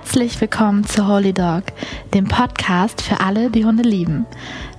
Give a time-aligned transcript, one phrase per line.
[0.00, 1.64] Herzlich willkommen zu Holy Dog,
[2.14, 4.26] dem Podcast für alle, die Hunde lieben.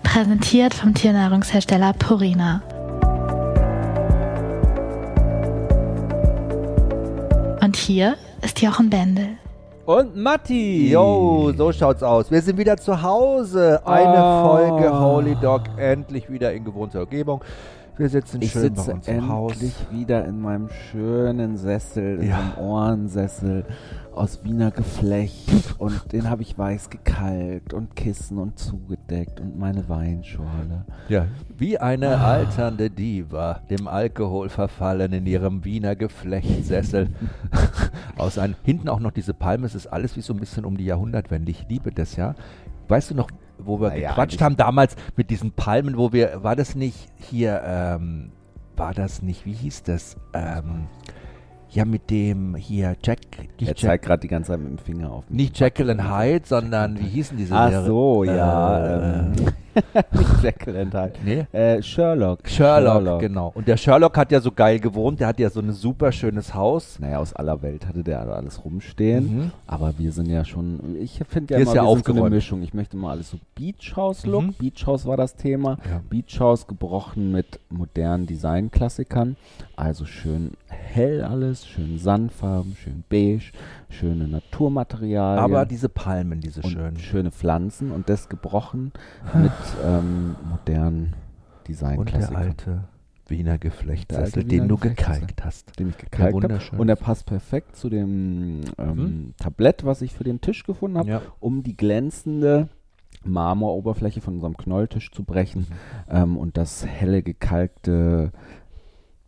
[0.02, 2.62] Präsentiert vom Tiernahrungshersteller Purina.
[7.62, 9.28] Und hier ist Jochen Bendel.
[9.86, 10.90] Und Matti.
[10.90, 12.32] Jo, so schaut's aus.
[12.32, 13.82] Wir sind wieder zu Hause.
[13.86, 14.48] Eine Oh.
[14.48, 17.44] Folge Holy Dog, endlich wieder in gewohnter Umgebung.
[18.00, 19.52] Wir sitzen Ich schön bei sitze uns im Haus.
[19.52, 22.40] endlich wieder in meinem schönen Sessel, in Ja.
[22.40, 23.66] einem Ohrensessel
[24.16, 29.90] aus Wiener Geflecht und den habe ich weiß gekalkt und Kissen und zugedeckt und meine
[29.90, 30.86] Weinschorle.
[31.10, 31.26] Ja,
[31.58, 32.32] wie eine Ah.
[32.36, 37.10] alternde Diva, dem Alkohol verfallen in ihrem Wiener Geflechtssessel.
[38.18, 40.78] Aus einem, hinten auch noch diese Palme, es ist alles wie so ein bisschen um
[40.78, 41.52] die Jahrhundertwende.
[41.52, 42.34] Ich liebe das ja.
[42.88, 46.44] Weißt du noch, wo wir Naja, gequatscht eigentlich- haben damals mit diesen Palmen, wo wir,
[46.44, 48.32] war das nicht hier, ähm,
[48.76, 50.16] war das nicht, wie hieß das?
[50.34, 50.88] Ähm,
[51.72, 53.20] ja, mit dem hier Jack,
[53.60, 55.38] Er zeigt gerade die ganze Zeit mit dem Finger auf mich.
[55.38, 57.86] nicht Jekyll and Hyde, sondern wie hießen diese Ach Serie?
[57.86, 58.80] so, ja.
[58.88, 59.34] Äh, ähm,
[60.42, 61.14] nicht and Hyde.
[61.24, 61.46] Nee.
[61.52, 62.48] Äh, Sherlock.
[62.48, 63.52] Sherlock, genau.
[63.56, 66.54] Und der Sherlock hat ja so geil gewohnt, der hat ja so ein super schönes
[66.54, 67.00] Haus.
[67.00, 69.36] Naja, aus aller Welt hatte der alles rumstehen.
[69.36, 69.52] Mhm.
[69.68, 72.24] Aber wir sind ja schon, ich finde ja Hier immer, ist ja wir sind so
[72.24, 72.36] eine.
[72.36, 72.62] Mischung.
[72.62, 74.44] Ich möchte mal alles so Beach House Look.
[74.44, 74.54] Mhm.
[74.54, 75.78] Beach House war das Thema.
[75.90, 76.02] Ja.
[76.10, 79.36] Beach House gebrochen mit modernen Designklassikern.
[79.76, 83.52] Also schön hell alles, schön Sandfarben, schön beige,
[83.90, 85.44] schöne Naturmaterialien.
[85.44, 86.98] Aber diese Palmen, diese schönen.
[87.00, 88.92] schöne Pflanzen und das gebrochen
[89.34, 89.52] mit
[89.86, 92.36] ähm, modernen Und der Designklassikern.
[92.36, 92.84] alte
[93.28, 95.80] Wiener Der Geflechtssessel, alte den Wiener du gekalkt hast.
[95.80, 96.44] den ich gekalkt habe.
[96.44, 97.04] wunderschön Und er ist.
[97.04, 99.34] passt perfekt zu dem ähm, Mhm.
[99.38, 101.22] Tablett, was ich für den Tisch gefunden habe, Ja.
[101.40, 102.70] um die glänzende
[103.24, 106.16] Marmoroberfläche von unserem Knolltisch zu brechen Mhm.
[106.16, 108.32] ähm, und das helle gekalkte,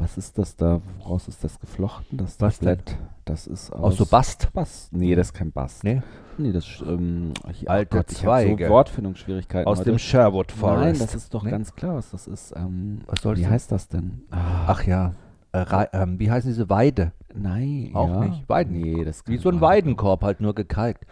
[0.02, 2.18] was ist das da, woraus ist das geflochten?
[2.18, 2.78] Das Was denn?
[2.78, 4.50] Tablett, das ist aus, Aus so Bast.
[4.54, 4.92] Bast.
[4.94, 5.84] Nee, das ist kein Bast.
[5.84, 6.02] Nee,
[6.38, 8.66] Nee, das ist, ähm, ich, Alte ich hab Zweige.
[8.68, 9.92] so Wortfindungsschwierigkeiten aus heute.
[9.92, 10.84] dem Sherwood Forest.
[10.84, 11.52] Nein, das ist doch Nee?
[11.52, 12.54] ganz klar, was das ist.
[12.56, 14.22] Ähm, Was soll wie heißt das denn?
[14.32, 15.14] Ach ja.
[15.54, 17.12] Äh, ähm, wie heißen diese Weide?
[17.36, 18.26] Nein, Auch ja.
[18.26, 18.50] nicht.
[18.50, 18.80] Weiden.
[18.80, 19.72] Nee, das ist Wie so ein Weiden.
[19.92, 21.06] Weidenkorb, halt nur gekalkt.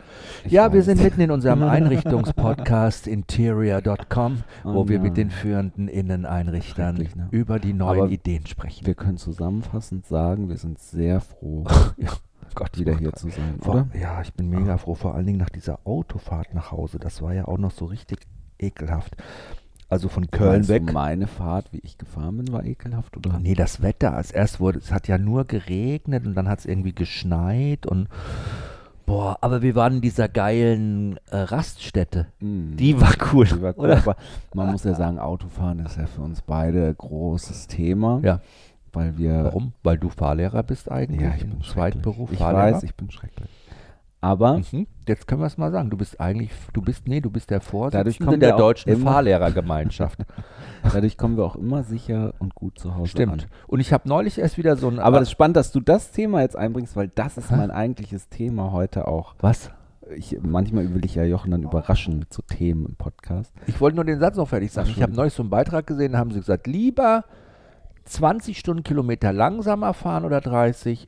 [0.43, 0.85] Ich ja, wir weiß.
[0.85, 1.63] sind mitten in unserem
[2.23, 5.07] Einrichtungspodcast interior.com, Oh wo wir nein.
[5.07, 7.27] mit den führenden Inneneinrichtern ne?
[7.31, 8.85] über die neuen Aber Ideen sprechen.
[8.85, 11.65] Wir können zusammenfassend sagen, wir sind sehr froh,
[11.97, 12.09] ja,
[12.55, 13.87] Gott, wieder hier zu sein, Vor, oder?
[13.99, 16.99] Ja, ich bin mega froh, vor allen Dingen nach dieser Autofahrt nach Hause.
[16.99, 18.19] Das war ja auch noch so richtig
[18.59, 19.15] ekelhaft.
[19.89, 20.93] Also von Köln Meinst du, weg.
[20.93, 23.39] Meine Fahrt, wie ich gefahren bin, war ekelhaft, oder?
[23.39, 24.13] Nee, das Wetter.
[24.13, 28.07] Als erst wurde, es hat ja nur geregnet und dann hat es irgendwie geschneit und
[29.07, 32.27] boah, aber wir waren in dieser geilen äh, Raststätte.
[32.39, 32.75] Mm.
[32.75, 33.45] Die war cool.
[33.47, 34.15] Die war cool, aber
[34.53, 38.19] man muss ja sagen, Autofahren ist ja für uns beide großes Thema.
[38.23, 38.41] Ja.
[38.93, 39.43] Weil wir.
[39.45, 39.73] Warum?
[39.83, 42.01] Weil du Fahrlehrer bist eigentlich Ja, ich im bin zweiten schrecklich.
[42.03, 42.31] Beruf.
[42.31, 42.75] Ich Fahrlehrer.
[42.75, 43.49] weiß, ich bin schrecklich.
[44.21, 44.87] Aber Mhm.
[45.07, 45.89] Jetzt können wir es mal sagen.
[45.89, 50.19] Du bist eigentlich, du bist, nee, du bist der Vorsitzende der deutschen immer- Fahrlehrergemeinschaft.
[50.93, 53.31] dadurch kommen wir auch immer sicher und gut zu Hause Stimmt.
[53.45, 53.49] an.
[53.67, 54.99] Und ich habe neulich erst wieder so ein.
[54.99, 57.55] Aber es ist spannend, dass du das Thema jetzt einbringst, weil das ist Hä?
[57.55, 59.33] mein eigentliches Thema heute auch.
[59.39, 59.71] was?
[60.15, 63.53] Ich, manchmal will ich ja Jochen dann überraschen mit so Themen im Podcast.
[63.67, 64.89] Ich wollte nur den Satz noch fertig sagen.
[64.89, 67.25] Ich habe neulich so einen Beitrag gesehen, da haben sie gesagt, lieber
[68.05, 71.07] 20 Stundenkilometer langsamer fahren oder 30,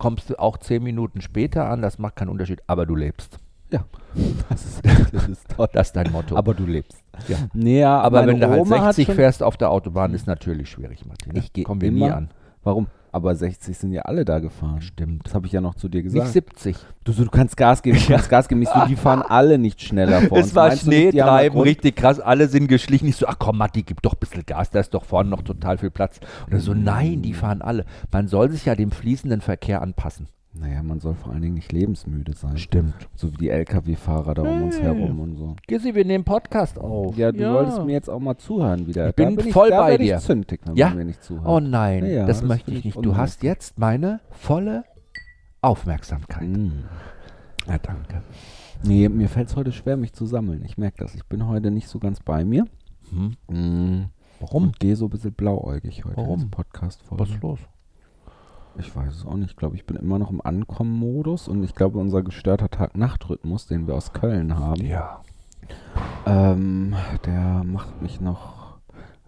[0.00, 3.38] kommst du auch 10 Minuten später an, das macht keinen Unterschied, aber du lebst.
[3.70, 3.84] Ja,
[4.48, 5.68] das ist, das ist toll.
[5.72, 6.36] Das ist dein Motto.
[6.36, 7.04] Aber du lebst.
[7.28, 7.36] Ja.
[7.52, 10.26] Nee, ja, Aber wenn du halt Oma hat 60 schon, fährst auf der Autobahn, ist
[10.26, 11.36] natürlich schwierig, Martin.
[11.36, 12.30] Ich geh Kommen wir nie an.
[12.64, 12.88] Warum?
[13.12, 14.80] Aber 60 sind ja alle da gefahren.
[14.80, 15.26] Stimmt.
[15.26, 16.32] Das habe ich ja noch zu dir Nicht gesagt.
[16.32, 16.76] 70.
[17.02, 18.62] Du, so, du kannst Gas geben, du kannst Gas geben.
[18.62, 20.48] Ich so, die fahren alle nicht schneller vor uns.
[20.48, 22.20] Es war nicht, Schneetreiben, richtig krass.
[22.20, 23.08] Alle sind geschlichen.
[23.08, 25.42] Ich so, ach komm, Matti, gib doch ein bisschen Gas, da ist doch vorne noch
[25.42, 26.20] total viel Platz.
[26.46, 27.84] Und er so, nein, die fahren alle.
[28.12, 30.28] Man soll sich ja dem fließenden Verkehr anpassen.
[30.60, 32.58] Naja, man soll vor allen Dingen nicht lebensmüde sein.
[32.58, 33.08] Stimmt.
[33.14, 35.56] So wie die LKW-Fahrer da um uns Ja, herum und so.
[35.66, 37.16] Gissi, wir nehmen Podcast auf.
[37.16, 39.08] Ja, du solltest mir jetzt auch mal zuhören wieder.
[39.08, 40.16] Ich bin da voll ich, da bei werd dir.
[40.18, 40.88] Ich zündig, wenn Ja?
[40.88, 41.46] man mir nicht zuhört.
[41.46, 43.02] Oh nein, Ja, das, das möchte ich ich nicht.
[43.02, 44.84] Du hast jetzt meine volle
[45.62, 46.46] Aufmerksamkeit.
[46.46, 46.84] Mm.
[47.66, 48.22] Ja, danke.
[48.82, 50.62] Nee, mir fällt es heute schwer, mich zu sammeln.
[50.66, 51.14] Ich merke das.
[51.14, 52.66] Ich bin heute nicht so ganz bei mir.
[53.10, 53.36] Hm.
[53.48, 54.04] Mm.
[54.40, 54.64] Warum?
[54.64, 56.40] Und gehe so ein bisschen blauäugig heute Warum?
[56.40, 57.18] ins podcast vor.
[57.18, 57.60] Was ist los?
[58.78, 59.50] Ich weiß es auch nicht.
[59.50, 63.86] Ich glaube, ich bin immer noch im Ankommen-Modus und ich glaube, unser gestörter Tag-Nacht-Rhythmus, den
[63.86, 65.20] wir aus Köln haben, Ja.
[66.26, 66.94] ähm,
[67.26, 68.78] der macht mich noch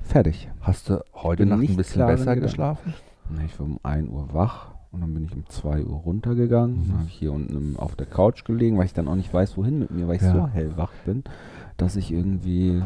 [0.00, 0.48] fertig.
[0.60, 2.94] Hast du heute Nacht ein bisschen besser geschlafen?
[3.30, 6.76] Nee, Ich war um 1 Uhr wach und dann bin ich um 2 Uhr runtergegangen.
[6.84, 6.88] Mhm.
[6.88, 9.32] Dann habe ich hier unten im- auf der Couch gelegen, weil ich dann auch nicht
[9.32, 10.32] weiß, wohin mit mir, weil ich Ja.
[10.32, 11.24] so hellwach bin,
[11.76, 12.82] dass ich irgendwie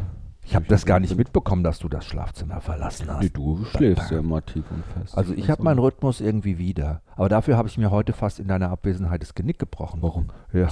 [0.49, 3.21] Ich habe das gar nicht mitbekommen, dass du das Schlafzimmer verlassen hast.
[3.23, 5.19] Nee, du schläfst ja immer tief und fest.
[5.19, 7.03] Also ich habe meinen Rhythmus irgendwie wieder.
[7.17, 10.03] Aber dafür habe ich mir heute fast in deiner Abwesenheit das Genick gebrochen.
[10.03, 10.29] Warum?
[10.53, 10.69] Ja.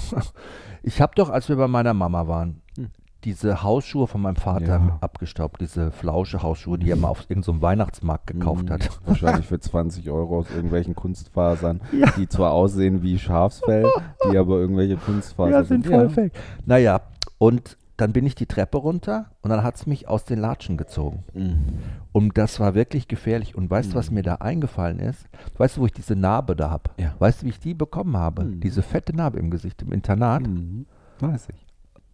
[0.81, 2.87] Ich habe doch, als wir bei meiner Mama waren, Hm.
[3.25, 4.97] diese Hausschuhe von meinem Vater Ja.
[5.01, 5.59] abgestaubt.
[5.59, 8.69] Diese flausche Hausschuhe, die er mal auf irgendeinem Weihnachtsmarkt gekauft Mhm.
[8.69, 8.89] hat.
[9.05, 12.11] Wahrscheinlich für 20 Euro aus irgendwelchen Kunstfasern, Ja.
[12.15, 13.91] die zwar aussehen wie Schafsfell,
[14.31, 15.85] die aber irgendwelche Kunstfasern sind.
[16.13, 16.31] fake.
[16.65, 17.01] Naja,
[17.39, 20.75] und dann bin ich die Treppe runter und dann hat es mich aus den Latschen
[20.77, 21.23] gezogen.
[21.33, 21.63] Mhm.
[22.11, 23.55] Und das war wirklich gefährlich.
[23.55, 25.25] Und weißt du, was mir da eingefallen ist?
[25.57, 26.91] Weißt du, wo ich diese Narbe da habe?
[26.97, 27.13] Ja.
[27.19, 28.43] Weißt du, wie ich die bekommen habe?
[28.43, 28.59] Mhm.
[28.59, 30.41] Diese fette Narbe im Gesicht im Internat.
[30.47, 30.85] Mhm.
[31.19, 31.65] Weiß ich.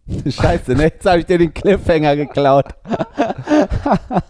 [0.34, 0.84] Scheiße, ne?
[0.84, 2.66] Jetzt habe ich dir den Cliffhanger geklaut.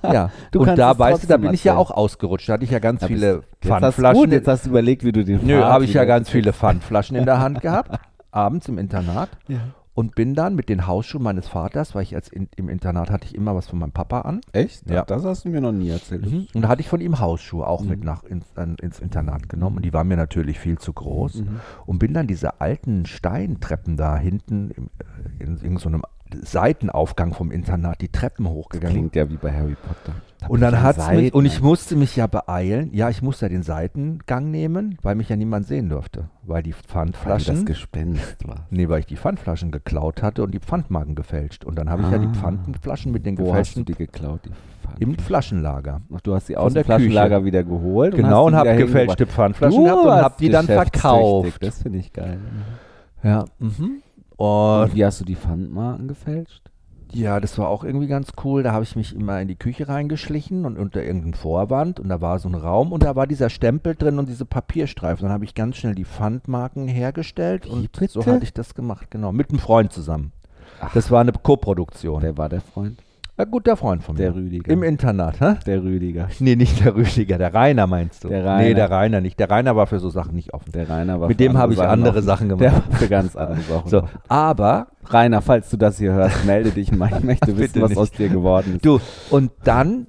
[0.03, 2.49] Ja, Du und da weißt du, da bin ich ja auch ausgerutscht.
[2.49, 4.23] Da hatte ich ja ganz Da bist viele Jetzt Pfandflaschen.
[4.23, 7.17] gut, jetzt hast du überlegt, wie du den Nö, habe ich ja ganz viele Pfandflaschen
[7.17, 7.99] in der Hand gehabt,
[8.31, 9.31] abends im Internat.
[9.49, 9.59] Ja.
[9.95, 13.27] Und bin dann mit den Hausschuhen meines Vaters, weil ich als in, im Internat hatte
[13.27, 14.41] ich immer was von meinem Papa an.
[14.53, 14.89] Echt?
[14.89, 15.05] Ja.
[15.05, 16.31] Das hast du mir noch nie erzählt.
[16.31, 16.47] Mhm.
[16.55, 18.07] Und da hatte ich von ihm Hausschuhe auch mit Mhm.
[18.07, 19.77] nach ins, an, ins Internat genommen.
[19.77, 21.43] Und die waren mir natürlich viel zu groß.
[21.43, 21.61] Mhm.
[21.85, 26.03] Und bin dann diese alten Steintreppen da hinten im, äh, in irgendeinem so einem
[26.43, 28.97] Seitenaufgang vom Internat die Treppen hochgegangen.
[28.97, 30.17] Klingt ja wie bei Harry Potter.
[30.41, 32.91] Da Und dann ich hat's mich, und ich musste mich ja beeilen.
[32.93, 36.29] Ja, ich musste ja den Seitengang nehmen, weil mich ja niemand sehen durfte.
[36.43, 37.65] Weil die weil du das Pfandflaschen.
[37.65, 38.67] Gespenst war.
[38.71, 41.65] Nee, weil ich die Pfandflaschen geklaut hatte und die Pfandmarken gefälscht.
[41.65, 42.33] Und dann habe ich ja die Ah.
[42.35, 44.41] Pfandflaschen mit den Wo hast du gefälschten die geklaut?
[44.45, 44.51] Die
[45.03, 46.01] im Flaschenlager.
[46.15, 47.45] Ach, du hast die Von aus dem Flaschenlager Küche.
[47.47, 48.15] wieder geholt.
[48.17, 49.27] Genau, und die habe gefälschte.
[49.27, 51.63] Pfandflaschen gehabt und habe die dann verkauft.
[51.63, 52.39] Das finde ich geil.
[53.23, 53.45] Ja.
[53.61, 54.03] Mhm.
[54.43, 56.63] Und Und wie hast du die Pfandmarken gefälscht?
[57.15, 58.63] ja, das war auch irgendwie ganz cool.
[58.63, 62.21] Da habe ich mich immer in die Küche reingeschlichen und unter irgendeinem Vorwand und da
[62.21, 65.25] war so ein Raum und da war dieser Stempel drin und diese Papierstreifen.
[65.25, 69.31] Dann habe ich ganz schnell die Pfandmarken hergestellt und so hatte ich das gemacht, genau,
[69.31, 70.33] mit einem Freund zusammen.
[70.95, 72.23] Das war eine Koproduktion.
[72.23, 72.99] Wer war der Freund?
[73.39, 74.25] Ein guter Freund von mir.
[74.25, 74.71] Der Rüdiger.
[74.71, 75.55] Im Internat, hä?
[75.67, 76.29] Der Rüdiger.
[76.39, 78.29] Nee, nicht der Rüdiger, der Rainer meinst du?
[78.29, 78.63] Der Rainer.
[78.63, 79.41] Nee, der Rainer nicht.
[79.41, 80.71] Der Rainer war für so Sachen nicht offen.
[80.73, 82.23] Der Rainer war Mit dem habe ich andere offen.
[82.27, 82.91] Sachen Der gemacht.
[82.91, 83.89] war für ganz andere Sachen.
[83.89, 87.11] So, aber Rainer, falls du das hier hörst, melde dich mal.
[87.17, 87.99] Ich möchte wissen, was nicht.
[87.99, 88.85] aus dir geworden ist.
[88.85, 89.01] Du,
[89.31, 90.09] und dann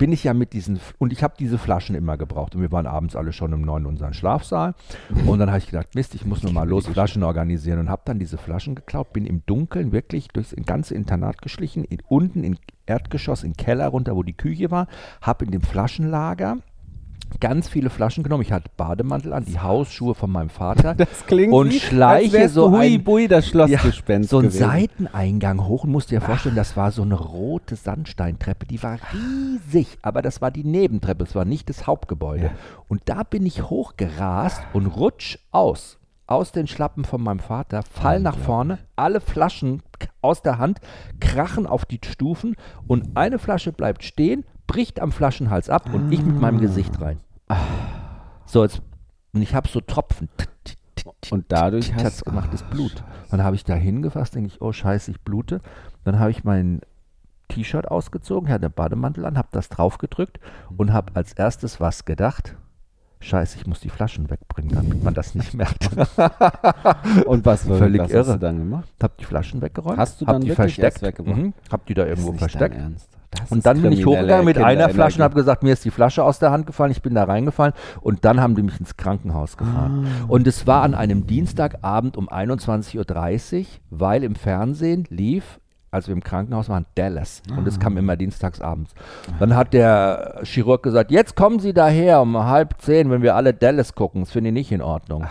[0.00, 2.54] bin ich ja mit diesen, und ich habe diese Flaschen immer gebraucht.
[2.54, 4.74] Und wir waren abends alle schon um neun in unserem Schlafsaal.
[5.26, 7.80] Und dann habe ich gedacht, Mist, ich muss nur mal los Flaschen organisieren.
[7.80, 11.98] Und habe dann diese Flaschen geklaut, bin im Dunkeln wirklich durchs ganze Internat geschlichen, in,
[12.08, 12.56] unten im
[12.86, 14.86] Erdgeschoss, den Keller runter, wo die Küche war,
[15.20, 16.56] habe in dem Flaschenlager
[17.38, 18.42] ganz viele Flaschen genommen.
[18.42, 20.94] Ich hatte Bademantel an, die Hausschuhe von meinem Vater.
[20.94, 24.58] Das klingt Und wie, schleiche so Hui ein- Bui, das Schlossgespenst so ein gewesen.
[24.66, 29.98] Seiteneingang hoch und musst dir vorstellen, das war so eine rote Sandsteintreppe, die war riesig,
[30.02, 32.46] aber das war die Nebentreppe, es war nicht das Hauptgebäude.
[32.46, 32.50] Ja.
[32.88, 38.20] Und da bin ich hochgerast und rutsch aus, aus den Schlappen von meinem Vater, fall
[38.20, 39.82] nach vorne, alle Flaschen
[40.22, 40.80] aus der Hand,
[41.20, 42.56] krachen auf die Stufen
[42.86, 47.18] und eine Flasche bleibt stehen, bricht am Flaschenhals ab und ich mit meinem Gesicht rein.
[48.46, 48.80] So, jetzt,
[49.32, 50.28] und ich habe so Tropfen.
[51.30, 53.02] Und dadurch hat's hast gemacht, das Blut.
[53.32, 55.60] Dann habe ich da hingefasst, denke ich, oh scheiße, ich blute.
[56.04, 56.82] Dann habe ich mein
[57.48, 60.38] T-Shirt ausgezogen, hatte den Bademantel an, habe das draufgedrückt
[60.76, 62.54] und habe als erstes was gedacht.
[63.22, 65.90] Scheiße, ich muss die Flaschen wegbringen, damit man das nicht merkt.
[67.26, 68.32] Und was, Völlig was hast irre.
[68.34, 68.88] du dann gemacht?
[69.02, 71.36] hab die Flaschen weggeräumt, Hast du hab dann die wirklich erst versteckt, weggebracht?
[71.36, 72.76] mhm, hab die da irgendwo versteckt.
[72.76, 73.10] Ernst.
[73.30, 74.88] Das Und dann bin ich hochgegangen mit einer.
[74.88, 77.24] Flasche und habe gesagt, mir ist die Flasche aus der Hand gefallen, ich bin da
[77.24, 80.06] reingefallen und dann haben die mich ins Krankenhaus gefahren.
[80.06, 80.24] Ah.
[80.26, 85.60] Und es war an einem Dienstagabend um 21.30 Uhr, weil im Fernsehen lief,
[85.92, 87.42] als wir im Krankenhaus waren, Dallas.
[87.56, 87.80] Und es Ah.
[87.80, 88.94] kam immer dienstagsabends.
[89.38, 93.54] Dann hat der Chirurg gesagt, jetzt kommen Sie daher um halb zehn, wenn wir alle
[93.54, 94.22] Dallas gucken.
[94.22, 95.22] Das finde ich nicht in Ordnung.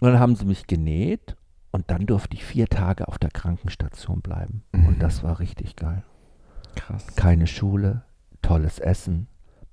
[0.00, 1.34] Und dann haben sie mich genäht
[1.72, 4.62] und dann durfte ich vier Tage auf der Krankenstation bleiben.
[4.72, 4.86] Mhm.
[4.86, 6.02] Und das war richtig geil.
[6.76, 7.04] Krass.
[7.16, 8.04] Keine Schule,
[8.42, 9.26] tolles Essen,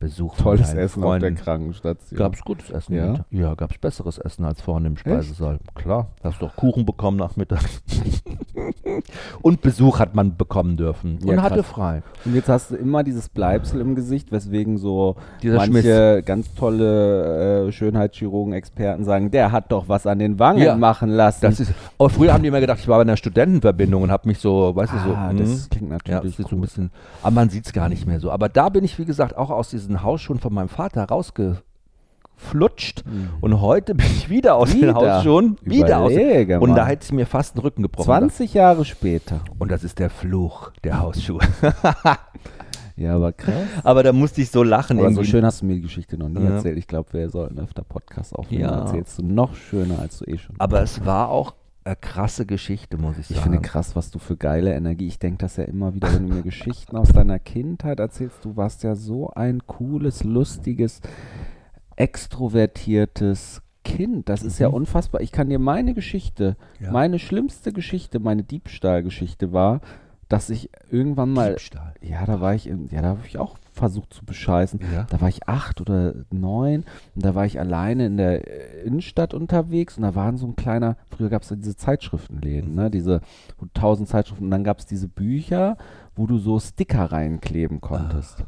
[0.03, 1.25] Besuch von Tolles deinen Essen Freunden.
[1.25, 2.17] auf der Krankenstation.
[2.17, 2.93] Gab es gutes Essen?
[2.93, 3.11] Ja?
[3.13, 3.21] mit?
[3.31, 5.59] Ja, gab es besseres Essen als vorne im Speisesaal.
[5.75, 7.81] Klar, hast doch Kuchen bekommen nachmittags.
[9.41, 11.19] Und Besuch hat man bekommen dürfen.
[11.23, 11.67] Ja, und hatte krass.
[11.67, 12.03] frei.
[12.25, 17.67] Und jetzt hast du immer dieses Bleibsel im Gesicht, weswegen so Dieser manche ganz tolle
[17.67, 20.75] äh, Schönheitschirurgen, Experten sagen, der hat doch was an den Wangen Ja.
[20.75, 21.39] machen lassen.
[21.41, 24.27] Das ist, aber früher haben die immer gedacht, ich war bei einer Studentenverbindung und habe
[24.27, 25.13] mich so, weißt du, so.
[25.15, 25.37] ah, mm.
[25.37, 26.91] das klingt Ja, natürlich das ist so ein bisschen,
[27.21, 28.31] aber man sieht es gar nicht mehr so.
[28.31, 33.03] Aber da bin ich, wie gesagt, auch aus diesen Hausschuhen von meinem Vater rausgeflutscht.
[33.41, 34.95] Und heute bin ich wieder aus Wieder?
[34.95, 35.57] Hausschuhen.
[35.61, 36.11] Wieder aus.
[36.11, 36.75] Überlege Und mal.
[36.77, 38.05] da hätte ich mir fast den Rücken gebrochen.
[38.05, 39.41] 20 Jahre später.
[39.59, 41.41] Und das ist der Fluch der Hausschuhe.
[42.95, 43.55] Ja, aber krass.
[43.83, 44.99] aber da musste ich so lachen.
[44.99, 46.51] Aber so schön hast du mir die Geschichte noch nie Ja.
[46.55, 46.77] erzählt.
[46.77, 48.63] Ich glaube, wir sollten öfter Podcasts aufnehmen.
[48.63, 48.81] Ja.
[48.81, 50.55] Erzählst du noch schöner, als du eh schon.
[50.59, 53.51] Aber es war auch eine krasse Geschichte, muss ich Ich sagen.
[53.51, 55.07] finde krass, was du für geile Energie.
[55.07, 58.43] Ich denke das ja immer wieder, wenn du mir Geschichten aus deiner Kindheit erzählst.
[58.45, 61.01] Du warst ja so ein cooles, lustiges,
[61.95, 64.29] extrovertiertes Kind.
[64.29, 64.75] Das ist ja Mhm.
[64.75, 65.21] unfassbar.
[65.21, 66.91] Ich kann dir meine Geschichte, Ja.
[66.91, 69.81] meine schlimmste Geschichte, meine Diebstahlgeschichte war,
[70.29, 71.93] dass ich irgendwann mal, Diebstahl.
[72.01, 74.79] ja, da war ich, ja, da habe ich auch versucht zu bescheißen.
[74.93, 75.05] Ja.
[75.09, 79.33] Da war ich acht oder neun und da war ich alleine in der äh, Innenstadt
[79.33, 83.21] unterwegs und da waren so ein kleiner, früher gab es ja diese Zeitschriftenläden, ne, diese
[83.57, 85.77] wo tausend Zeitschriften und dann gab es diese Bücher,
[86.15, 88.43] wo du so Sticker reinkleben konntest.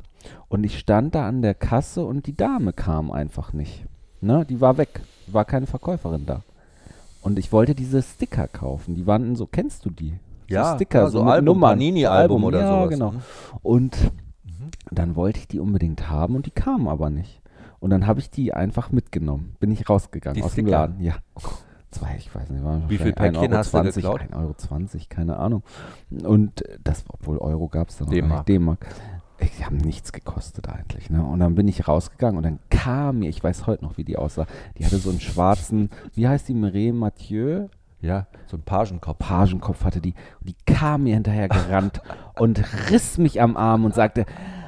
[0.47, 3.85] Und ich stand da an der Kasse und die Dame kam einfach nicht.
[4.21, 6.41] Ne, die war weg, war keine Verkäuferin da.
[7.21, 8.93] Und ich wollte diese Sticker kaufen.
[8.93, 10.13] Die waren in so, kennst du die?
[10.47, 11.71] Ja, Sticker, ja, so, so Album, Nummern.
[11.71, 13.11] Panini-Album oder ja, sowas, genau.
[13.11, 13.21] ne?
[14.89, 17.41] Und dann wollte ich die unbedingt haben und die kamen aber nicht.
[17.79, 19.55] Und dann habe ich die einfach mitgenommen.
[19.59, 20.79] Bin ich rausgegangen Die aus dem Sticker?
[20.79, 21.01] Laden.
[21.01, 21.15] Ja.
[21.91, 24.21] Zwei, ich weiß nicht, waren Wie viel Päckchen hast du 1,20 geklaut?
[24.21, 25.63] 1,20 Euro, 20, keine Ahnung.
[26.23, 28.45] Und das, obwohl Euro gab es dann noch D-Mark.
[28.47, 28.87] D-Mark.
[29.39, 31.09] Die haben nichts gekostet eigentlich.
[31.09, 31.23] Ne?
[31.23, 34.17] Und dann bin ich rausgegangen und dann kam mir, ich weiß heute noch, wie die
[34.17, 34.45] aussah,
[34.77, 37.67] die hatte so einen schwarzen, wie heißt die, Mireille Mathieu?
[38.05, 39.17] Ja, so ein Pagenkopf.
[39.19, 40.13] Pagenkopf hatte die.
[40.39, 42.01] Und die kam mir hinterher gerannt
[42.39, 44.25] und riss mich am Arm und sagte,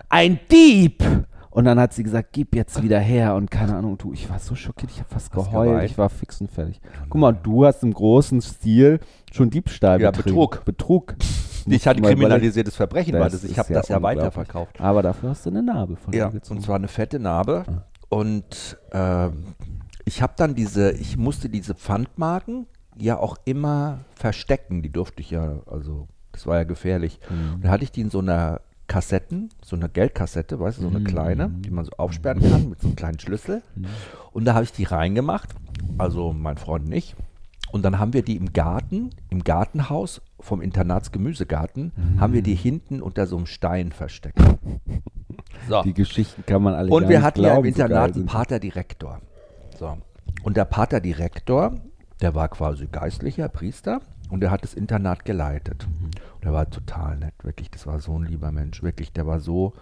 [0.10, 1.03] ein Dieb!
[1.50, 4.38] Und dann hat sie gesagt, gib jetzt wieder her und keine Ahnung, du, ich war
[4.38, 5.89] so schockiert, ich habe fast geheult, geweint?
[5.89, 6.79] ich war fix und fertig.
[7.10, 9.00] Guck mal, du hast im großen Stil
[9.32, 10.36] schon Diebstahl Ja, betrieben.
[10.36, 10.65] Betrug.
[10.65, 11.15] Betrug.
[11.70, 14.79] Ich hatte kriminalisiertes Verbrechen, weil Das das, ich habe das ja weiterverkauft.
[14.79, 16.60] Aber dafür hast du eine Narbe von Ja, mir gezogen.
[16.60, 17.65] und zwar eine fette Narbe.
[18.08, 19.48] Und ähm,
[20.06, 22.67] ich habe dann diese, ich musste diese Pfandmarken
[23.00, 24.82] ja auch immer verstecken.
[24.82, 27.20] Die durfte ich ja, also das war ja gefährlich.
[27.30, 30.88] Und da hatte ich die in so einer Kassetten, so einer Geldkassette, weißt du, so
[30.88, 33.62] eine kleine, die man so aufsperren kann mit so einem kleinen Schlüssel.
[34.32, 35.50] Und da habe ich die reingemacht,
[35.98, 37.16] also mein Freund und ich.
[37.72, 43.01] Und dann haben wir die im Garten, im Gartenhaus vom Internatsgemüsegarten, haben wir die hinten
[43.01, 44.39] unter so einem Stein versteckt.
[45.68, 45.82] So.
[45.82, 48.16] Die Geschichten kann man alle Und gar wir nicht hatten ja im glauben, so Internat
[48.16, 48.25] einen.
[48.25, 49.22] Paterdirektor.
[49.77, 49.98] So.
[50.44, 51.75] Und der Paterdirektor,
[52.21, 55.88] der war quasi geistlicher Priester und der hat das Internat geleitet.
[55.88, 56.05] Mhm.
[56.36, 57.71] Und der war total nett, wirklich.
[57.71, 59.13] Das war so ein lieber Mensch, wirklich.
[59.13, 59.74] Der war so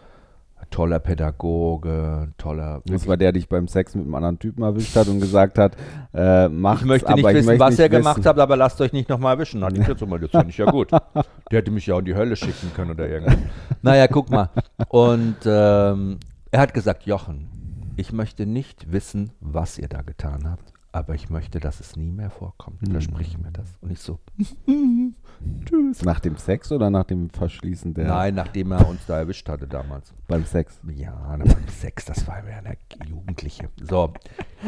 [0.57, 2.81] ein toller Pädagoge, ein toller.
[2.85, 5.57] Das war der, der dich beim Sex mit einem anderen Typen erwischt hat und gesagt
[5.57, 5.75] hat,
[6.13, 8.29] äh, macht's, ich möchte nicht ich wissen, möchte was nicht er gemacht wissen.
[8.29, 9.63] hat, aber lasst euch nicht nochmal erwischen.
[9.63, 10.91] Hat ich jetzt mal, das finde ich ja gut.
[10.91, 13.37] Der hätte mich ja auch in die Hölle schicken können oder irgendwas.
[13.81, 14.49] Naja, guck mal.
[14.89, 16.19] Und ähm,
[16.51, 17.49] er hat gesagt, Jochen,
[17.97, 22.09] ich möchte nicht wissen, was ihr da getan habt, aber ich möchte, dass es nie
[22.09, 22.79] mehr vorkommt.
[22.89, 23.77] Versprich mir das.
[23.81, 24.17] Und ich so,
[25.65, 26.01] tschüss.
[26.03, 29.67] Nach dem Sex oder nach dem Verschließen der Nein, nachdem er uns da erwischt hatte
[29.67, 30.13] damals.
[30.27, 30.79] beim Sex?
[30.95, 33.67] Ja, war Sex, das war ja eine Jugendliche.
[33.83, 34.13] So,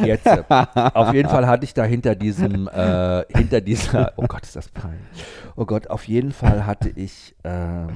[0.03, 4.43] jetzt, äh, auf jeden Fall hatte ich da hinter diesem, äh, hinter dieser, oh Gott,
[4.43, 5.24] ist das peinlich.
[5.55, 7.88] Oh Gott, auf jeden Fall hatte ich, ähm,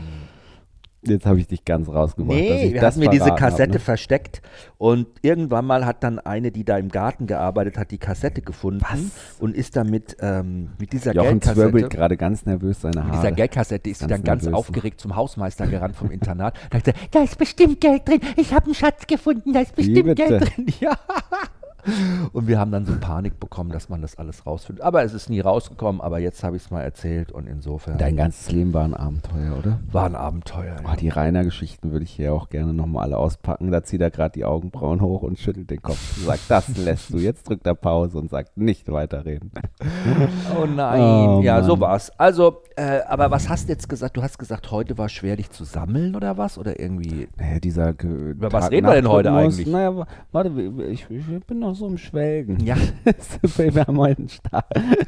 [1.04, 2.38] Jetzt habe ich dich ganz rausgebracht.
[2.38, 3.80] dass nee, ich wir hatten mir diese Kassette ne?
[3.80, 4.42] versteckt
[4.78, 9.12] und irgendwann mal hat dann eine, die da im Garten gearbeitet hat, die Kassette gefunden
[9.40, 13.34] und ist damit ähm, mit dieser Jochen Geldkassette gerade ganz nervös seine mit dieser Haare.
[13.34, 14.58] Geldkassette ist sie dann ganz nervös, ne?
[14.58, 16.56] aufgeregt zum Hausmeister gerannt vom Internat.
[16.70, 16.80] Da
[17.10, 18.20] da ist bestimmt Geld drin.
[18.38, 20.16] Ich habe einen Schatz gefunden, da ist bestimmt?
[20.16, 20.68] Geld drin.
[20.80, 20.98] Ja.
[22.34, 24.84] Und wir haben dann so Panik bekommen, dass man das alles rausfindet.
[24.84, 28.16] Aber es ist nie rausgekommen, aber jetzt habe ich es mal erzählt und insofern Dein
[28.18, 29.80] ganzes Leben war ein Abenteuer, oder?
[29.92, 30.76] war ein Abenteuer.
[30.86, 33.72] Oh, die Rainer-Geschichten würde ich hier auch gerne nochmal alle auspacken.
[33.72, 36.18] Da zieht er gerade die Augenbrauen hoch und schüttelt den Kopf.
[36.18, 37.18] Und sagt, das lässt du.
[37.18, 39.52] Jetzt drückt er Pause und sagt, nicht weiterreden.
[40.60, 41.82] Oh nein, Oh, ja, so Mann.
[41.90, 42.12] war's.
[42.20, 44.18] Also, äh, aber was hast du jetzt gesagt?
[44.18, 46.58] Du hast gesagt, heute war schwer, dich zu sammeln oder was?
[46.58, 47.28] Oder irgendwie.
[47.38, 49.68] Naja, dieser Ge Über was reden wir denn heute eigentlich?
[49.68, 50.50] Naja, wa- warte,
[50.90, 52.60] ich, ich bin noch so im Schwelgen.
[52.66, 52.76] Ja,
[53.58, 54.64] Wir haben heute einen, Sta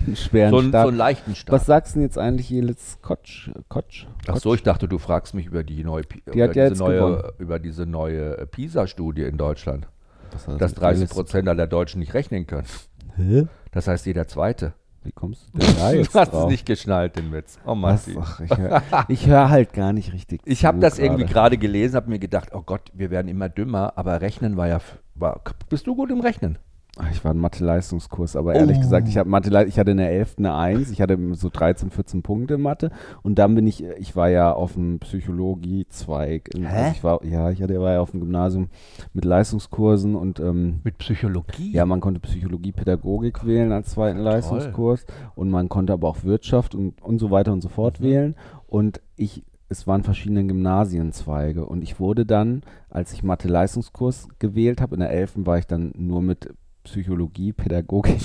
[0.05, 0.87] einen schweren so, ein, so Start.
[0.87, 1.53] einen leichten Start.
[1.59, 3.49] Was sagst du denn jetzt eigentlich, Jelitz Kotsch?
[3.69, 4.05] Kotsch?
[4.27, 6.83] Ach so, ich dachte, du fragst mich über die neue, Die über hat ja diese
[6.83, 6.99] gewonnen.
[6.99, 9.87] neue, über diese neue PISA-Studie in Deutschland,
[10.31, 12.67] dass mit 30 Jelitz- Prozent aller Deutschen nicht rechnen können.
[13.15, 13.47] Hä?
[13.71, 14.73] Das heißt, jeder Zweite.
[15.05, 16.49] Wie kommst du denn da jetzt du hast es drauf?
[16.49, 17.59] nicht geschnallt, den Witz.
[17.65, 17.75] Oh?
[17.75, 18.15] Matti.
[18.17, 18.81] Ach, ich höre
[19.27, 21.57] hör halt gar nicht richtig Ich habe das irgendwie gerade.
[21.57, 24.79] gelesen, habe mir gedacht, oh Gott, wir werden immer dümmer, aber Rechnen war ja,
[25.15, 26.57] war, bist du gut im Rechnen?
[26.99, 28.81] Ach, Ich war ein Mathe-Leistungskurs, aber ehrlich Oh.
[28.81, 30.35] gesagt, ich, Mathe, ich hatte in der 11.
[30.37, 32.91] eine 1, ich hatte so 13, 14 Punkte in Mathe
[33.23, 36.49] und dann bin ich, ich war ja auf dem Psychologie-Zweig.
[36.63, 38.69] Also ich war, ja, ich hatte, war ja auf dem Gymnasium
[39.13, 41.71] mit Leistungskursen und ähm, Mit Psychologie?
[41.71, 45.05] ja, man konnte Psychologie, Pädagogik wählen als zweiten Leistungskurs
[45.35, 48.03] und man konnte aber auch Wirtschaft und, und so weiter und so fort Mhm.
[48.03, 48.35] wählen.
[48.67, 49.43] Und ich,
[49.73, 55.09] es waren verschiedene Gymnasienzweige und ich wurde dann, als ich Mathe-Leistungskurs gewählt habe, in der
[55.09, 55.33] 11.
[55.37, 56.53] war ich dann nur mit
[56.83, 58.19] Psychologie, Pädagogik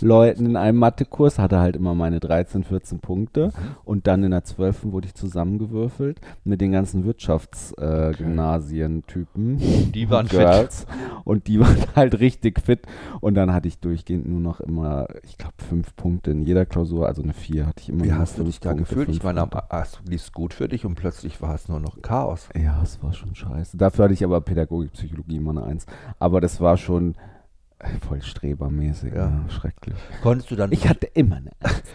[0.00, 3.52] Leuten in einem Mathekurs, hatte halt immer meine 13, 14 Punkte
[3.84, 4.84] und dann in der 12.
[4.84, 9.92] wurde ich zusammengewürfelt mit den ganzen Wirtschaftsgymnasien-Typen.
[9.92, 10.86] Die waren Girls
[11.24, 12.80] und die waren halt richtig fit
[13.20, 17.06] und dann hatte ich durchgehend nur noch immer, ich glaube, fünf Punkte in jeder Klausur,
[17.06, 18.04] also eine vier hatte ich immer.
[18.04, 19.08] Wie hast du dich da Punkte, gefühlt?
[19.10, 19.58] Ich meine, du
[20.08, 22.48] lief gut für dich und plötzlich war es nur noch Chaos.
[22.56, 23.76] Ja, es war schon scheiße.
[23.76, 25.86] Dafür hatte ich aber Pädagogik, Psychologie immer eine Eins.
[26.18, 27.16] Aber das war schon äh,
[28.06, 29.14] voll strebermäßig.
[29.14, 29.28] Ja.
[29.28, 29.50] Ja.
[29.50, 29.96] schrecklich.
[30.22, 31.50] Konntest du dann, Ich hatte immer eine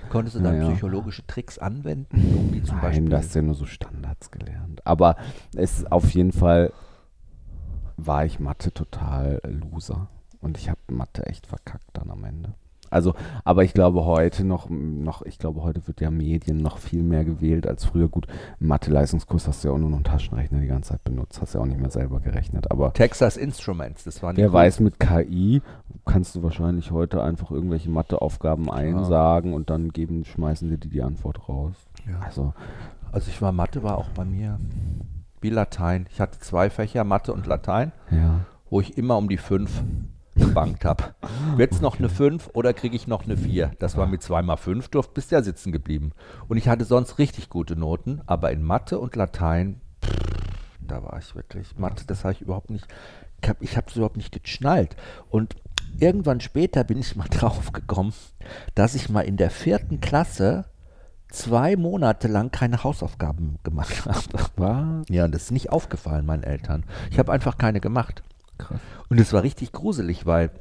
[0.09, 0.69] konntest du dann Ja, ja.
[0.69, 3.09] psychologische Tricks anwenden, um die zum Nein, Beispiel...
[3.09, 4.85] du hast ja nur so Standards gelernt.
[4.85, 5.17] Aber
[5.55, 6.71] es auf jeden Fall
[7.97, 10.07] war ich Mathe total Loser.
[10.41, 12.53] Und ich habe Mathe echt verkackt dann am Ende.
[12.93, 17.03] Also, aber ich glaube heute noch, noch, ich glaube heute wird ja Medien noch viel
[17.03, 18.07] mehr gewählt als früher.
[18.07, 18.27] Gut,
[18.59, 21.61] Mathe-Leistungskurs hast du ja auch nur noch einen Taschenrechner die ganze Zeit benutzt, hast ja
[21.61, 22.71] auch nicht mehr selber gerechnet.
[22.71, 25.61] Aber Texas Instruments, das waren die Wer coolen- weiß, mit KI
[26.05, 31.47] kannst du wahrscheinlich heute einfach irgendwelche Matheaufgaben einsagen und dann geben, schmeißen dir die Antwort
[31.49, 31.73] raus.
[32.09, 32.19] Ja.
[32.19, 32.53] Also,
[33.11, 34.59] Also ich war, Mathe war auch bei mir
[35.41, 36.07] wie Latein.
[36.11, 38.41] Ich hatte zwei Fächer, Mathe und Latein, ja.
[38.69, 39.83] wo ich immer um die fünf
[40.35, 41.15] gebankt habe.
[41.55, 43.71] Wird es noch eine 5 oder kriege ich noch eine 4?
[43.79, 46.11] Das war mit 2 mal 5, durft bist ja sitzen geblieben.
[46.47, 50.33] Und ich hatte sonst richtig gute Noten, aber in Mathe und Latein, pff,
[50.81, 52.87] da war ich wirklich, Mathe, das habe ich überhaupt nicht,
[53.41, 54.95] ich habe ich es überhaupt nicht geschnallt.
[55.29, 55.55] Und
[55.99, 58.13] irgendwann später bin ich mal drauf gekommen,
[58.75, 60.65] dass ich mal in der vierten Klasse
[61.29, 65.03] zwei Monate lang keine Hausaufgaben gemacht habe.
[65.09, 66.85] Ja, und das ist nicht aufgefallen meinen Eltern.
[67.11, 68.23] Ich habe einfach keine gemacht.
[68.67, 68.79] Krass.
[69.09, 70.51] Und es war richtig gruselig, weil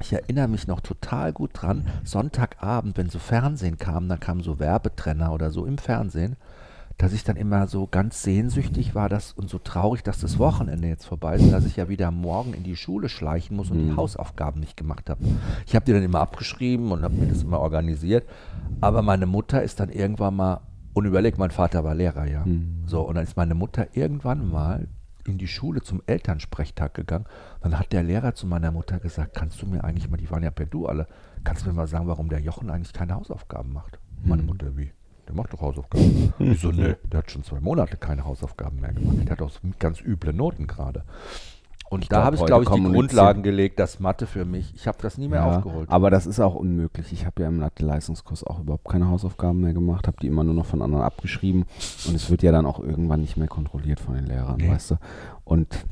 [0.00, 4.58] ich erinnere mich noch total gut dran, Sonntagabend, wenn so Fernsehen kam, dann kamen so
[4.58, 6.36] Werbetrenner oder so im Fernsehen,
[6.98, 10.88] dass ich dann immer so ganz sehnsüchtig war dass, und so traurig, dass das Wochenende
[10.88, 13.84] jetzt vorbei ist, dass ich ja wieder morgen in die Schule schleichen muss und die
[13.92, 13.96] Mhm.
[13.96, 15.24] Hausaufgaben nicht gemacht habe.
[15.66, 18.24] Ich habe die dann immer abgeschrieben und habe mir das immer organisiert,
[18.80, 20.60] aber meine Mutter ist dann irgendwann mal,
[20.92, 22.44] und überlegt, mein Vater war Lehrer, ja.
[22.44, 22.84] Mhm.
[22.86, 24.86] So, und dann ist meine Mutter irgendwann mal
[25.26, 27.26] in die Schule zum Elternsprechtag gegangen.
[27.62, 30.42] Dann hat der Lehrer zu meiner Mutter gesagt, kannst du mir eigentlich mal, die waren
[30.42, 31.06] ja per Du alle,
[31.44, 33.98] kannst du mir mal sagen, warum der Jochen eigentlich keine Hausaufgaben macht?
[34.24, 34.46] Meine Hm.
[34.48, 34.90] Mutter, wie?
[35.26, 36.32] Der macht doch Hausaufgaben.
[36.38, 39.16] Ich so, ne, der hat schon zwei Monate keine Hausaufgaben mehr gemacht.
[39.24, 41.04] Der hat auch ganz üble Noten gerade.
[41.94, 44.98] Und da habe ich, glaube ich, die Grundlagen gelegt, dass Mathe für mich, ich habe
[45.00, 45.88] das nie mehr Ja, aufgeholt.
[45.90, 47.12] aber das ist auch unmöglich.
[47.12, 50.54] Ich habe ja im Mathe-Leistungskurs auch überhaupt keine Hausaufgaben mehr gemacht, habe die immer nur
[50.54, 51.64] noch von anderen abgeschrieben
[52.08, 54.70] und es wird ja dann auch irgendwann nicht mehr kontrolliert von den Lehrern, Nee.
[54.70, 54.94] weißt du?
[55.44, 55.84] Und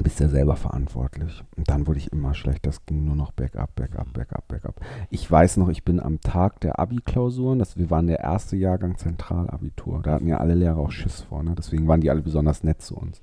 [0.00, 1.42] bist ja selber verantwortlich.
[1.56, 2.64] Und dann wurde ich immer schlecht.
[2.66, 4.80] Das ging nur noch bergab, bergab, bergab, bergab.
[5.10, 8.96] Ich weiß noch, ich bin am Tag der Abi-Klausuren, das, wir waren der erste Jahrgang
[8.96, 10.00] Zentralabitur.
[10.02, 11.54] Da hatten ja alle Lehrer auch Schiss vor, ne?
[11.58, 13.20] deswegen waren die alle besonders nett zu uns.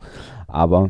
[0.48, 0.90] Aber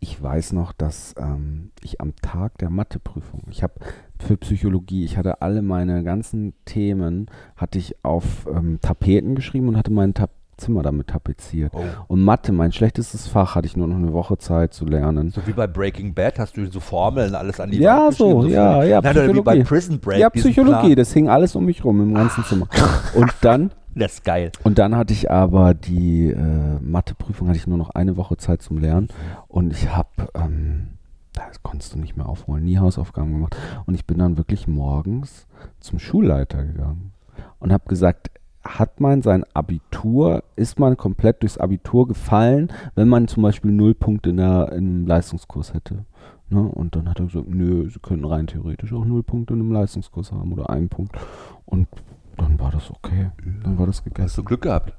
[0.00, 3.74] ich weiß noch, dass ähm, ich am Tag der Matheprüfung, ich habe
[4.18, 9.76] für Psychologie, ich hatte alle meine ganzen Themen, hatte ich auf ähm, Tapeten geschrieben und
[9.76, 11.72] hatte mein Tap Zimmer damit tapeziert.
[11.74, 11.82] Oh.
[12.08, 15.30] Und Mathe, mein schlechtestes Fach, hatte ich nur noch eine Woche Zeit zu lernen.
[15.30, 18.36] So wie bei Breaking Bad hast du so Formeln, alles an die Ja, Wand so,
[18.36, 19.64] geschrieben, ja, ja, Nein, oder wie bei Psychologie.
[19.64, 20.18] Prison Break.
[20.18, 22.68] ja, Psychologie, das hing alles um mich rum im ganzen Zimmer.
[23.14, 24.52] Und dann Das ist geil.
[24.62, 28.62] Und dann hatte ich aber die äh, Matheprüfung, hatte ich nur noch eine Woche Zeit
[28.62, 29.08] zum Lernen.
[29.48, 30.88] Und ich habe, ähm,
[31.32, 33.56] das konntest du nicht mehr aufholen, nie Hausaufgaben gemacht.
[33.86, 35.46] Und ich bin dann wirklich morgens
[35.80, 37.12] zum Schulleiter gegangen
[37.58, 38.30] und habe gesagt,
[38.62, 43.94] hat man sein Abitur, ist man komplett durchs Abitur gefallen, wenn man zum Beispiel null
[43.94, 46.04] Punkte in im Leistungskurs hätte.
[46.50, 46.60] Ne?
[46.60, 49.72] Und dann hat er gesagt, nö, sie können rein theoretisch auch null Punkte in einem
[49.72, 51.16] Leistungskurs haben oder einen Punkt.
[51.64, 51.88] Und
[52.36, 53.30] dann war das okay.
[53.64, 54.24] Dann war das gegessen.
[54.28, 54.92] Hast du Glück gehabt.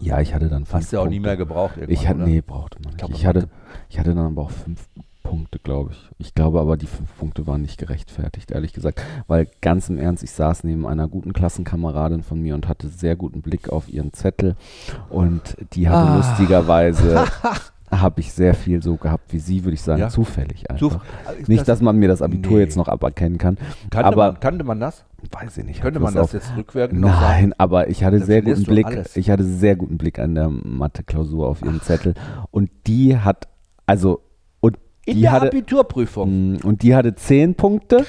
[0.00, 1.28] Ja, ich hatte dann fünf Hast du ja auch nie Punkte.
[1.28, 2.98] mehr gebraucht Ich hatte, nee, brauchte man nicht.
[2.98, 3.48] glaube, Ich hatte,
[3.88, 4.88] ich hatte dann aber auch fünf
[5.24, 6.08] Punkte, glaube ich.
[6.18, 9.02] Ich glaube aber, die fünf Punkte waren nicht gerechtfertigt, ehrlich gesagt.
[9.26, 13.16] Weil ganz im Ernst, ich saß neben einer guten Klassenkameradin von mir und hatte sehr
[13.16, 14.54] guten Blick auf ihren Zettel.
[15.10, 16.16] Und die hatte Ah.
[16.16, 17.24] lustigerweise,
[17.90, 20.08] habe ich sehr viel so gehabt wie sie, würde ich sagen, Ja.
[20.08, 20.80] zufällig einfach.
[20.80, 22.60] Zuf- nicht, dass man mir das Abitur Nee.
[22.64, 23.58] jetzt noch aberkennen kann.
[23.90, 25.04] kannte, aber man, kannte man das?
[25.30, 25.80] Weiß ich nicht.
[25.80, 27.22] Könnte man das auf- jetzt rückwirkend noch sagen?
[27.48, 28.86] Nein, aber ich hatte Dann sehr guten Blick.
[28.86, 29.16] alles.
[29.16, 32.14] Ich hatte sehr guten Blick an der Mathe-Klausur auf ihrem Zettel.
[32.50, 33.48] Und die hat,
[33.86, 34.20] also,
[34.60, 34.76] und
[35.06, 36.52] In die der hatte, Abiturprüfung.
[36.52, 38.04] mh, und die hatte zehn Punkte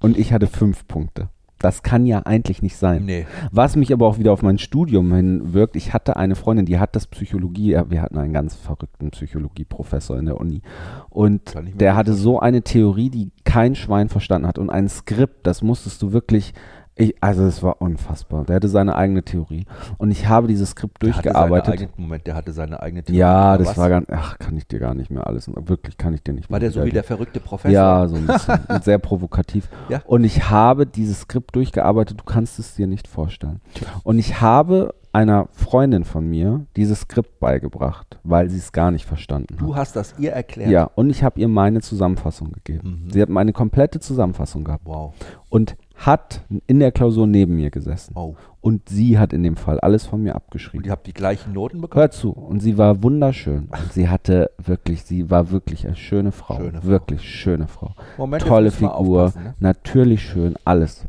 [0.00, 1.28] und ich hatte fünf Punkte.
[1.58, 3.04] Das kann ja eigentlich nicht sein.
[3.04, 3.26] Nee.
[3.50, 6.94] Was mich aber auch wieder auf mein Studium hinwirkt, ich hatte eine Freundin, die hat
[6.94, 10.62] das Psychologie, wir hatten einen ganz verrückten Psychologieprofessor in der Uni
[11.10, 15.62] und der hatte so eine Theorie, die kein Schwein verstanden hat und ein Skript, das
[15.62, 16.54] musstest du wirklich
[16.98, 18.44] Ich, also es war unfassbar.
[18.44, 19.66] Der hatte seine eigene Theorie.
[19.98, 21.74] Und ich habe dieses Skript Der durchgearbeitet.
[21.74, 23.18] Eigene, Moment, der hatte seine eigene Theorie.
[23.20, 23.76] Ja, das was?
[23.78, 26.50] war ganz, ach, kann ich dir gar nicht mehr alles, wirklich kann ich dir nicht
[26.50, 26.54] mehr.
[26.54, 27.70] War der so wie der verrückte Professor?
[27.72, 28.58] Ja, so ein bisschen.
[28.82, 29.68] sehr provokativ.
[29.88, 30.02] Ja.
[30.06, 33.60] Und ich habe dieses Skript durchgearbeitet, du kannst es dir nicht vorstellen.
[34.02, 39.06] Und ich habe einer Freundin von mir dieses Skript beigebracht, weil sie es gar nicht
[39.06, 39.80] verstanden Du hat.
[39.80, 40.70] hast das ihr erklärt.
[40.70, 43.04] Ja, und ich habe ihr meine Zusammenfassung gegeben.
[43.06, 43.10] Mhm.
[43.10, 45.14] Sie hat meine komplette Zusammenfassung gehabt Wow.
[45.48, 48.12] und hat in der Klausur neben mir gesessen.
[48.16, 48.34] Oh.
[48.60, 50.84] Und sie hat in dem Fall alles von mir Und abgeschrieben.
[50.86, 52.00] ihr habt die gleichen Noten bekommen?
[52.00, 52.30] Hör zu.
[52.30, 53.68] Und sie war wunderschön.
[53.70, 56.56] Und sie hatte wirklich, sie war wirklich eine schöne Frau.
[56.56, 56.88] Schöne Frau.
[56.88, 57.94] Wirklich schöne Frau.
[58.16, 59.54] Moment, Tolle Figur, ne?
[59.60, 61.04] natürlich schön, alles.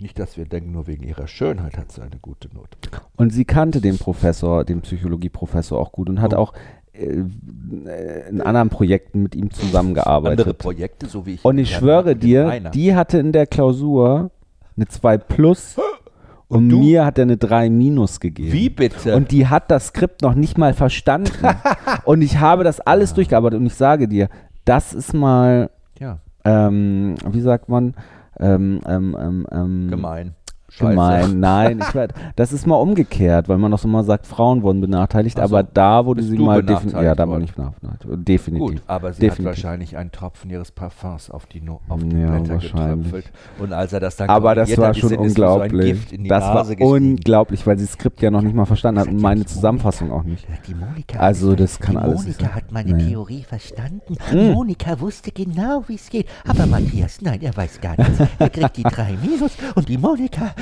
[0.00, 2.76] Nicht, dass wir denken, nur wegen ihrer Schönheit hat sie eine gute Note.
[3.16, 6.38] Und sie kannte den Professor, den Psychologieprofessor auch gut und hat Oh.
[6.38, 6.52] auch
[6.94, 10.40] in anderen Projekten mit ihm zusammengearbeitet.
[10.40, 11.44] Andere Projekte, so wie ich.
[11.44, 14.30] Und ich schwöre dir, die hatte in der Klausur
[14.76, 15.76] eine 2 plus
[16.48, 18.52] und, Und mir hat er eine 3 minus gegeben.
[18.52, 19.16] Wie bitte?
[19.16, 21.48] Und die hat das Skript noch nicht mal verstanden.
[22.04, 24.28] und ich habe das alles durchgearbeitet und ich sage dir,
[24.64, 27.94] das ist mal, ja, ähm, wie sagt man,
[28.38, 30.34] ähm, ähm, ähm, ähm, gemein.
[30.76, 30.90] Scheiße.
[30.90, 34.62] Gemein, nein, ich werd, das ist mal umgekehrt, weil man doch so mal sagt, Frauen
[34.62, 35.54] wurden benachteiligt, Ach so.
[35.56, 38.68] aber da wurde sie mal definitiv, ja, da war nicht benachteiligt, definitiv.
[38.80, 39.38] Gut, aber sie definitiv.
[39.38, 43.30] hat wahrscheinlich einen Tropfen ihres Parfums auf die, no auf die Ja, Blätter getröpfelt.
[43.60, 45.92] Und als er das dann Aber das war hat, schon so unglaublich.
[45.92, 46.84] Gift in die das war gestiegen.
[46.84, 50.24] unglaublich, weil sie das Skript ja noch nicht mal verstanden hat und meine Zusammenfassung auch
[50.24, 50.44] nicht.
[50.66, 52.54] Die Monika, Also, das kann die alles Monika sein.
[52.54, 53.08] hat meine Nee.
[53.10, 54.16] Theorie verstanden.
[54.32, 56.26] Monika wusste genau, wie es geht.
[56.48, 58.18] Aber Matthias, nein, er weiß gar nichts.
[58.38, 60.52] Er kriegt die drei Minus und die Monika.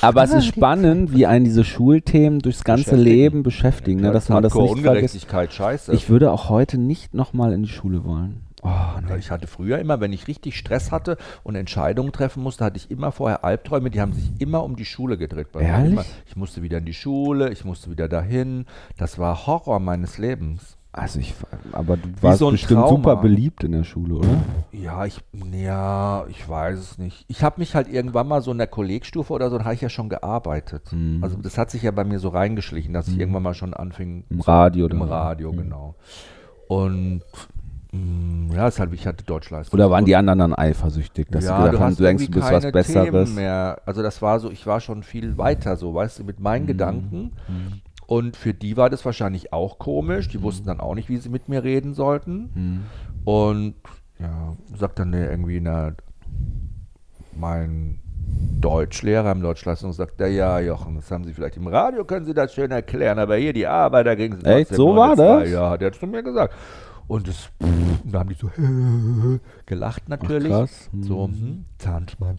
[0.00, 2.96] Aber es Ah, ist spannend, wie einen diese Schulthemen durchs ganze.
[2.96, 4.86] Leben beschäftigen, ne, dass man das nicht vergisst.
[4.86, 5.92] Ungerechtigkeit, scheiße.
[5.92, 8.42] Ich würde auch heute nicht nochmal in die Schule wollen.
[8.62, 8.70] Oh,
[9.06, 9.16] nee.
[9.18, 12.90] Ich hatte früher immer, wenn ich richtig Stress hatte und Entscheidungen treffen musste, hatte ich
[12.90, 15.52] immer vorher Albträume, die haben sich immer um die Schule gedreht.
[15.52, 15.68] bei mir.
[15.68, 15.92] Ehrlich?
[15.92, 18.64] Immer, ich musste wieder in die Schule, ich musste wieder dahin.
[18.96, 20.75] Das war Horror meines Lebens.
[20.98, 21.34] Also ich,
[21.72, 22.88] aber du warst so bestimmt Trauma.
[22.88, 24.28] super beliebt in der Schule, oder?
[24.72, 25.20] Ja, ich,
[25.52, 27.26] ja, ich weiß es nicht.
[27.28, 29.82] Ich habe mich halt irgendwann mal so in der Kollegstufe oder so, da habe ich
[29.82, 30.90] ja schon gearbeitet.
[30.92, 31.22] Mhm.
[31.22, 34.24] Also das hat sich ja bei mir so reingeschlichen, dass ich irgendwann mal schon anfing.
[34.30, 35.10] Im Radio Im oder?
[35.10, 35.96] Radio, genau.
[36.68, 37.20] Und
[37.92, 39.78] mh, ja, deshalb, ich hatte Deutschleistung.
[39.78, 42.72] Oder waren die anderen dann eifersüchtig, dass sie gesagt haben, du denkst, du bist was
[42.72, 43.10] Besseres?
[43.28, 43.82] Themen mehr.
[43.84, 46.68] Also das war so, ich war schon viel weiter, so weißt du, mit meinen Mhm.
[46.68, 47.32] Gedanken.
[48.06, 50.28] Und für die war das wahrscheinlich auch komisch.
[50.28, 52.50] Die wussten dann auch nicht, wie sie mit mir reden sollten.
[52.54, 52.82] Mhm.
[53.24, 53.74] Und
[54.18, 55.92] ja, sagt dann der irgendwie na,
[57.36, 58.00] mein
[58.60, 62.34] Deutschlehrer im Deutschleistung sagt, ja, ja, Jochen, das haben Sie vielleicht im Radio, können Sie
[62.34, 64.74] das schön erklären, aber hier die Arbeiter kriegen Sie Echt?
[64.74, 65.50] So war das?
[65.50, 66.54] Ja, hat er zu mir gesagt.
[67.08, 67.50] Und das,
[68.04, 68.50] da haben die so
[69.66, 70.48] gelacht natürlich.
[70.50, 70.90] krass.
[71.00, 72.38] So, hm, Zahnspann.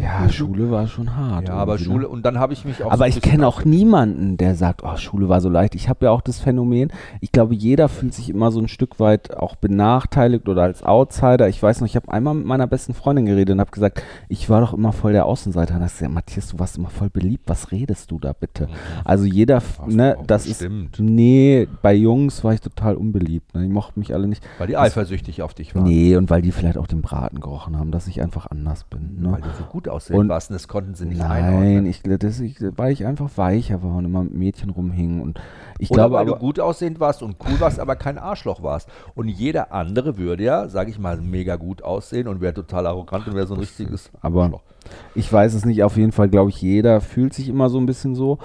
[0.00, 1.48] Ja, Schule war schon hart.
[1.48, 2.08] Ja, aber irgendwie, Schule, Ne?
[2.08, 4.82] und dann habe ich mich auch so Aber ein ich kenne auch niemanden, der sagt,
[4.84, 5.74] oh, Schule war so leicht.
[5.74, 9.00] Ich habe ja auch das Phänomen, ich glaube, jeder fühlt sich immer so ein Stück
[9.00, 11.48] weit auch benachteiligt oder als Outsider.
[11.48, 14.48] Ich weiß noch, ich habe einmal mit meiner besten Freundin geredet und habe gesagt, ich
[14.48, 15.74] war doch immer voll der Außenseiter.
[15.74, 17.44] Und sie gesagt, Matthias, du warst immer voll beliebt.
[17.48, 18.68] Was redest du da bitte?
[19.04, 20.94] Also jeder, Hast du ne, das bestimmt.
[20.98, 23.54] ist, nee, bei Jungs war ich total unbeliebt.
[23.54, 23.73] Ne?
[23.74, 24.42] Mochten mich alle nicht.
[24.58, 25.84] Weil die eifersüchtig auf dich waren.
[25.84, 29.20] Nee, und weil die vielleicht auch den Braten gerochen haben, dass ich einfach anders bin.
[29.20, 29.32] Ne?
[29.32, 31.86] Weil du so gut aussehen Und- warst und das konnten sie nicht Nein, einordnen.
[31.86, 35.20] ich, das, ich, weil ich einfach weicher war und immer mit Mädchen rumhing.
[35.20, 35.40] Und
[35.78, 38.62] ich Oder glaube weil aber, du gut aussehend warst und cool warst, aber kein Arschloch
[38.62, 38.88] warst.
[39.14, 43.26] Und jeder andere würde ja, sage ich mal, mega gut aussehen und wäre total arrogant
[43.26, 44.62] und wäre so ein richtiges aber Arschloch.
[45.14, 45.82] ich weiß es nicht.
[45.82, 48.38] Auf jeden Fall glaube ich, jeder fühlt sich immer so ein bisschen so.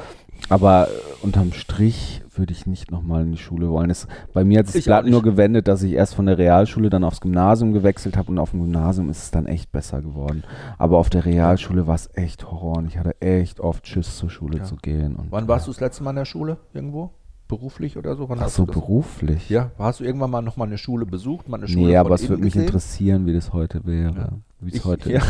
[0.48, 0.92] Aber äh,
[1.26, 3.90] unterm Strich würde ich nicht nochmal in die Schule wollen.
[3.92, 6.90] Es, bei mir hat sich das Blatt nur gewendet, dass ich erst von der Realschule
[6.90, 10.44] dann aufs Gymnasium gewechselt habe und auf dem Gymnasium ist es dann echt besser geworden.
[10.80, 14.30] Aber auf der Realschule war es echt Horror und ich hatte echt oft Schiss zur
[14.32, 14.64] Schule Ja.
[14.64, 15.16] zu gehen.
[15.16, 17.12] Und, Wann warst du das letzte Mal in der Schule irgendwo?
[17.48, 18.30] Beruflich oder so?
[18.30, 19.50] Wann Ach so, beruflich?
[19.50, 21.50] Ja, hast du irgendwann mal nochmal eine Schule besucht?
[21.50, 24.16] Mal eine Schule Nee, aber es würde mich interessieren, wie das heute wäre.
[24.16, 24.30] Ja.
[24.60, 25.22] Wie es heute ja,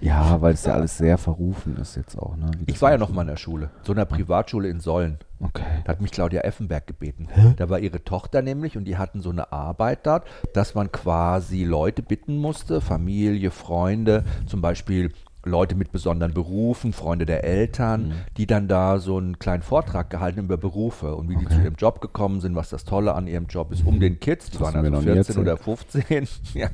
[0.00, 2.36] Ja, weil es ja alles sehr verrufen ist jetzt auch.
[2.36, 2.50] Ne?
[2.66, 5.18] Ich war ja noch mal in der Schule, so einer Privatschule in Sollen.
[5.40, 5.62] Okay.
[5.84, 7.28] Da hat mich Claudia Effenberg gebeten.
[7.56, 11.64] Da war ihre Tochter nämlich und die hatten so eine Arbeit dort, dass man quasi
[11.64, 15.12] Leute bitten musste, Familie, Freunde, zum Beispiel
[15.44, 18.12] Leute mit besonderen Berufen, Freunde der Eltern, Mhm.
[18.36, 21.74] die dann da so einen kleinen Vortrag gehalten über Berufe und wie die zu ihrem
[21.74, 24.76] Job gekommen sind, was das Tolle an ihrem Job ist, um den Kids, die waren
[24.76, 26.68] also noch nie 14 oder 15, ja,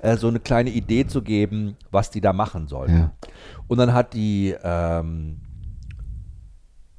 [0.00, 2.96] äh, so eine kleine Idee zu geben, was die da machen sollen.
[2.96, 3.12] Ja.
[3.66, 5.40] Und dann hat die ähm,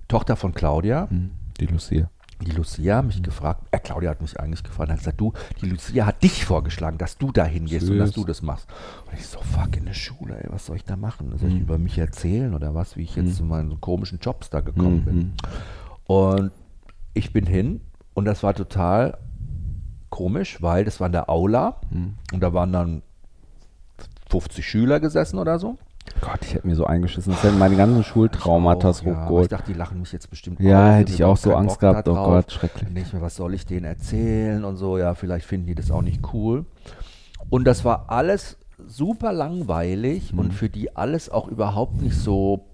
[0.07, 2.09] Tochter von Claudia, Hm, Die Lucia.
[2.41, 5.69] Die Lucia hat mich gefragt, äh, Claudia hat mich eigentlich gefragt, hat gesagt, du, die
[5.69, 8.15] Lucia hat dich vorgeschlagen, dass du da hingehst und dass Süß.
[8.15, 8.67] du das machst.
[9.08, 11.38] Und ich so, fuck, in der Schule, ey, was soll ich da machen?
[11.38, 14.62] Soll ich über mich erzählen oder was, wie ich jetzt zu meinen komischen Jobs da
[14.62, 15.34] gekommen bin?
[16.06, 16.52] Und
[17.13, 17.82] ich bin hin
[18.13, 19.17] und das war total
[20.10, 21.82] komisch, weil das war in der Aula
[22.34, 23.02] und da waren dann
[24.30, 25.78] 50 Schüler gesessen oder so.
[26.21, 27.31] Gott, ich hätte mir so eingeschissen.
[27.33, 29.51] Das hätten meine ganzen Schultraumata Auch, ja, aber ich hochgeholt.
[29.51, 32.07] dachte, die lachen mich jetzt bestimmt Ja, aus, hätte ich auch so Angst Bock gehabt.
[32.09, 32.13] Oh.
[32.13, 32.83] Gott, schrecklich.
[32.83, 35.75] Dann denke ich mir, was soll ich denen erzählen und so, ja, vielleicht finden die
[35.75, 36.65] das auch nicht cool.
[37.49, 40.39] Und das war alles super langweilig Mhm.
[40.39, 42.65] und für die alles auch überhaupt nicht so,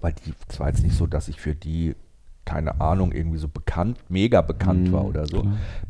[0.00, 1.94] weil die, es war jetzt nicht so, dass ich für die,
[2.50, 5.44] keine Ahnung, irgendwie so bekannt, mega bekannt Mhm, war oder so.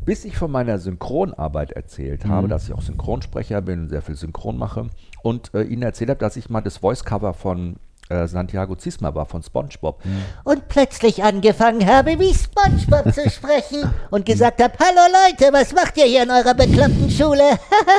[0.05, 2.51] Bis ich von meiner Synchronarbeit erzählt habe, Mhm.
[2.51, 4.89] dass ich auch Synchronsprecher bin, sehr viel Synchron mache
[5.23, 7.77] und äh, ihnen erzählt habe, dass ich mal das Voice-Cover von
[8.09, 10.01] äh, Santiago Ziesma war, von SpongeBob.
[10.43, 15.97] Und plötzlich angefangen habe, wie Spongebob zu sprechen und gesagt habe, hallo Leute, was macht
[15.97, 17.57] ihr hier in eurer bekloppten Schule?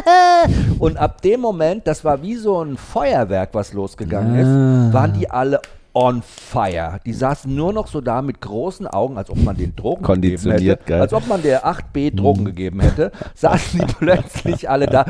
[0.78, 4.40] Und ab dem Moment, das war wie so ein Feuerwerk, was losgegangen Ah.
[4.88, 5.60] ist, waren die alle
[5.94, 7.00] on fire.
[7.04, 10.06] Die saßen nur noch so da mit großen Augen, als ob man den Drogen gegeben
[10.36, 10.88] Konditioniert, hätte.
[10.90, 11.00] geil.
[11.02, 15.04] Als ob man der 8b Drogen gegeben hätte, saßen die plötzlich alle da.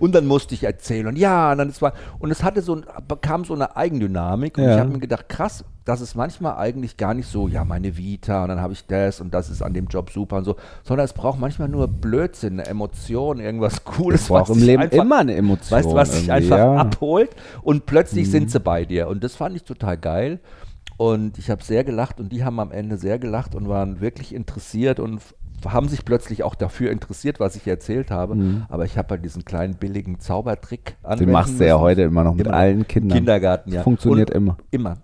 [0.00, 1.06] Und dann musste ich erzählen.
[1.06, 4.56] Und ja, und dann es war, und es hatte so bekam so eine Eigendynamik.
[4.58, 4.74] Und Ja.
[4.74, 8.42] ich habe mir gedacht, krass, das ist manchmal eigentlich gar nicht so, ja, meine Vita,
[8.42, 11.04] und dann habe ich das und das ist an dem Job super und so, sondern
[11.06, 14.22] es braucht manchmal nur Blödsinn, eine Emotion, irgendwas Cooles.
[14.22, 15.78] Es braucht was im Leben einfach- immer eine Emotion.
[15.78, 16.72] Weißt du, was dich irgendwie, einfach ja.
[16.72, 16.78] Mhm.
[16.78, 17.30] abholt
[17.62, 19.08] und plötzlich sind sie bei dir.
[19.08, 20.40] Und das fand ich total geil.
[20.98, 24.34] Und ich habe sehr gelacht und die haben am Ende sehr gelacht und waren wirklich
[24.34, 25.20] interessiert und
[25.66, 28.36] haben sich plötzlich auch dafür interessiert, was ich erzählt habe.
[28.68, 31.32] Aber ich habe halt diesen kleinen billigen Zaubertrick Den anwenden Mhm.
[31.32, 32.56] machst du ja heute immer noch mit Immer.
[32.56, 33.16] allen Kindern.
[33.18, 33.76] Kindergarten, ja.
[33.76, 34.56] Das funktioniert und immer.
[34.70, 34.96] Immer.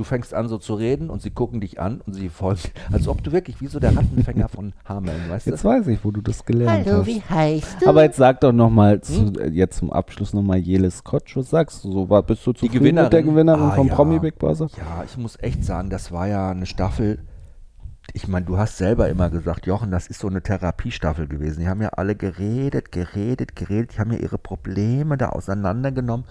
[0.00, 3.06] Du fängst an so zu reden und sie gucken dich an und sie folgen, als
[3.06, 5.68] ob du wirklich wie so der Rattenfänger von Hameln, weißt Jetzt du?
[5.68, 7.06] weiß ich, wo du das gelernt hallo, hast.
[7.06, 7.86] wie heißt du?
[7.86, 9.38] Aber jetzt sag doch noch mal zu, Hm?
[9.38, 11.36] äh, jetzt zum Abschluss noch mal Jelis Kotsch.
[11.36, 12.08] Was sagst du so?
[12.08, 13.04] War, bist du zufrieden Gewinnerin?
[13.08, 13.94] mit der Gewinnerin Ah, vom ja.
[13.94, 14.68] Promi Big Brother?
[14.78, 17.18] Ja, ich muss echt sagen, das war ja eine Staffel.
[18.14, 21.60] Ich meine, du hast selber immer gesagt, Jochen, das ist so eine Therapiestaffel gewesen.
[21.60, 23.96] Die haben ja alle geredet, geredet, geredet.
[23.96, 26.24] Die haben ja ihre Probleme da auseinandergenommen.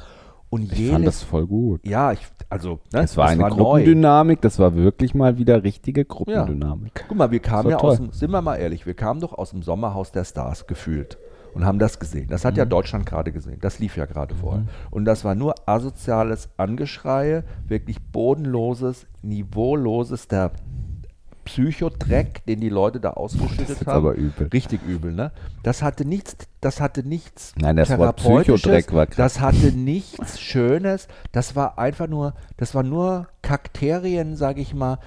[0.49, 0.93] Und Ich jedes.
[0.93, 1.85] fand das voll gut.
[1.85, 3.49] ja, ich, also, ne, Es war eine neu.
[3.49, 7.05] Gruppendynamik, das war wirklich mal wieder richtige Gruppendynamik.
[7.07, 8.07] Guck mal, wir kamen ja war aus toll.
[8.07, 11.19] dem, sind wir mal ehrlich, wir kamen doch aus dem Sommerhaus der Stars gefühlt
[11.53, 12.27] und haben das gesehen.
[12.29, 12.69] Das hat ja Mhm.
[12.69, 13.59] Deutschland gerade gesehen.
[13.61, 14.63] Das lief ja gerade vorher.
[14.89, 20.51] Und das war nur asoziales Angeschreie, wirklich bodenloses, niveauloses, der
[21.49, 23.97] Psychodreck, den die Leute da ausgeschüttet haben.
[23.97, 24.47] aber übel.
[24.53, 25.31] Richtig übel, ne?
[25.63, 29.15] Das hatte nichts, das hatte nichts Nein, das Wort Therapeutisches, Psychodreck war krass.
[29.17, 31.07] Das hatte nichts Schönes.
[31.31, 34.99] Das war einfach nur, das war nur Kakterien, sag ich mal,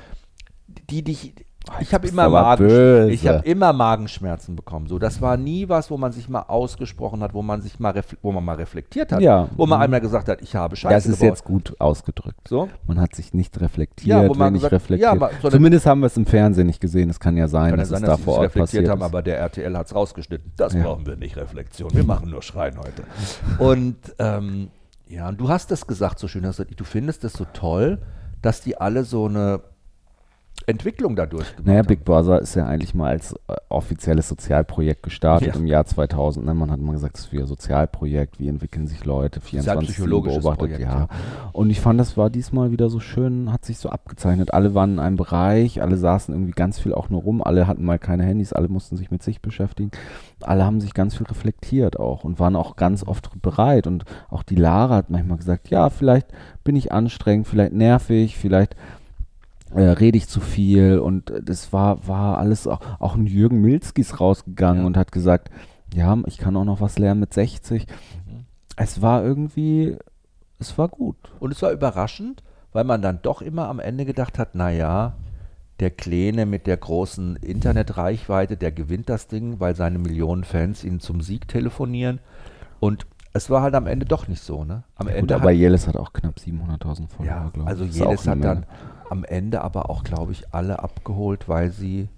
[0.90, 1.35] die dich.
[1.81, 4.88] Ich habe immer, Magen, ich hab immer Magenschmerzen bekommen.
[4.88, 7.94] So, das war nie was, wo man sich mal ausgesprochen hat, wo man sich mal,
[8.20, 9.48] wo man mal reflektiert hat, Ja.
[9.57, 9.83] wo man Mhm.
[9.85, 11.29] einmal gesagt hat, ich habe Scheiße Das ist gebaut.
[11.29, 12.48] jetzt gut ausgedrückt.
[12.48, 12.68] so.
[12.87, 15.20] Man hat sich nicht reflektiert, Ja, wo man wenig gesagt- reflektiert.
[15.20, 17.09] ja, so Zumindest haben wir es im Fernsehen nicht gesehen.
[17.11, 19.01] Es kann ja sein, Kann dass sein, es dass da vor Ort reflektiert passiert haben,
[19.01, 19.05] ist.
[19.07, 20.53] aber der RTL hat es rausgeschnitten.
[20.57, 20.83] Das Ja.
[20.83, 21.90] brauchen wir nicht, Reflexion.
[21.94, 23.05] Wir machen nur Schreien heute.
[23.59, 24.68] Und ähm,
[25.09, 27.98] ja, und du hast das gesagt so schön, hast gesagt, du findest es so toll,
[28.42, 29.61] dass die alle so eine
[30.66, 31.83] Entwicklung dadurch gemacht Naja.
[31.83, 35.55] Big Brother ist ja eigentlich mal als äh, offizielles Sozialprojekt gestartet Ja.
[35.61, 36.44] im Jahr 2000.
[36.46, 36.55] Ne?
[36.55, 40.59] Man hat mal gesagt, es ist wieder Sozialprojekt, wie entwickeln sich Leute, 24 Sozialpsychologisches beobachtet.
[40.59, 40.98] Projekt, ja.
[41.01, 41.09] ja.
[41.53, 44.55] Und ich fand, das war diesmal wieder so schön, hat sich so abgezeichnet.
[44.55, 47.85] Alle waren in einem Bereich, alle saßen irgendwie ganz viel auch nur rum, alle hatten
[47.85, 49.90] mal keine Handys, alle mussten sich mit sich beschäftigen.
[50.40, 53.87] Alle haben sich ganz viel reflektiert auch und waren auch ganz oft bereit.
[53.87, 56.29] Und auch die Lara hat manchmal gesagt, ja, vielleicht
[56.64, 58.77] bin ich anstrengend, vielleicht nervig, vielleicht
[59.74, 63.61] äh, rede ich zu viel und äh, das war, war alles auch, auch ein Jürgen
[63.61, 64.87] Milski ist rausgegangen Ja.
[64.87, 65.50] und hat gesagt,
[65.94, 67.87] ja, ich kann auch noch was lernen mit 60.
[68.26, 68.44] Mhm.
[68.76, 69.96] Es war irgendwie,
[70.58, 71.16] es war gut.
[71.40, 75.14] Und es war überraschend, weil man dann doch immer am Ende gedacht hat, naja,
[75.80, 81.00] der Kleine mit der großen Internetreichweite, der gewinnt das Ding, weil seine Millionen Fans ihn
[81.00, 82.20] zum Sieg telefonieren.
[82.80, 84.85] Und es war halt am Ende doch nicht so, ne?
[84.94, 87.66] Am Gut, Ende aber hat, hat auch knapp 700.000 Follower, ja, glaube ich.
[87.66, 88.66] also eine hat dann.
[89.12, 92.09] Am Ende aber auch, glaube ich, alle abgeholt, weil sie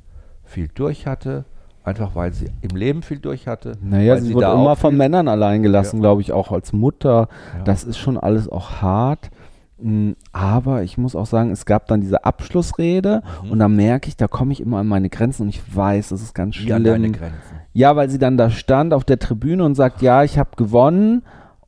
[0.44, 1.44] viel durch hatte,
[1.82, 3.72] einfach weil sie im Leben viel durch hatte.
[3.82, 6.00] Naja, weil sie, wurde immer von Männern allein gelassen, Ja.
[6.02, 7.28] glaube ich, auch als Mutter.
[7.58, 7.64] Ja.
[7.64, 9.30] Das ist schon alles auch hart.
[9.78, 13.50] Mm, Aber ich muss auch sagen, es gab dann diese Abschlussrede Mhm.
[13.50, 16.22] und da merke ich, da komme ich immer an meine Grenzen und ich weiß, das
[16.22, 17.12] ist ganz Wie an deine schlimm.
[17.12, 17.60] Grenzen.
[17.72, 21.22] Ja, weil sie dann da stand auf der Tribüne und sagt, ja, ich habe gewonnen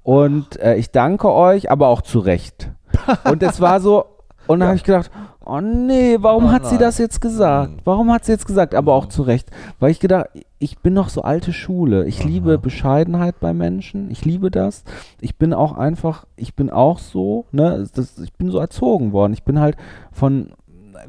[0.04, 2.70] und äh, ich danke euch, aber auch zu Recht.
[3.30, 4.04] Und es war so,
[4.46, 5.10] und da habe ich gedacht,
[5.44, 7.72] oh nee, warum Oh hat sie das jetzt gesagt?
[7.72, 7.80] Mhm.
[7.84, 8.74] Warum hat sie jetzt gesagt?
[8.74, 9.50] Aber auch zu Recht.
[9.78, 10.26] Weil ich gedacht,
[10.58, 12.06] ich bin noch so alte Schule.
[12.06, 12.28] Ich Aha.
[12.28, 14.10] liebe Bescheidenheit bei Menschen.
[14.10, 14.84] Ich liebe das.
[15.20, 19.32] Ich bin auch einfach, ich bin auch so, ne, das, ich bin so erzogen worden.
[19.32, 19.76] Ich bin halt
[20.12, 20.50] von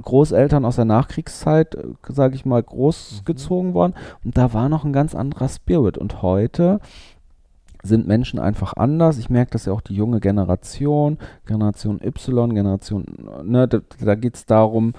[0.01, 3.93] Großeltern aus der Nachkriegszeit, sage ich mal, großgezogen worden.
[4.23, 5.97] Und da war noch ein ganz anderer Spirit.
[5.97, 6.79] Und heute
[7.87, 9.17] sind Menschen einfach anders.
[9.17, 13.05] Ich merke das ja auch die junge Generation, Generation Y, Generation,
[13.43, 14.93] ne, da, da geht es darum,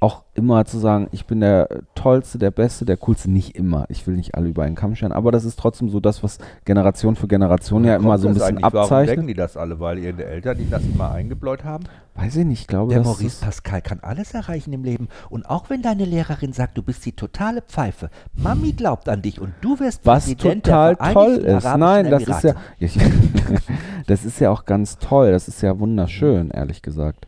[0.00, 3.30] auch immer zu sagen, ich bin der Tollste, der Beste, der Coolste.
[3.30, 3.84] Nicht immer.
[3.90, 6.38] Ich will nicht alle über einen Kamm scheren, aber das ist trotzdem so das, was
[6.64, 8.62] Generation für Generation ja immer so ein bisschen eigentlich?
[8.64, 9.16] Warum abzeichnet.
[9.16, 9.78] denken die das alle?
[9.78, 11.84] Weil ihre Eltern die das immer eingebläut haben?
[12.14, 15.08] Weiß ich nicht, ich glaube, Der Maurice Pascal kann alles erreichen im Leben.
[15.28, 19.40] Und auch wenn deine Lehrerin sagt, du bist die totale Pfeife, Mami glaubt an dich
[19.40, 21.64] und du wirst was Präsident total toll ist.
[21.64, 23.60] Nein, das ist ja, Emirate.
[24.06, 25.30] das ist ja auch ganz toll.
[25.30, 27.26] Das ist ja wunderschön, ehrlich gesagt.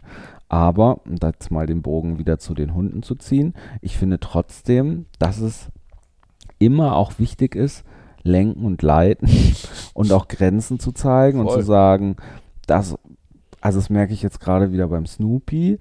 [0.53, 5.07] Aber, um jetzt mal den Bogen wieder zu den Hunden zu ziehen, ich finde trotzdem,
[5.19, 5.71] dass es
[6.59, 7.85] immer auch wichtig ist,
[8.23, 9.31] lenken und leiten
[9.95, 11.61] und auch Grenzen zu zeigen und Voll.
[11.61, 12.17] zu sagen,
[12.67, 12.99] dass,
[13.62, 15.79] also das merke ich jetzt gerade wieder beim Snoopy,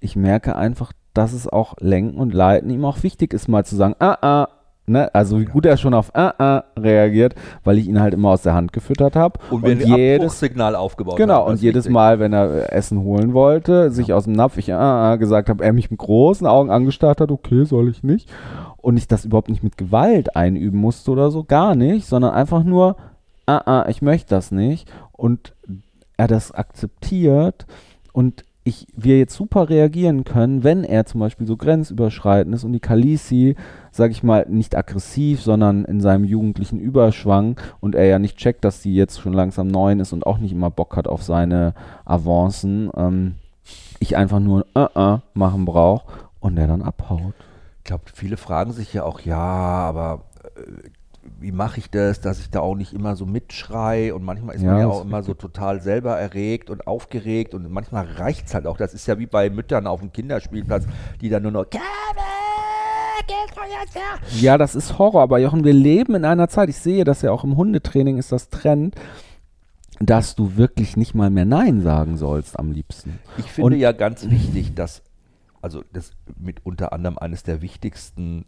[0.00, 3.74] ich merke einfach, dass es auch lenken und leiten ihm auch wichtig ist, mal zu
[3.74, 4.48] sagen, ah, ah,
[4.86, 8.30] ne, also wie gut er schon auf ah, ah reagiert, weil ich ihn halt immer
[8.30, 11.52] aus der Hand gefüttert habe Und ein jedes Abbruchssignal aufgebaut Genau, haben.
[11.52, 11.92] und jedes wichtig.
[11.92, 15.48] Mal, wenn er äh, Essen holen wollte, sich aus dem Napf, ich ah, ah, gesagt
[15.48, 18.30] habe, er mich mit großen Augen angestarrt hat, okay, soll ich nicht.
[18.76, 22.64] Und ich das überhaupt nicht mit Gewalt einüben musste oder so, gar nicht, sondern einfach
[22.64, 22.96] nur,
[23.46, 24.90] ah, ah, ich möchte das nicht.
[25.12, 25.54] Und
[26.16, 27.66] er das akzeptiert
[28.12, 32.72] und ich, wir jetzt super reagieren können, wenn er zum Beispiel so grenzüberschreitend ist und
[32.72, 33.56] die Kalisi,
[33.92, 38.64] sag ich mal, nicht aggressiv, sondern in seinem jugendlichen Überschwang und er ja nicht checkt,
[38.64, 41.74] dass die jetzt schon langsam neun ist und auch nicht immer Bock hat auf seine
[42.06, 43.34] Avancen, ähm,
[44.00, 46.06] ich einfach nur äh, äh machen brauche
[46.40, 47.34] und er dann abhaut.
[47.78, 50.24] Ich glaube, viele fragen sich ja auch, ja, aber
[50.56, 50.88] äh,
[51.40, 54.62] wie mache ich das, dass ich da auch nicht immer so mitschrei und manchmal ist
[54.62, 58.54] Ja, man ja auch immer so total selber erregt und aufgeregt und manchmal reicht es
[58.54, 58.76] halt auch.
[58.76, 60.86] Das ist ja wie bei Müttern auf dem Kinderspielplatz,
[61.20, 61.66] die dann nur noch
[64.40, 67.30] Ja, das ist Horror, aber Jochen, wir leben in einer Zeit, ich sehe das ja
[67.30, 68.94] auch im Hundetraining ist das Trend,
[70.00, 73.18] dass du wirklich nicht mal mehr Nein sagen sollst am liebsten.
[73.38, 75.02] Ich finde Und- ja ganz wichtig, dass,
[75.62, 78.44] also das mit unter anderem eines der wichtigsten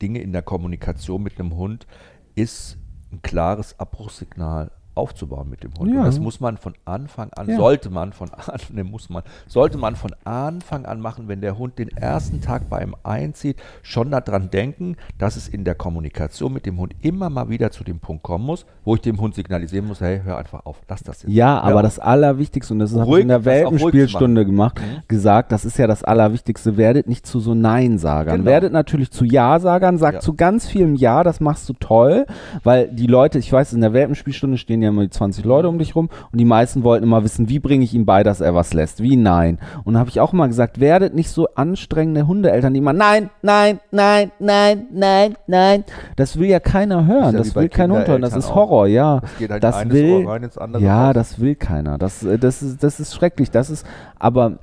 [0.00, 1.86] Dinge in der Kommunikation mit einem Hund
[2.34, 2.78] ist,
[3.12, 5.92] ein klares Abbruchssignal aufzubauen mit dem Hund.
[5.92, 6.00] Ja.
[6.00, 7.56] Und das muss man von Anfang an, Ja.
[7.56, 11.58] sollte man von an, ne, muss man, sollte man von Anfang an machen, wenn der
[11.58, 16.52] Hund den ersten Tag bei ihm einzieht, schon daran denken, dass es in der Kommunikation
[16.52, 19.34] mit dem Hund immer mal wieder zu dem Punkt kommen muss, wo ich dem Hund
[19.34, 21.32] signalisieren muss, hey, hör einfach auf, lass das jetzt.
[21.32, 25.02] Ja, aber Hör das Allerwichtigste, und das habe ich in der Welpenspielstunde gemacht, Mhm.
[25.08, 28.38] gesagt, das ist ja das Allerwichtigste, werdet nicht zu so Nein-Sagern.
[28.38, 28.50] Genau.
[28.50, 30.20] Werdet natürlich zu Ja-Sagern, sagt Ja.
[30.20, 32.26] zu ganz vielem Ja, das machst du toll,
[32.64, 35.78] weil die Leute, ich weiß, in der Welpenspielstunde stehen ja immer die 20 Leute um
[35.78, 38.54] dich rum und die meisten wollten immer wissen, wie bringe ich ihm bei, dass er
[38.54, 39.58] was lässt, wie Nein.
[39.84, 43.30] Und da habe ich auch immer gesagt, werdet nicht so anstrengende Hundeeltern, die immer Nein,
[43.42, 45.84] Nein, Nein, Nein, Nein, Nein.
[46.16, 48.50] Das will ja keiner hören, ja das wie bei will kein Hund hören, das ist
[48.50, 48.54] auch.
[48.56, 49.20] Horror, ja.
[49.20, 51.14] Das geht halt Das will- rein ins andere Ja, raus.
[51.14, 51.98] das will keiner.
[51.98, 53.50] Das, äh, das, ist, das ist schrecklich.
[53.50, 53.86] Das ist,
[54.18, 54.58] aber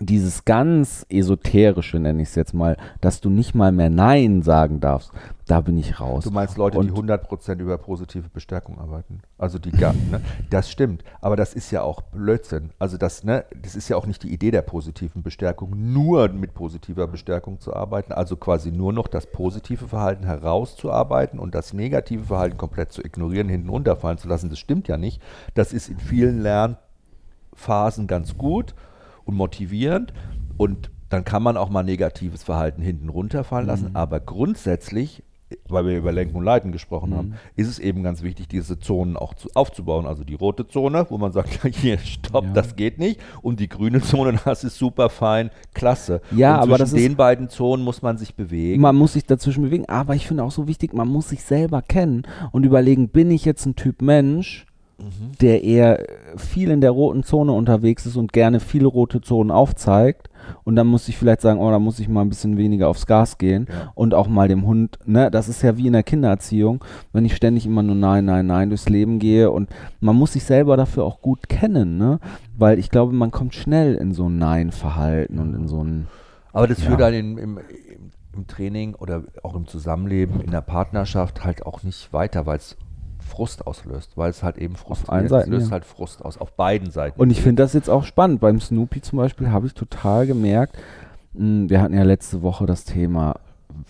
[0.00, 4.80] dieses ganz esoterische, nenne ich es jetzt mal, dass du nicht mal mehr Nein sagen
[4.80, 5.12] darfst,
[5.46, 6.24] da bin ich raus.
[6.24, 9.20] Du meinst Leute, die Und- 100% über positive Bestärkung arbeiten.
[9.38, 10.20] Also die gar, ne?
[10.50, 11.04] Das stimmt.
[11.20, 12.70] Aber das ist ja auch Blödsinn.
[12.78, 16.54] Also das, ne, das ist ja auch nicht die Idee der positiven Bestärkung, nur mit
[16.54, 18.12] positiver Bestärkung zu arbeiten.
[18.12, 23.48] Also quasi nur noch das positive Verhalten herauszuarbeiten und das negative Verhalten komplett zu ignorieren,
[23.48, 24.50] hinten runterfallen zu lassen.
[24.50, 25.20] Das stimmt ja nicht.
[25.54, 28.74] Das ist in vielen Lernphasen ganz gut
[29.24, 30.12] und motivierend.
[30.56, 33.90] Und dann kann man auch mal negatives Verhalten hinten runterfallen lassen.
[33.94, 35.22] Aber grundsätzlich,
[35.68, 39.16] weil wir über Lenken und Leiten gesprochen haben, ist es eben ganz wichtig, diese Zonen
[39.16, 40.06] auch zu, aufzubauen.
[40.06, 42.52] Also die rote Zone, wo man sagt, hier, stopp, Ja.
[42.52, 43.20] das geht nicht.
[43.42, 46.20] Und die grüne Zone, das ist super fein, klasse.
[46.34, 48.80] Ja, und aber zwischen das ist- den beiden Zonen muss man sich bewegen.
[48.82, 51.82] Man muss sich dazwischen bewegen, aber ich finde auch so wichtig, man muss sich selber
[51.82, 54.66] kennen und überlegen, bin ich jetzt ein Typ Mensch,
[54.98, 55.32] Mhm.
[55.40, 56.04] der eher
[56.36, 60.28] viel in der roten Zone unterwegs ist und gerne viele rote Zonen aufzeigt.
[60.62, 63.06] Und dann muss ich vielleicht sagen, oh, da muss ich mal ein bisschen weniger aufs
[63.06, 63.90] Gas gehen Ja.
[63.94, 67.34] und auch mal dem Hund, ne, das ist ja wie in der Kindererziehung, wenn ich
[67.34, 69.68] ständig immer nur Nein, Nein, Nein durchs Leben gehe und
[70.00, 72.20] man muss sich selber dafür auch gut kennen, ne,
[72.56, 76.06] weil ich glaube, man kommt schnell in so ein Nein-Verhalten und in so ein,
[76.52, 76.88] Aber das Ja.
[76.88, 77.58] führt dann im, im,
[78.36, 82.76] im Training oder auch im Zusammenleben, in der Partnerschaft halt auch nicht weiter, weil es
[83.24, 85.72] Frust auslöst, weil es halt eben Frust allen es Seiten, löst ja.
[85.72, 87.20] halt Frust aus, auf beiden Seiten.
[87.20, 88.40] Und ich finde das jetzt auch spannend.
[88.40, 90.76] Beim Snoopy zum Beispiel habe ich total gemerkt,
[91.32, 93.36] mh, wir hatten ja letzte Woche das Thema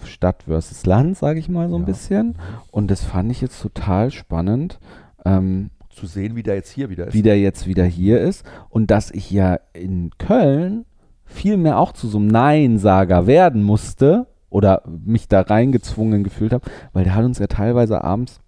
[0.05, 1.87] Stadt versus Land, sage ich mal so ein Ja.
[1.87, 2.37] bisschen.
[2.71, 4.79] Und das fand ich jetzt total spannend,
[5.25, 7.15] ähm, zu sehen, wie der jetzt hier wieder ist.
[7.15, 8.45] wie der jetzt wieder hier ist.
[8.71, 10.87] Und dass ich ja in Köln
[11.25, 16.65] viel mehr auch zu so einem Nein-Sager werden musste oder mich da reingezwungen gefühlt habe,
[16.93, 18.41] weil der hat uns ja teilweise abends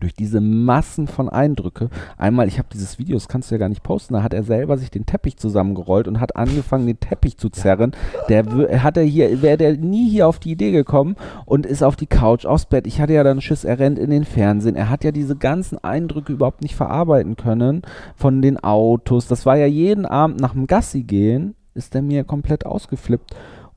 [0.00, 1.88] durch diese Massen von Eindrücke.
[2.16, 4.42] Einmal, ich habe dieses Video, das kannst du ja gar nicht posten, da hat er
[4.42, 7.92] selber sich den Teppich zusammengerollt und hat angefangen, den Teppich zu zerren.
[8.28, 8.44] Der
[8.82, 12.06] hat er hier, wäre der nie hier auf die Idee gekommen und ist auf die
[12.06, 12.86] Couch, aufs Bett.
[12.86, 14.76] Ich hatte ja dann Schiss, er rennt in den Fernsehen.
[14.76, 17.82] Er hat ja diese ganzen Eindrücke überhaupt nicht verarbeiten können
[18.14, 19.26] von den Autos.
[19.26, 23.34] Das war ja jeden Abend nach dem Gassi gehen, ist er mir komplett ausgeflippt,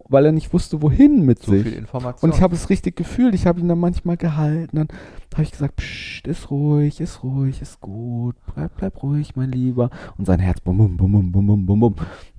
[0.09, 1.63] weil er nicht wusste, wohin mit so sich.
[1.63, 2.29] viel Information.
[2.29, 3.35] Und ich habe es richtig gefühlt.
[3.35, 4.75] Ich habe ihn dann manchmal gehalten.
[4.75, 4.87] Dann
[5.33, 8.35] habe ich gesagt, Psst, ist ruhig, ist ruhig, ist gut.
[8.53, 9.91] Bleib, bleib ruhig, mein Lieber.
[10.17, 11.95] Und sein Herz bum, bum, bum, bum, bum, bum, bum, bum.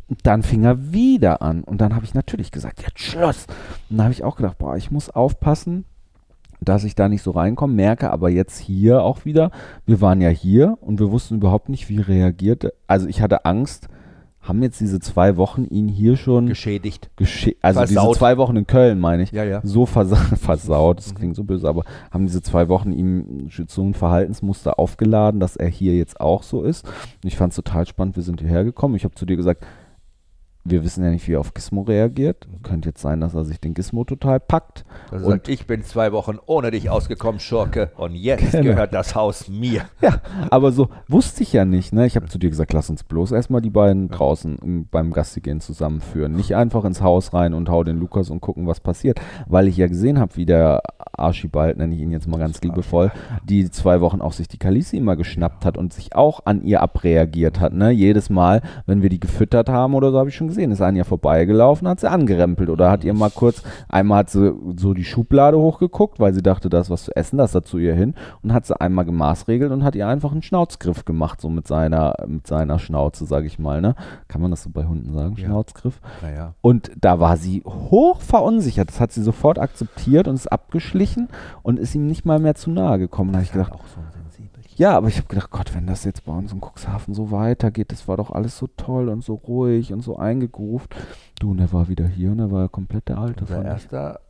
[0.09, 1.63] Und dann fing er wieder an.
[1.63, 3.47] Und dann habe ich natürlich gesagt, jetzt Schluss.
[3.89, 5.85] Und dann habe ich auch gedacht, boah, ich muss aufpassen,
[6.61, 7.73] dass ich da nicht so reinkomme.
[7.73, 9.53] Merke aber jetzt hier auch wieder,
[9.87, 12.65] wir waren ja hier und wir wussten überhaupt nicht, wie reagiert.
[12.65, 12.73] er.
[12.89, 13.89] Also ich hatte Angst,
[14.51, 17.09] haben jetzt diese zwei Wochen ihn hier schon geschädigt.
[17.17, 18.17] gesche also diese Versaut.
[18.17, 19.61] zwei Wochen in Köln, meine ich, Ja, ja.
[19.63, 23.95] so versa versaut, das klingt so böse, aber haben diese zwei Wochen ihm so ein
[23.95, 26.85] Verhaltensmuster aufgeladen, dass er hier jetzt auch so ist.
[26.85, 28.97] Und ich fand es total spannend, wir sind hierher gekommen.
[28.97, 29.65] Ich habe zu dir gesagt,
[30.71, 32.49] wir wissen ja nicht, wie er auf Gizmo reagiert.
[32.63, 34.85] Könnte jetzt sein, dass er sich den Gizmo total packt.
[35.11, 38.65] Also Und- sagt, ich bin zwei Wochen ohne dich ausgekommen, Schurke, und jetzt Genau.
[38.65, 39.83] gehört das Haus mir.
[40.01, 41.93] Ja, aber so wusste ich ja nicht.
[41.93, 42.07] Ne?
[42.07, 45.61] Ich habe zu dir gesagt, lass uns bloß erstmal die beiden draußen im, beim Gastigehen
[45.61, 46.33] zusammenführen.
[46.33, 49.21] Nicht einfach ins Haus rein und hau den Lukas und gucken, was passiert.
[49.47, 50.81] Weil ich ja gesehen habe, wie der
[51.13, 53.13] Archibald, nenne ich ihn jetzt mal ganz liebevoll,
[53.45, 56.81] die zwei Wochen auch sich die Kalisi immer geschnappt hat und sich auch an ihr
[56.81, 57.73] abreagiert hat.
[57.75, 57.91] Ne?
[57.91, 60.97] Jedes Mal, wenn wir die gefüttert haben oder so, habe ich schon gesehen, ist an
[60.97, 65.05] ihr vorbeigelaufen, hat sie angerempelt oder hat ihr mal kurz, einmal hat sie so die
[65.05, 68.15] Schublade hochgeguckt, weil sie dachte, da ist was zu essen, das da zu ihr hin
[68.43, 72.15] und hat sie einmal gemaßregelt und hat ihr einfach einen Schnauzgriff gemacht, so mit seiner,
[72.27, 73.81] mit seiner Schnauze, sage ich mal.
[73.81, 73.95] Ne?
[74.29, 75.47] Kann man das so bei Hunden sagen, Ja.
[75.47, 76.01] Schnauzgriff?
[76.23, 76.55] Naja.
[76.61, 78.89] Und da war sie hoch verunsichert.
[78.91, 81.29] Das hat sie sofort akzeptiert und ist abgeschlichen
[81.63, 83.33] und ist ihm nicht mal mehr zu nahe gekommen.
[83.33, 84.20] Da habe ich gedacht, auch so ein.
[84.81, 87.93] Ja, aber ich habe gedacht, Gott, wenn das jetzt bei uns in Cuxhaven so weitergeht,
[87.93, 90.97] das war doch alles so toll und so ruhig und so eingegroovt.
[91.39, 93.43] Du, und er war wieder hier und er war komplett der Alte.
[93.43, 94.21] Unser erster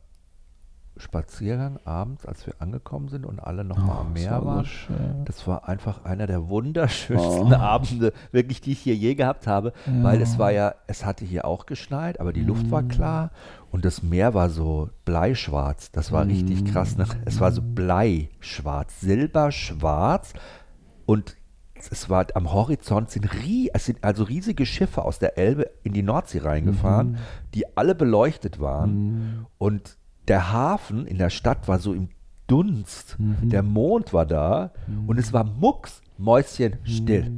[1.01, 4.45] Spaziergang abends, als wir angekommen sind und alle nochmal Oh, am das Meer war so
[4.47, 4.65] waren.
[4.65, 5.25] schön.
[5.25, 7.55] Das war einfach einer der wunderschönsten Oh.
[7.55, 11.45] Abende, wirklich, die ich hier je gehabt habe, weil es war ja, es hatte hier
[11.45, 12.71] auch geschneit, aber die Luft Mm.
[12.71, 13.31] war klar
[13.71, 15.91] und das Meer war so bleischwarz.
[15.91, 16.67] Das war richtig Mm.
[16.67, 16.95] krass.
[16.97, 17.05] Ne?
[17.25, 20.33] Es war so bleischwarz, silberschwarz
[21.05, 21.35] und
[21.89, 23.27] es war am Horizont sind,
[23.73, 27.17] es sind also riesige Schiffe aus der Elbe in die Nordsee reingefahren,
[27.55, 29.97] die alle beleuchtet waren und
[30.27, 32.09] der Hafen in der Stadt war so im
[32.47, 33.15] Dunst.
[33.19, 34.71] Der Mond war da
[35.07, 37.31] und es war mucks, Mäuschen still.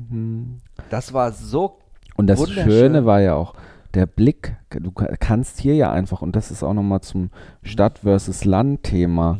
[0.90, 1.78] Das war so
[2.16, 2.40] Und das.
[2.50, 3.54] Schöne war ja auch,
[3.94, 7.30] der Blick, du ka- kannst hier ja einfach, und das ist auch nochmal zum
[7.62, 9.38] Stadt versus Land-Thema.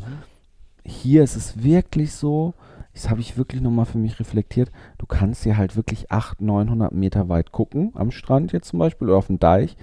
[0.84, 2.54] Hier ist es wirklich so,
[2.92, 6.92] das habe ich wirklich nochmal für mich reflektiert, du kannst hier halt wirklich 800, 900
[6.92, 9.76] Meter weit gucken, am Strand jetzt zum Beispiel oder auf dem Deich,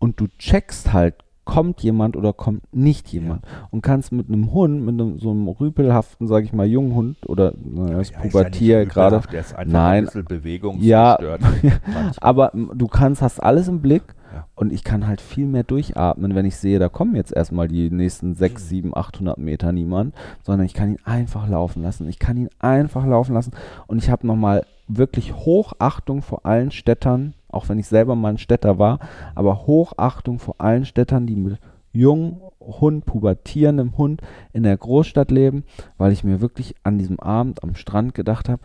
[0.00, 1.14] und du checkst halt,
[1.50, 3.42] kommt jemand oder kommt nicht jemand.
[3.72, 7.28] Und kannst mit einem Hund, mit einem, so einem rüpelhaften, sage ich mal, jungen Hund
[7.28, 9.98] oder naja, das Ja, ist ja Pubertier nicht gerade, Der ist einfach Nein.
[9.98, 11.40] ein bisschen bewegungsgestört.
[11.62, 11.70] Ja.
[12.20, 14.46] Aber du kannst, hast alles im Blick Ja.
[14.54, 17.90] und ich kann halt viel mehr durchatmen, wenn ich sehe, da kommen jetzt erstmal die
[17.90, 22.08] nächsten 6, 7, 800 Meter niemand, sondern ich kann ihn einfach laufen lassen.
[22.08, 23.50] Ich kann ihn einfach laufen lassen
[23.88, 28.38] und ich habe nochmal wirklich Hochachtung vor allen Städtern, auch wenn ich selber mal ein
[28.38, 28.98] Städter war,
[29.34, 31.58] aber Hochachtung vor allen Städtern, die mit
[31.92, 34.22] jungen Hund, pubertierendem Hund
[34.52, 35.64] in der Großstadt leben,
[35.98, 38.62] weil ich mir wirklich an diesem Abend am Strand gedacht habe,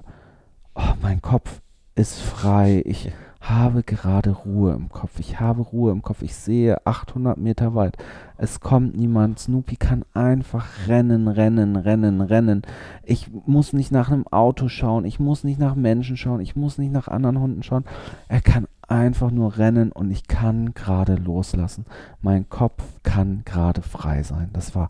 [0.76, 1.62] oh, mein Kopf
[1.96, 2.84] ist frei.
[2.86, 3.12] Ich
[3.50, 5.20] habe gerade Ruhe im Kopf.
[5.20, 6.22] Ich habe Ruhe im Kopf.
[6.22, 7.98] Ich sehe 800 Meter weit.
[8.38, 9.39] Es kommt niemand.
[9.39, 12.62] Snoopy kann einfach rennen, rennen, rennen, rennen.
[13.04, 15.06] Ich muss nicht nach einem Auto schauen.
[15.06, 16.41] Ich muss nicht nach Menschen schauen.
[16.41, 17.86] Ich muss nicht nach anderen Hunden schauen.
[18.28, 21.86] Er kann einfach nur rennen und ich kann gerade loslassen.
[22.22, 24.50] Mein Kopf kann gerade frei sein.
[24.54, 24.89] Das war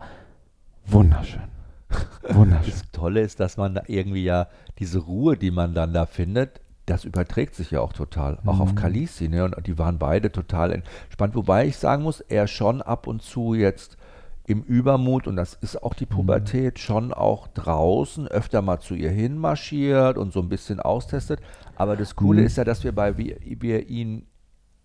[0.85, 1.41] wunderschön.
[2.29, 2.71] Wunderschön.
[2.71, 4.47] Das Tolle ist, dass man da irgendwie ja
[4.79, 8.37] diese Ruhe, die man dann da findet, das überträgt sich ja auch total.
[8.45, 9.45] Auch auf Kalisi, ne?
[9.45, 11.35] Und die waren beide total entspannt.
[11.35, 13.97] Wobei ich sagen muss, er schon ab und zu jetzt
[14.47, 19.09] im Übermut, und das ist auch die Pubertät, schon auch draußen öfter mal zu ihr
[19.09, 21.39] hinmarschiert und so ein bisschen austestet.
[21.75, 22.47] Aber das Coole Mhm.
[22.47, 24.27] ist ja, dass wir bei wir, wir ihn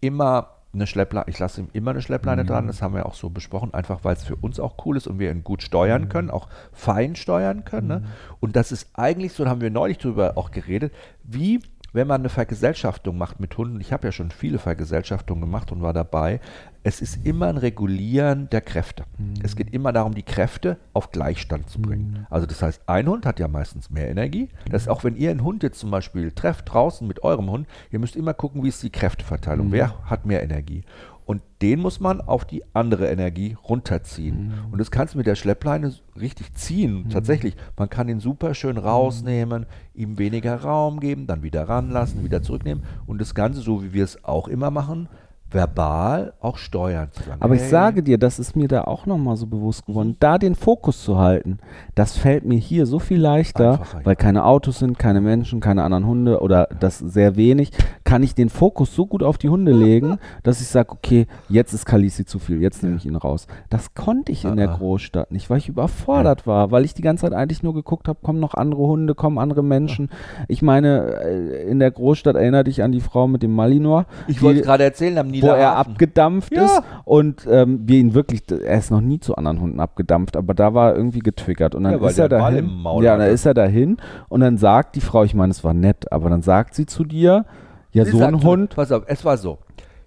[0.00, 3.28] immer eine Schleppleine, ich lasse ihm immer eine Schleppleine dran, das haben wir auch so
[3.28, 6.30] besprochen, einfach weil es für uns auch cool ist und wir ihn gut steuern können,
[6.30, 7.88] auch fein steuern können.
[7.88, 8.04] Ne?
[8.38, 10.94] Und das ist eigentlich so, da haben wir neulich drüber auch geredet,
[11.24, 11.60] wie
[11.92, 15.82] wenn man eine Vergesellschaftung macht mit Hunden, ich habe ja schon viele Vergesellschaftungen gemacht und
[15.82, 16.40] war dabei,
[16.82, 19.04] es ist immer ein Regulieren der Kräfte.
[19.42, 22.26] Es geht immer darum, die Kräfte auf Gleichstand zu bringen.
[22.30, 24.48] Also das heißt, ein Hund hat ja meistens mehr Energie.
[24.70, 27.66] Das ist auch, wenn ihr einen Hund jetzt zum Beispiel trefft draußen mit eurem Hund,
[27.90, 29.72] ihr müsst immer gucken, wie ist die Kräfteverteilung.
[29.72, 30.84] Wer hat mehr Energie?
[31.30, 34.52] Und den muss man auf die andere Energie runterziehen.
[34.72, 37.08] Und das kannst du mit der Schleppleine richtig ziehen.
[37.08, 42.42] Tatsächlich, man kann ihn super schön rausnehmen, ihm weniger Raum geben, dann wieder ranlassen, wieder
[42.42, 42.82] zurücknehmen.
[43.06, 45.08] Und das Ganze, so wie wir es auch immer machen,
[45.52, 47.08] verbal auch steuern.
[47.12, 49.86] Zu sagen, Aber ich hey, sage dir, das ist mir da auch nochmal so bewusst
[49.86, 51.58] geworden, da den Fokus zu halten,
[51.94, 54.06] das fällt mir hier so viel leichter, Einfacher, ja.
[54.06, 57.70] weil keine Autos sind, keine Menschen, keine anderen Hunde oder das sehr wenig,
[58.04, 61.72] kann ich den Fokus so gut auf die Hunde legen, dass ich sage, okay, jetzt
[61.72, 63.46] ist Kalisi zu viel, jetzt nehme ich ihn raus.
[63.68, 64.76] Das konnte ich in der Ah, ah.
[64.76, 68.18] Großstadt nicht, weil ich überfordert war, weil ich die ganze Zeit eigentlich nur geguckt habe,
[68.22, 70.10] kommen noch andere Hunde, kommen andere Menschen.
[70.48, 74.04] Ich meine, äh, in der Großstadt erinnere dich an die Frau mit dem Malinois.
[74.28, 76.64] Ich wollte gerade erzählen, am wo er abgedampft Ja.
[76.64, 80.54] ist und ähm, wir ihn wirklich, er ist noch nie zu anderen Hunden abgedampft, aber
[80.54, 82.70] da war er irgendwie getriggert und dann Ja, ist er dahin.
[83.00, 83.96] Ja, dann ist er dahin
[84.28, 87.04] und dann sagt die Frau, ich meine, es war nett, aber dann sagt sie zu
[87.04, 87.44] dir,
[87.92, 89.58] ja, Sie so ein Hund, Pass auf, es war so.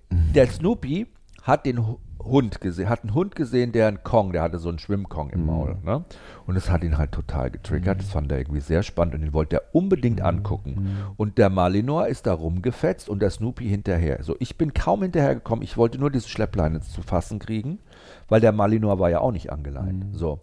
[0.10, 1.08] Der Snoopy
[1.42, 4.70] hat den Hu- Hund gesehen, hat einen Hund gesehen, der einen Kong, der hatte so
[4.70, 5.34] einen Schwimmkong Mhm.
[5.34, 5.76] im Maul.
[5.84, 6.06] Ne?
[6.46, 8.00] Und das hat ihn halt total getriggert.
[8.00, 10.26] Das fand er irgendwie sehr spannend und den wollte er unbedingt Mhm.
[10.26, 10.98] angucken.
[11.16, 14.22] Und der Malinois ist da rumgefetzt und der Snoopy hinterher.
[14.24, 15.64] So, ich bin kaum hinterhergekommen.
[15.64, 17.80] Ich wollte nur diese Schleppleine zu fassen kriegen,
[18.28, 20.12] weil der Malinois war ja auch nicht angeleint.
[20.12, 20.16] Mhm.
[20.18, 20.42] So.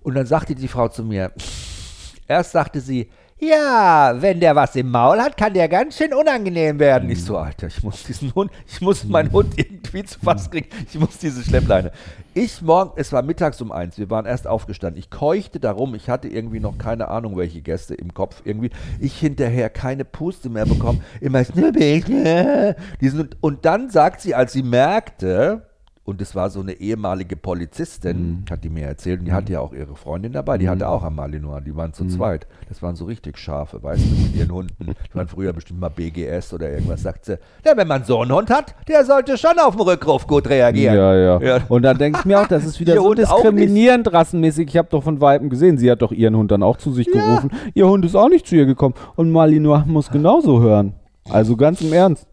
[0.00, 1.32] Und dann sagte die Frau zu mir,
[2.26, 3.08] erst sagte sie,
[3.40, 7.08] ja, wenn der was im Maul hat, kann der ganz schön unangenehm werden.
[7.08, 10.68] Ich so, Alter, ich muss diesen Hund, ich muss meinen Hund irgendwie zu fassen kriegen.
[10.88, 11.92] Ich muss diese Schleppleine.
[12.34, 14.98] Ich morgen, es war mittags um eins, wir waren erst aufgestanden.
[14.98, 18.70] Ich keuchte darum, ich hatte irgendwie noch keine Ahnung, welche Gäste im Kopf irgendwie.
[18.98, 21.04] Ich hinterher keine Puste mehr bekommen.
[21.20, 25.67] Immer Snoopy, diesen, und dann sagt sie, als sie merkte,
[26.08, 29.60] und es war so eine ehemalige Polizistin, hat die mir erzählt, und die hatte ja
[29.60, 32.46] auch ihre Freundin dabei, die hatte auch am Malinois, die waren zu zweit.
[32.70, 34.74] Das waren so richtig scharfe, weißt du, mit ihren Hunden.
[34.86, 37.38] Die waren früher bestimmt mal BGS oder irgendwas, sagt sie.
[37.64, 40.96] Ja, wenn man so einen Hund hat, der sollte schon auf den Rückruf gut reagieren.
[40.96, 41.60] Ja, ja, Ja.
[41.68, 44.68] Und dann denke ich mir auch, das ist wieder so Hund diskriminierend rassenmäßig.
[44.68, 47.06] Ich habe doch von Weitem gesehen, sie hat doch ihren Hund dann auch zu sich
[47.06, 47.50] gerufen.
[47.74, 48.94] Ihr Hund ist auch nicht zu ihr gekommen.
[49.16, 50.94] Und Malinois muss genauso hören.
[51.28, 52.26] Also ganz im Ernst.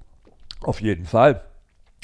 [0.61, 1.41] Auf jeden Fall.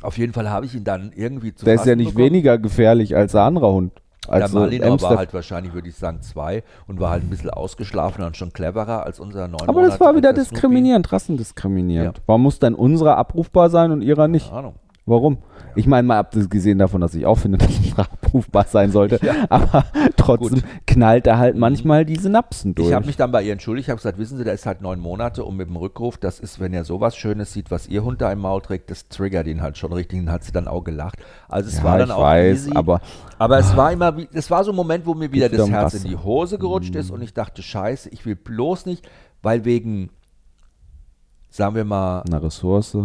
[0.01, 2.25] Auf jeden Fall habe ich ihn dann irgendwie zu Der ist ja nicht bekommen.
[2.25, 3.93] weniger gefährlich als der andere Hund.
[4.27, 7.49] Der Also Malinois war halt wahrscheinlich, würde ich sagen, zwei und war halt ein bisschen
[7.49, 10.49] ausgeschlafen und schon cleverer als unser neun Aber das Monate war wieder Snoopy.
[10.51, 12.17] diskriminierend, rassendiskriminierend.
[12.19, 12.23] Ja.
[12.27, 14.45] Warum muss dann unserer abrufbar sein und ihrer nicht?
[14.47, 14.75] Keine Ahnung.
[15.07, 15.39] Warum?
[15.75, 19.85] Ich meine, mal abgesehen davon, dass ich auch finde, dass es abrufbar sein sollte, aber
[20.15, 20.63] trotzdem Gut.
[20.85, 22.89] knallt er halt manchmal die Synapsen durch.
[22.89, 24.81] Ich habe mich dann bei ihr entschuldigt, ich habe gesagt, wissen Sie, der ist halt
[24.81, 28.03] neun Monate und mit dem Rückruf, das ist, wenn er sowas Schönes sieht, was Ihr
[28.03, 30.67] Hund da im Maul trägt, das triggert ihn halt schon richtig, dann hat sie dann
[30.67, 31.17] auch gelacht.
[31.49, 33.01] Also es Ja, war dann ich auch weiß, easy, aber-
[33.39, 35.93] aber es war immer, wie- es war so ein Moment, wo mir wieder das Herz
[35.95, 39.09] in die Hose gerutscht ist und ich dachte, scheiße, ich will bloß nicht,
[39.41, 40.09] weil wegen,
[41.49, 42.97] sagen wir mal, eine Ressource.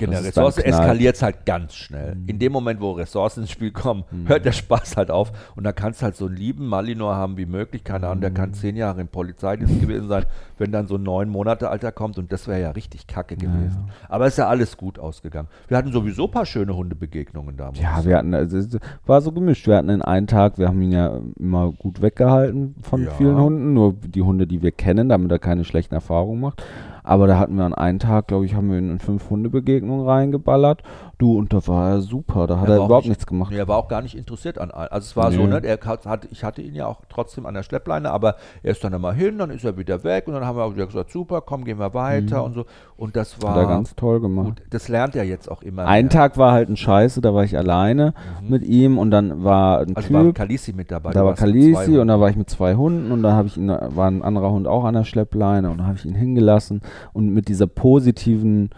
[0.00, 0.56] Genau, Ressource.
[0.56, 0.62] Mhm.
[0.64, 2.16] eskaliert es halt ganz schnell.
[2.26, 5.32] In dem Moment, wo Ressourcen ins Spiel kommen, hört der Spaß halt auf.
[5.56, 7.84] Und dann kannst du halt so einen lieben Malinois haben wie möglich.
[7.84, 8.34] Keine Ahnung, der Mhm.
[8.34, 10.24] kann zehn Jahre im Polizeidienst gewesen sein,
[10.58, 12.18] wenn dann so neun Monate alter kommt.
[12.18, 13.90] Und das wäre ja richtig kacke gewesen.
[14.08, 15.48] Aber ist ja alles gut ausgegangen.
[15.68, 17.70] Wir hatten sowieso ein paar schöne Hundebegegnungen da.
[17.74, 19.66] ich Ja, wir hatten, also, es war so gemischt.
[19.66, 23.10] Wir hatten in einen Tag, wir haben ihn ja immer gut weggehalten von Ja.
[23.12, 26.62] vielen Hunden, nur die Hunde, die wir kennen, damit er keine schlechten Erfahrungen macht.
[27.02, 30.82] Aber da hatten wir an einen Tag, glaube ich, haben wir in fünf Hundebegegnungen reingeballert.
[31.20, 33.50] Du, und da war er super, da hat Er er, war überhaupt nicht- nichts gemacht.
[33.52, 34.88] Nee, Er war auch gar nicht interessiert an allen.
[34.90, 35.36] Also es war Nee.
[35.36, 35.60] so, ne?
[35.62, 38.94] Er hat, ich hatte ihn ja auch trotzdem an der Schleppleine, aber er ist dann
[38.94, 41.42] einmal hin, dann ist er wieder weg und dann haben wir auch wieder gesagt, super,
[41.42, 42.64] komm, gehen wir weiter und so.
[42.96, 43.54] Und das war Mhm.
[43.56, 44.46] Hat er ganz toll gemacht.
[44.46, 44.62] gut.
[44.70, 45.86] Das lernt er jetzt auch immer.
[45.86, 46.08] Ein.
[46.08, 49.94] Tag war halt ein Scheiße, da war ich alleine mit ihm und dann war ein
[49.96, 51.10] Also war Typ, Kalisi mit dabei.
[51.12, 53.68] da war Kalisi und da war ich mit zwei Hunden und da habe ich ihn,
[53.68, 56.80] war ein anderer Hund auch an der Schleppleine und da habe ich ihn hingelassen
[57.12, 58.70] und mit dieser positiven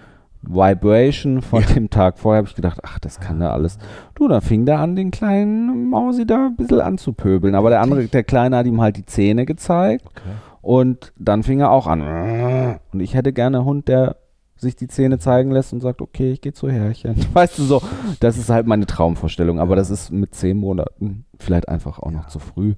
[0.43, 3.79] Vibration von dem Tag vorher habe ich gedacht, ach, das kann er alles.
[4.15, 7.55] Du, da fing der an, den kleinen Mausi da ein bisschen anzupöbeln.
[7.55, 10.35] Aber der andere, der Kleine hat ihm halt die Zähne gezeigt Okay.
[10.61, 12.79] und dann fing er auch an.
[12.93, 14.17] Und ich hätte gerne einen Hund, der
[14.57, 17.17] sich die Zähne zeigen lässt und sagt, okay, ich gehe zu Herrchen.
[17.33, 17.83] Weißt du so,
[18.21, 22.27] das ist halt meine Traumvorstellung, aber das ist mit zehn Monaten vielleicht einfach auch noch
[22.29, 22.75] zu früh.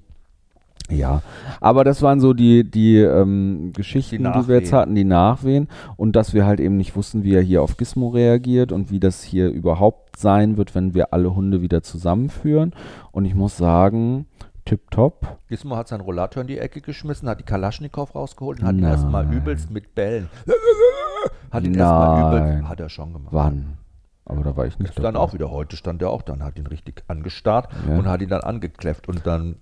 [0.89, 1.23] Ja,
[1.61, 5.67] aber das waren so die, die ähm, Geschichten, die, die, wir jetzt hatten, die Nachwehen
[5.97, 8.99] und dass wir halt eben nicht wussten, wie er hier auf Gizmo reagiert und wie
[8.99, 12.73] das hier überhaupt sein wird, wenn wir alle Hunde wieder zusammenführen.
[13.11, 14.27] Und ich muss sagen,
[14.65, 15.39] tipptopp.
[15.47, 18.81] Gizmo hat seinen Rollator in die Ecke geschmissen, hat die Kalaschnikow rausgeholt und hat ihn
[18.81, 18.91] Nein.
[18.91, 20.29] erstmal übelst mit Bällen.
[21.51, 22.69] Hat ihn erstmal übelst.
[22.69, 23.29] Hat er schon gemacht.
[23.31, 23.77] Wann?
[24.25, 26.57] Aber da war ich nicht Ist dann auch wieder heute stand er auch dann, hat
[26.57, 27.97] ihn richtig angestarrt Ja.
[27.97, 29.55] und hat ihn dann angekläfft und dann,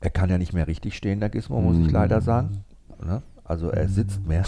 [0.00, 1.90] er kann ja nicht mehr richtig stehen, der Gizmo, muss ich Mhm.
[1.92, 2.64] leider sagen.
[3.04, 3.22] Ne?
[3.48, 4.44] Also er sitzt mehr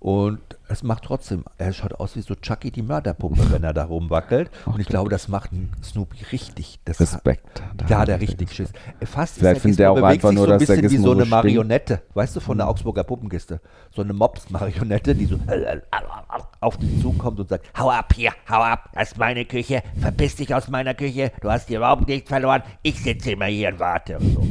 [0.00, 3.84] und es macht trotzdem, er schaut aus wie so Chucky die Mörderpuppe, wenn er da
[3.84, 5.50] rumwackelt und ich glaube, das macht
[5.82, 6.80] Snoopy richtig.
[6.84, 7.62] Das Respekt.
[7.76, 8.72] Da hat er richtig Schiss.
[9.04, 10.90] Fast Vielleicht ist findet er auch bewegt einfach sich nur, so ein dass der bisschen
[10.90, 11.30] wie so eine so stinkt.
[11.30, 13.60] Marionette, weißt du, von der Augsburger Puppenkiste.
[13.94, 15.38] So eine Mops-Marionette, die so
[16.60, 20.34] auf dich zukommt und sagt, Hau ab hier, hau ab, das ist meine Küche, verpiss
[20.34, 23.78] dich aus meiner Küche, du hast hier überhaupt nichts verloren, ich sitze immer hier und
[23.78, 24.18] warte.
[24.18, 24.46] Und so.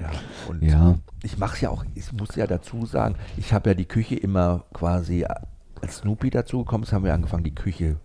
[0.00, 0.10] Ja,
[0.48, 0.96] und Ja.
[1.22, 4.16] ich mache es ja auch, ich muss ja dazu sagen, ich habe ja die Küche
[4.16, 5.24] immer quasi,
[5.80, 7.96] als Snoopy dazugekommen ist, haben wir angefangen, die Küche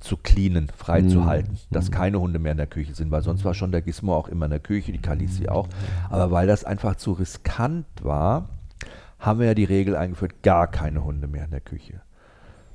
[0.00, 1.26] zu cleanen, frei zu Mhm.
[1.26, 4.14] halten, dass keine Hunde mehr in der Küche sind, weil sonst war schon der Gizmo
[4.14, 5.68] auch immer in der Küche, die Kalisi auch.
[6.08, 8.48] Aber weil das einfach zu riskant war,
[9.18, 12.00] haben wir ja die Regel eingeführt, gar keine Hunde mehr in der Küche.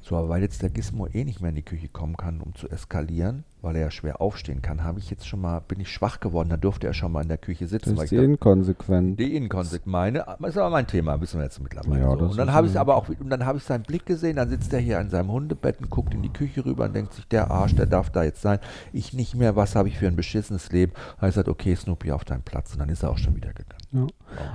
[0.08, 2.54] So, aber weil jetzt der Gizmo eh nicht mehr in die Küche kommen kann, um
[2.54, 5.90] zu eskalieren, weil er ja schwer aufstehen kann, habe ich jetzt schon mal, bin ich
[5.90, 7.96] schwach geworden, da durfte er schon mal in der Küche sitzen.
[7.96, 9.20] Das ist ich dachte, inkonsequent.
[9.20, 12.02] die Inkonsequenz, meine, das ist aber mein Thema, wissen wir jetzt mittlerweile.
[12.02, 12.26] Ja, so.
[12.26, 14.72] Und dann habe ich aber auch, und dann habe ich seinen Blick gesehen, dann sitzt
[14.74, 17.50] er hier in seinem Hundebett und guckt in die Küche rüber und denkt sich, der
[17.50, 18.60] Arsch, der darf da jetzt sein.
[18.94, 20.94] Ich nicht mehr, was habe ich für ein beschissenes Leben?
[21.18, 22.74] Habe ich gesagt, okay, Snoopy auf deinen Platz.
[22.74, 23.82] Und dann ist er auch schon wieder gegangen.
[23.92, 24.08] Ja.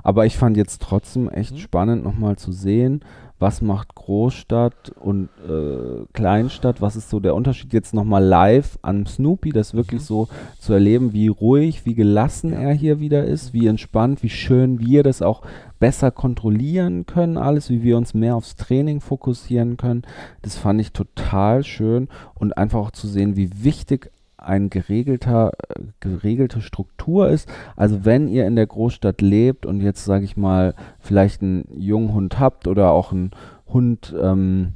[0.05, 1.59] Aber ich fand jetzt trotzdem echt Mhm.
[1.59, 3.01] spannend, nochmal zu sehen,
[3.41, 9.07] was macht Großstadt und äh, Kleinstadt, was ist so der Unterschied jetzt nochmal live an
[9.07, 10.28] Snoopy, das wirklich so
[10.59, 15.03] zu erleben, wie ruhig, wie gelassen er hier wieder ist, wie entspannt, wie schön wir
[15.03, 15.41] das auch
[15.78, 20.03] besser kontrollieren können, alles, wie wir uns mehr aufs Training fokussieren können.
[20.43, 24.11] Das fand ich total schön und einfach auch zu sehen, wie wichtig
[24.43, 25.53] ein geregelter,
[26.01, 27.49] geregelte Struktur ist.
[27.76, 32.12] Also wenn ihr in der Großstadt lebt und jetzt sage ich mal vielleicht einen jungen
[32.12, 33.30] Hund habt oder auch einen
[33.66, 34.74] Hund, ähm,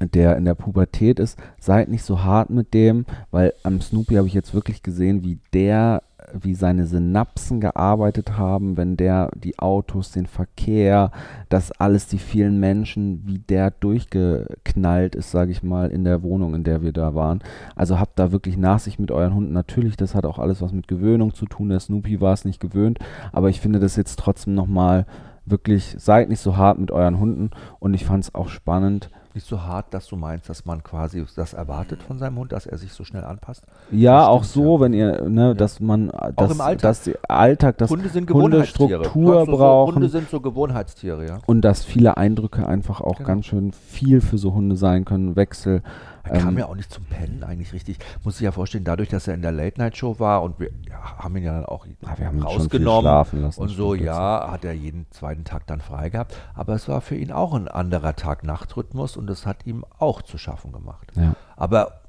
[0.00, 4.26] der in der Pubertät ist, seid nicht so hart mit dem, weil am Snoopy habe
[4.26, 6.02] ich jetzt wirklich gesehen, wie der,
[6.40, 11.10] wie seine Synapsen gearbeitet haben, wenn der die Autos, den Verkehr,
[11.48, 16.54] das alles, die vielen Menschen, wie der durchgeknallt ist, sage ich mal, in der Wohnung,
[16.54, 17.40] in der wir da waren.
[17.74, 19.52] Also habt da wirklich Nachsicht mit euren Hunden.
[19.52, 21.68] Natürlich, das hat auch alles was mit Gewöhnung zu tun.
[21.68, 22.98] Der Snoopy war es nicht gewöhnt,
[23.32, 25.06] aber ich finde das jetzt trotzdem nochmal
[25.46, 29.46] wirklich, seid nicht so hart mit euren Hunden und ich fand es auch spannend, Nicht
[29.46, 32.78] so hart, dass du meinst, dass man quasi das erwartet von seinem Hund, dass er
[32.78, 33.64] sich so schnell anpasst.
[33.92, 34.80] Ja, auch stimmt, so, ja.
[34.80, 36.82] wenn ihr, ne, dass man, dass, im Alltag.
[36.82, 38.64] dass die Alltag, dass Hunde sind Hunde.
[38.64, 41.38] Struktur so, brauchen Hunde sind so Gewohnheitstiere, ja.
[41.46, 43.28] und dass viele Eindrücke einfach auch Genau.
[43.28, 45.82] ganz schön viel für so Hunde sein können, Wechsel.
[46.24, 47.98] Er kam Ähm, ja auch nicht zum Pennen eigentlich richtig.
[48.24, 51.36] Muss sich ja vorstellen, dadurch, dass er in der Late-Night-Show war und wir ja, haben
[51.36, 53.24] ihn ja dann auch Ah, rausgenommen.
[53.56, 56.36] und so, ja, hat er jeden zweiten Tag dann frei gehabt.
[56.54, 60.38] Aber es war für ihn auch ein anderer Tag-Nacht-Rhythmus und das hat ihm auch zu
[60.38, 61.10] schaffen gemacht.
[61.16, 61.34] Ja.
[61.56, 62.00] Aber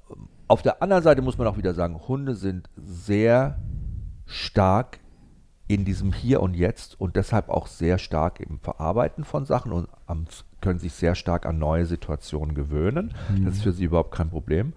[0.47, 3.57] auf der anderen Seite muss man auch wieder sagen, Hunde sind sehr
[4.25, 4.99] stark
[5.67, 9.87] in diesem Hier und Jetzt und deshalb auch sehr stark im Verarbeiten von Sachen und
[10.05, 10.25] am,
[10.59, 13.13] können sich sehr stark an neue Situationen gewöhnen.
[13.45, 14.73] Das ist für sie überhaupt kein Problem.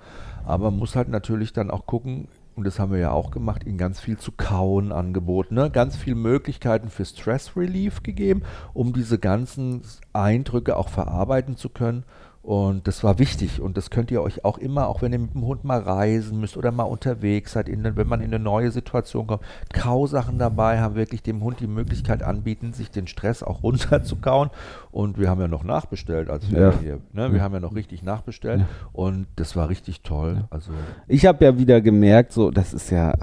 [0.47, 3.64] Aber man muss halt natürlich dann auch gucken, und das haben wir ja auch gemacht,
[3.64, 5.70] ihnen ganz viel zu kauen angeboten, ne?
[5.70, 8.42] ganz viele Möglichkeiten für Stress Relief gegeben,
[8.72, 9.82] um diese ganzen
[10.12, 12.05] Eindrücke auch verarbeiten zu können.
[12.45, 15.32] Und das war wichtig und das könnt ihr euch auch immer, auch wenn ihr mit
[15.32, 18.70] dem Hund mal reisen müsst oder mal unterwegs seid, in, wenn man in eine neue
[18.70, 19.40] Situation kommt,
[19.72, 24.51] Kausachen dabei haben, wirklich dem Hund die Möglichkeit anbieten, sich den Stress auch runterzukauen.
[24.92, 26.72] Und wir haben ja noch nachbestellt, als wir Ja.
[26.82, 27.32] hier, ne?
[27.32, 28.66] wir haben ja noch richtig nachbestellt Ja.
[28.92, 30.45] und das war richtig toll.
[30.51, 30.70] Also
[31.09, 33.14] Ich habe ja wieder gemerkt, so, das ist ja,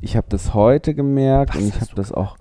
[0.00, 2.36] ich habe das heute gemerkt Was und ich habe das auch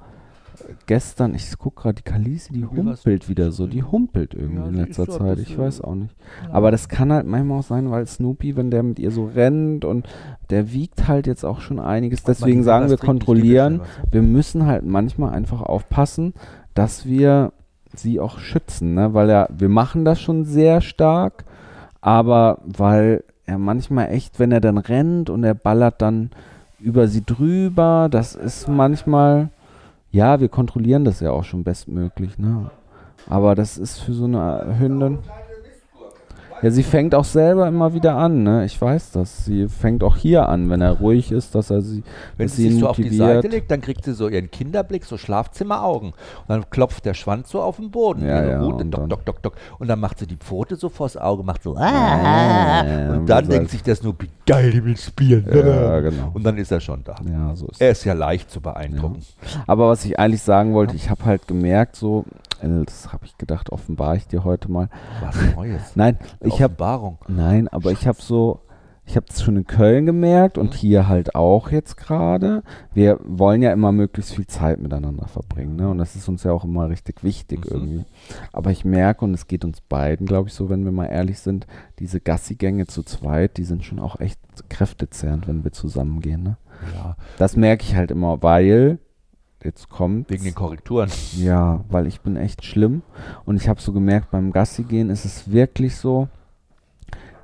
[0.85, 4.75] gestern, ich gucke gerade, die Kalisi, die humpelt wieder so, die humpelt irgendwie Ja, in
[4.75, 6.15] letzter Zeit, ich weiß auch nicht.
[6.51, 9.85] Aber das kann halt manchmal auch sein, weil Snoopy, wenn der mit ihr so rennt
[9.85, 10.07] und
[10.49, 15.33] der wiegt halt jetzt auch schon einiges, deswegen sagen wir kontrollieren, wir müssen halt manchmal
[15.33, 16.33] einfach aufpassen,
[16.73, 17.51] dass wir
[17.95, 19.13] sie auch schützen, ne?
[19.13, 21.45] weil er, wir machen das schon sehr stark,
[22.01, 26.31] aber weil er manchmal echt, wenn er dann rennt und er ballert dann
[26.79, 29.49] über sie drüber, das ist manchmal,
[30.13, 32.69] ja, wir kontrollieren das ja auch schon bestmöglich, ne?
[33.27, 35.19] Aber das ist für so eine Hündin.
[36.63, 38.63] Ja, sie fängt auch selber immer wieder an, ne?
[38.65, 39.45] Ich weiß das.
[39.45, 42.03] Sie fängt auch hier an, wenn er ruhig ist, dass er sie,
[42.37, 43.13] Wenn sie sich so auf die.
[43.15, 46.09] Seite legt, dann kriegt sie so ihren Kinderblick, so Schlafzimmeraugen.
[46.11, 46.15] Und
[46.47, 48.25] dann klopft der Schwanz so auf den Boden.
[48.25, 49.53] Ja, ja, Rute, und dock, dann- dock, dock, dock.
[49.79, 51.75] Und dann macht sie die Pfote so vors Auge, macht so.
[51.75, 55.45] Ja, Ah, und dann denkt sich der Snoopy, geil, die will spielen.
[55.53, 56.31] Ja, genau.
[56.33, 57.15] Und dann ist er schon da.
[57.29, 59.19] Ja, so ist Er ist ja leicht zu beeindrucken.
[59.67, 62.25] Aber was ich eigentlich sagen wollte, ich habe halt gemerkt, so,
[62.61, 64.87] äh, das habe ich gedacht, offenbare ich dir heute mal.
[65.21, 65.81] Was Neues.
[65.95, 67.17] Nein, ich habe Offenbarung.
[67.27, 68.59] Nein, aber ich habe so,
[69.05, 70.77] ich habe es schon in Köln gemerkt und Mhm.
[70.77, 72.63] hier halt auch jetzt gerade.
[72.93, 75.89] Wir wollen ja immer möglichst viel Zeit miteinander verbringen, ne?
[75.89, 77.71] Und das ist uns ja auch immer richtig wichtig Mhm.
[77.71, 78.05] irgendwie.
[78.53, 81.39] Aber ich merke, und es geht uns beiden, glaube ich, so, wenn wir mal ehrlich
[81.39, 81.67] sind,
[81.99, 84.39] diese Gassigänge zu zweit, die sind schon auch echt
[84.69, 86.57] kräftezehrend, wenn wir zusammengehen, ne?
[86.95, 88.99] Ja, Das merke ich halt immer, weil
[89.63, 91.09] jetzt kommt wegen den Korrekturen.
[91.37, 93.01] ja, weil ich bin echt schlimm
[93.45, 96.27] und ich habe so gemerkt, beim Gassi gehen ist es wirklich so,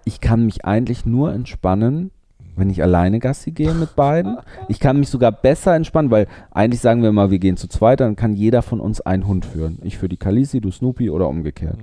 [0.09, 2.09] ich kann mich eigentlich nur entspannen,
[2.55, 4.37] wenn ich alleine Gassi gehe mit beiden.
[4.67, 7.99] Ich kann mich sogar besser entspannen, weil eigentlich sagen wir mal, wir gehen zu zweit,
[7.99, 9.77] dann kann jeder von uns einen Hund führen.
[9.83, 11.77] Ich für die Kalisi, du Snoopy oder umgekehrt.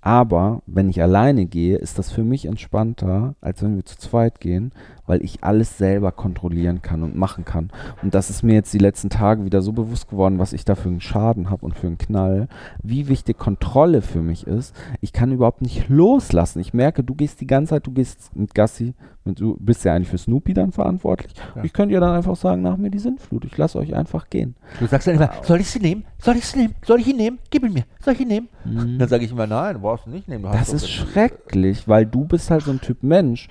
[0.00, 4.40] Aber wenn ich alleine gehe, ist das für mich entspannter, als wenn wir zu zweit
[4.40, 4.72] gehen,
[5.06, 7.70] weil ich alles selber kontrollieren kann und machen kann.
[8.02, 10.74] Und das ist mir jetzt die letzten Tage wieder so bewusst geworden, was ich da
[10.74, 12.48] für einen Schaden habe und für einen Knall,
[12.82, 14.74] wie wichtig Kontrolle für mich ist.
[15.00, 16.60] Ich kann überhaupt nicht loslassen.
[16.60, 18.94] Ich merke, du gehst die ganze Zeit, du gehst mit Gassi,
[19.24, 21.32] mit, du bist ja eigentlich für Snoopy dann verantwortlich.
[21.54, 21.64] Ja.
[21.64, 24.54] Ich könnte ja dann einfach sagen, nach mir die Sintflut, ich lasse euch einfach gehen.
[24.78, 26.04] Du sagst dann immer, soll ich sie nehmen?
[26.18, 26.74] Soll ich sie nehmen?
[26.84, 27.38] Soll ich ihn nehmen?
[27.50, 27.84] Gib ihn mir.
[28.00, 28.48] Soll ich ihn nehmen?
[28.64, 30.44] Dann sage ich immer, nein, du brauchst ihn nicht nehmen.
[30.44, 33.48] Das ist schrecklich, weil du bist halt so ein Typ Mensch.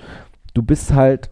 [0.53, 1.29] Du bist halt,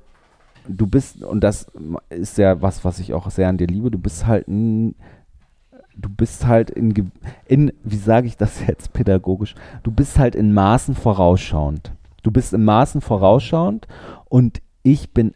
[0.67, 1.67] du bist, und das
[2.09, 4.95] ist ja was, was ich auch sehr an dir liebe, du bist halt ein,
[5.95, 7.11] du bist halt in,
[7.45, 11.91] in wie sage ich das jetzt pädagogisch, du bist halt in Maßen vorausschauend.
[12.23, 13.87] Du bist in Maßen vorausschauend
[14.29, 15.33] und ich bin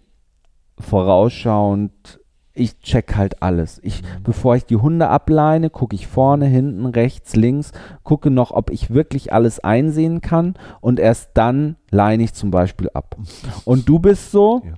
[0.79, 2.19] vorausschauend,
[2.53, 3.79] ich check halt alles.
[3.83, 7.71] Ich, bevor ich die Hunde ableine, gucke ich vorne, hinten, rechts, links,
[8.03, 12.89] gucke noch, ob ich wirklich alles einsehen kann und erst dann leine ich zum Beispiel
[12.93, 13.17] ab.
[13.65, 14.73] Und du bist so, Ja.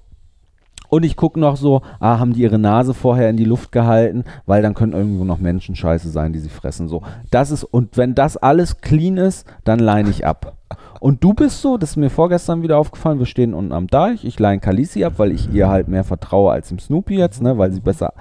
[0.90, 4.24] Und ich gucke noch so, ah, haben die ihre Nase vorher in die Luft gehalten,
[4.46, 6.88] weil dann können irgendwo noch Menschenscheiße sein, die sie fressen.
[6.88, 10.58] So, das ist, und wenn das alles clean ist, dann leine ich ab.
[11.00, 14.26] Und du bist so, das ist mir vorgestern wieder aufgefallen, wir stehen unten am Deich,
[14.26, 17.58] ich leine Kalisi ab, weil ich ihr halt mehr vertraue als dem Snoopy jetzt, ne,
[17.58, 18.14] weil sie besser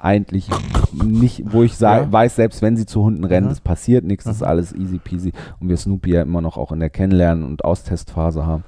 [0.00, 0.48] eigentlich
[0.92, 2.12] nicht, wo ich sage, Ja.
[2.12, 3.52] weiß, selbst wenn sie zu Hunden rennt, Aha.
[3.52, 6.70] es passiert nichts, das ist alles easy peasy und wir Snoopy ja immer noch auch
[6.72, 8.62] in der Kennenlernen- und Austestphase haben.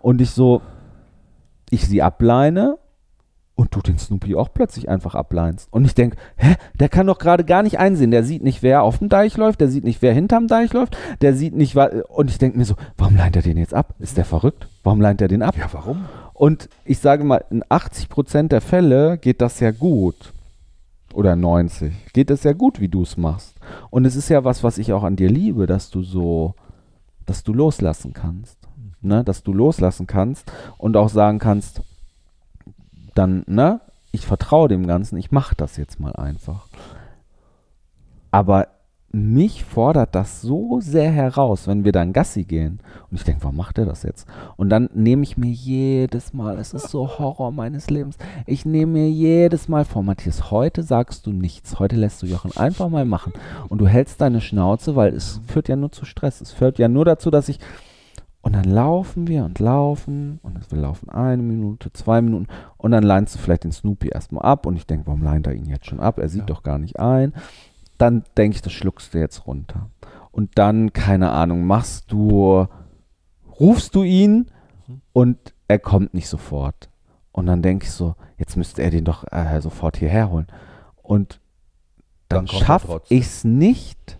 [0.00, 0.60] Und ich so,
[1.72, 2.78] ich sie ableine
[3.54, 5.68] und du den Snoopy auch plötzlich einfach ableinst.
[5.72, 8.10] Und ich denke, hä, der kann doch gerade gar nicht einsehen.
[8.10, 10.96] Der sieht nicht, wer auf dem Deich läuft, der sieht nicht, wer hinterm Deich läuft,
[11.20, 13.94] der sieht nicht, und ich denke mir so, warum leint er den jetzt ab?
[13.98, 14.68] Ist der verrückt?
[14.82, 15.56] Warum leint er den ab?
[15.56, 16.04] Ja, warum?
[16.34, 20.32] Und ich sage mal, in 80 Prozent der Fälle geht das ja gut.
[21.14, 21.92] Oder 90.
[22.12, 23.54] Geht es ja gut, wie du es machst.
[23.90, 26.54] Und es ist ja was, was ich auch an dir liebe, dass du so,
[27.26, 28.61] dass du loslassen kannst.
[29.02, 29.24] Ne?
[29.24, 31.82] Dass du loslassen kannst und auch sagen kannst,
[33.14, 33.80] dann, ne,
[34.12, 36.66] ich vertraue dem Ganzen, ich mache das jetzt mal einfach.
[38.30, 38.68] Aber
[39.14, 42.80] mich fordert das so sehr heraus, wenn wir dann Gassi gehen.
[43.10, 44.26] Und ich denke, warum macht er das jetzt?
[44.56, 48.92] Und dann nehme ich mir jedes Mal, es ist so Horror meines Lebens, ich nehme
[48.92, 53.04] mir jedes Mal vor, Matthias, heute sagst du nichts, heute lässt du Jochen einfach mal
[53.04, 53.34] machen.
[53.68, 56.40] Und du hältst deine Schnauze, weil es führt ja nur zu Stress.
[56.40, 57.58] Es führt ja nur dazu, dass ich
[58.42, 63.02] und dann laufen wir und laufen und wir laufen eine Minute, zwei Minuten und dann
[63.04, 65.86] leinst du vielleicht den Snoopy erstmal ab und ich denke, warum leint er ihn jetzt
[65.86, 66.18] schon ab?
[66.18, 66.46] Er sieht Ja.
[66.46, 67.32] doch gar nicht ein.
[67.98, 69.88] Dann denke ich, das schluckst du jetzt runter.
[70.32, 72.66] Und dann, keine Ahnung, machst du,
[73.60, 74.46] rufst du ihn
[75.12, 75.36] und
[75.68, 76.88] er kommt nicht sofort.
[77.30, 80.46] Und dann denke ich so, jetzt müsste er den doch äh, sofort hierher holen.
[81.02, 81.38] Und
[82.28, 84.18] dann, Dann schaffe ich es nicht,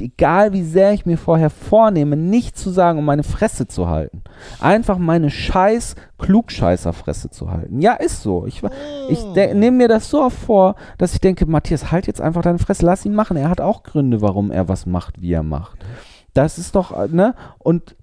[0.00, 4.22] egal wie sehr ich mir vorher vornehme, nicht zu sagen, um meine Fresse zu halten.
[4.60, 7.80] Einfach meine scheiß Klugscheißerfresse zu halten.
[7.80, 8.46] Ja, ist so.
[8.46, 8.62] Ich,
[9.08, 12.42] ich de- nehme mir das so oft vor, dass ich denke, Matthias, halt jetzt einfach
[12.42, 13.36] deine Fresse, lass ihn machen.
[13.36, 15.78] Er hat auch Gründe, warum er was macht, wie er macht.
[16.34, 17.34] Das ist doch, äh, ne?
[17.58, 17.96] Und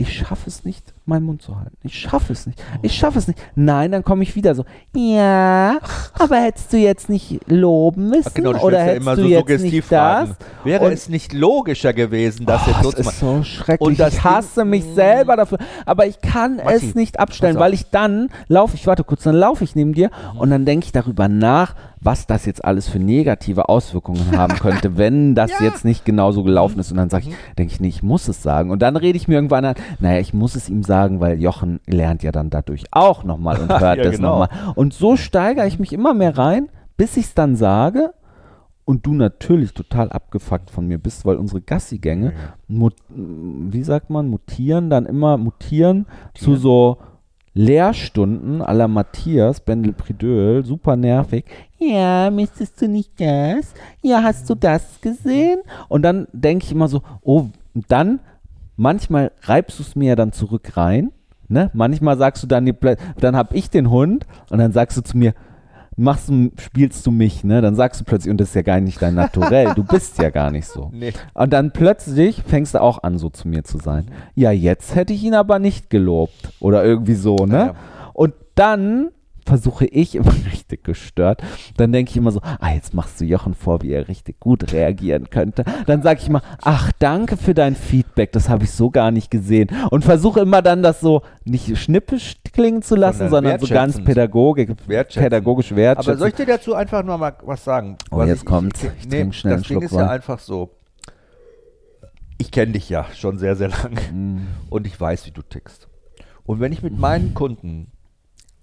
[0.00, 1.76] ich schaffe es nicht, meinen Mund zu halten.
[1.82, 2.62] Ich schaffe es nicht.
[2.82, 3.38] Ich schaffe es nicht.
[3.56, 5.78] Nein, dann komme ich wieder so, ja,
[6.18, 8.30] aber hättest du jetzt nicht loben müssen?
[8.34, 10.28] Genau, du oder ja hättest immer du so jetzt suggestiv nicht das?
[10.64, 13.80] Wäre Und- es nicht logischer gewesen, das Oh, jetzt so das ist so schrecklich.
[13.88, 15.58] Und das ich hasse mich selber dafür.
[15.86, 19.34] Aber ich kann Matti, es nicht abstellen, weil ich dann laufe, ich warte kurz, dann
[19.36, 20.38] laufe ich neben dir Mhm.
[20.40, 24.96] und dann denke ich darüber nach, was das jetzt alles für negative Auswirkungen haben könnte,
[24.96, 25.66] wenn das Ja.
[25.66, 26.90] jetzt nicht genauso gelaufen ist.
[26.90, 28.70] Und dann sage ich, denke ich, nee, ich muss es sagen.
[28.70, 31.80] Und dann rede ich mir irgendwann an, naja, ich muss es ihm sagen, weil Jochen
[31.86, 34.40] lernt ja dann dadurch auch nochmal und hört Ja, das genau.
[34.40, 34.48] nochmal.
[34.74, 38.12] Und so steigere ich mich immer mehr rein, bis ich es dann sage
[38.84, 42.32] und du natürlich total abgefuckt von mir bist, weil unsere Gassigänge,
[42.68, 46.96] mut, wie sagt man, mutieren dann immer, mutieren zu so
[47.58, 51.44] Lehrstunden la Matthias Bendel Pridöl, super nervig.
[51.76, 53.74] Ja, müsstest du nicht das?
[54.00, 55.58] Ja, hast du das gesehen?
[55.88, 58.20] Und dann denke ich immer so, oh, dann,
[58.76, 61.10] manchmal reibst du es mir ja dann zurück rein,
[61.48, 61.68] ne?
[61.74, 62.72] Manchmal sagst du dann,
[63.18, 65.34] dann hab ich den Hund und dann sagst du zu mir,
[65.98, 67.60] machst du, spielst du mich, ne?
[67.60, 70.30] Dann sagst du plötzlich, und das ist ja gar nicht dein Naturell, du bist ja
[70.30, 70.90] gar nicht so.
[70.98, 71.12] Nee.
[71.34, 74.06] Und dann plötzlich fängst du auch an, so zu mir zu sein.
[74.34, 76.50] Ja, jetzt hätte ich ihn aber nicht gelobt.
[76.58, 77.56] Oder irgendwie so, ne?
[77.56, 77.74] Ja, ja.
[78.14, 79.10] Und dann
[79.48, 81.42] versuche ich immer richtig gestört.
[81.76, 84.72] Dann denke ich immer so, ah, jetzt machst du Jochen vor, wie er richtig gut
[84.72, 85.64] reagieren könnte.
[85.86, 89.30] Dann sage ich immer, ach, danke für dein Feedback, das habe ich so gar nicht
[89.30, 89.68] gesehen.
[89.90, 93.94] Und versuche immer dann das so nicht schnippisch klingen zu lassen, Sondern sondern so ganz
[93.94, 94.04] wertschätzend.
[94.06, 95.22] pädagogik, Wertschätzend.
[95.24, 96.08] pädagogisch wertschätzend.
[96.10, 97.96] Aber soll ich dir dazu einfach nur mal was sagen?
[98.10, 98.84] Oh, Was jetzt kommt's.
[98.84, 100.70] Ich, Ich nee, trink schnell das Ding ist ja einfach so.
[102.38, 104.46] Ich kenne dich ja schon sehr, sehr lange Mm.
[104.70, 105.88] und ich weiß, wie du tickst.
[106.44, 107.90] Und wenn ich mit meinen Kunden,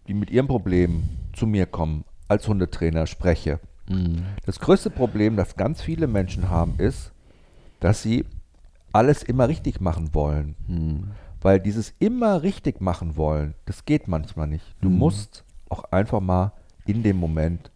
[0.08, 1.04] die mit ihrem Problem
[1.34, 4.24] zu mir kommen, als Hundetrainer spreche, Mm.
[4.48, 7.12] das größte Problem, das ganz viele Menschen haben, ist,
[7.82, 8.26] dass sie
[8.92, 10.56] alles immer richtig machen wollen.
[10.68, 11.12] Mm.
[11.42, 14.66] Weil dieses immer richtig machen wollen, das geht manchmal nicht.
[14.82, 14.98] Du Mhm.
[14.98, 16.52] musst auch einfach mal
[16.88, 17.70] in dem Moment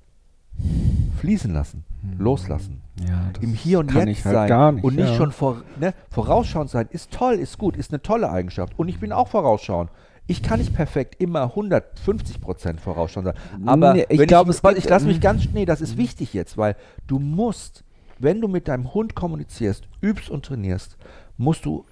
[1.20, 1.84] fließen lassen,
[2.18, 2.82] loslassen.
[3.08, 5.16] Ja, Im Hier und Jetzt halt sein und nicht ja.
[5.16, 8.74] schon vor, ne, vorausschauend sein ist toll, ist gut, ist eine tolle Eigenschaft.
[8.78, 9.92] Und ich bin auch vorausschauend.
[10.30, 13.68] Ich kann nicht perfekt immer 150 Prozent vorausschauend sein.
[13.68, 16.76] Aber Nee, ich glaube, ich, ich lasse mich ganz, nee, das ist wichtig jetzt, weil
[17.08, 17.84] du musst,
[18.20, 20.98] wenn du mit deinem Hund kommunizierst, übst und trainierst,
[21.38, 21.84] musst du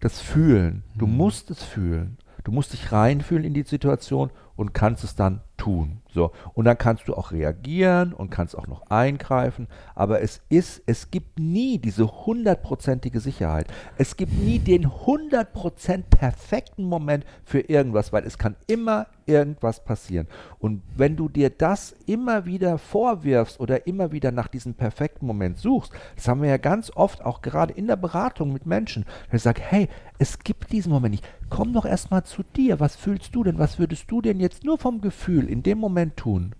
[0.00, 0.82] das fühlen.
[0.96, 1.16] Du Mhm.
[1.16, 2.18] musst es fühlen.
[2.42, 6.02] Du musst dich reinfühlen in die Situation und kannst es dann tun.
[6.12, 6.30] So.
[6.52, 9.66] Und dann kannst du auch reagieren und kannst auch noch eingreifen.
[9.94, 13.66] Aber es ist, es gibt nie diese hundertprozentige Sicherheit.
[13.96, 20.28] Es gibt nie den 100% perfekten Moment für irgendwas, weil es kann immer irgendwas passieren.
[20.58, 25.58] Und wenn du dir das immer wieder vorwirfst oder immer wieder nach diesem perfekten Moment
[25.58, 29.38] suchst, das haben wir ja ganz oft auch gerade in der Beratung mit Menschen, der
[29.38, 29.88] sagt, hey,
[30.18, 31.24] es gibt diesen Moment nicht.
[31.50, 32.80] Komm doch erstmal zu dir.
[32.80, 33.58] Was fühlst du denn?
[33.58, 36.54] Was würdest du denn jetzt nur vom Gefühl in dem Moment tun?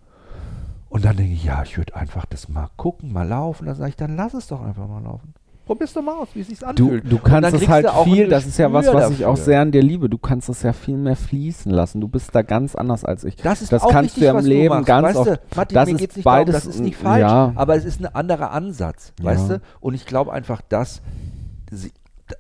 [0.89, 3.67] Und dann denke ich, ja, ich würde einfach das mal gucken, mal laufen.
[3.67, 5.35] Dann sage ich, dann lass es doch einfach mal laufen.
[5.67, 7.05] Probier's doch mal aus, wie es sich Du, anfühlt.
[7.11, 9.61] du dann kannst es halt du viel, das ist ja was, was ich auch sehr
[9.63, 10.09] an dir liebe.
[10.11, 12.01] Du kannst es ja viel mehr fließen lassen.
[12.03, 13.37] Du bist da ganz anders als ich.
[13.37, 14.87] Das ist das auch kannst richtig, du ja im Leben du machst.
[14.87, 15.29] ganz weißt oft.
[15.31, 17.53] Du, Martin, das mir ist geht's nicht beides, darum, das ist nicht falsch, ja.
[17.57, 19.57] aber es ist ein anderer Ansatz, weißt Ja.
[19.57, 19.63] du?
[19.81, 21.01] Und ich glaube einfach, dass
[21.73, 21.93] sie,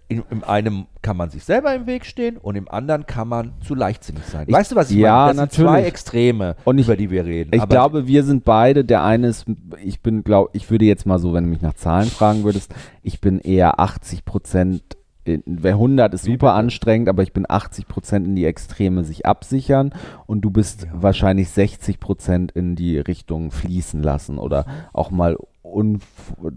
[0.08, 3.52] in, in einem kann man sich selber im Weg stehen und im anderen kann man
[3.60, 4.44] zu leichtsinnig sein.
[4.48, 5.28] Ich- weißt du, was ich ja, meine?
[5.28, 5.86] Das sind zwei natürlich.
[5.88, 7.50] Extreme, Und ich- über die wir reden.
[7.54, 8.84] Ich glaube, wir sind beide.
[8.84, 9.44] Der eine ist,
[9.82, 12.74] ich bin, glaube ich, würde jetzt mal so, wenn du mich nach Zahlen fragen würdest,
[13.02, 14.82] ich bin eher 80 Prozent.
[15.26, 19.94] Wer 100 ist super anstrengend, aber ich bin 80 Prozent in die Extreme sich absichern
[20.26, 25.38] und du bist wahrscheinlich 60 Prozent in die Richtung fließen lassen oder auch mal
[25.74, 26.04] unf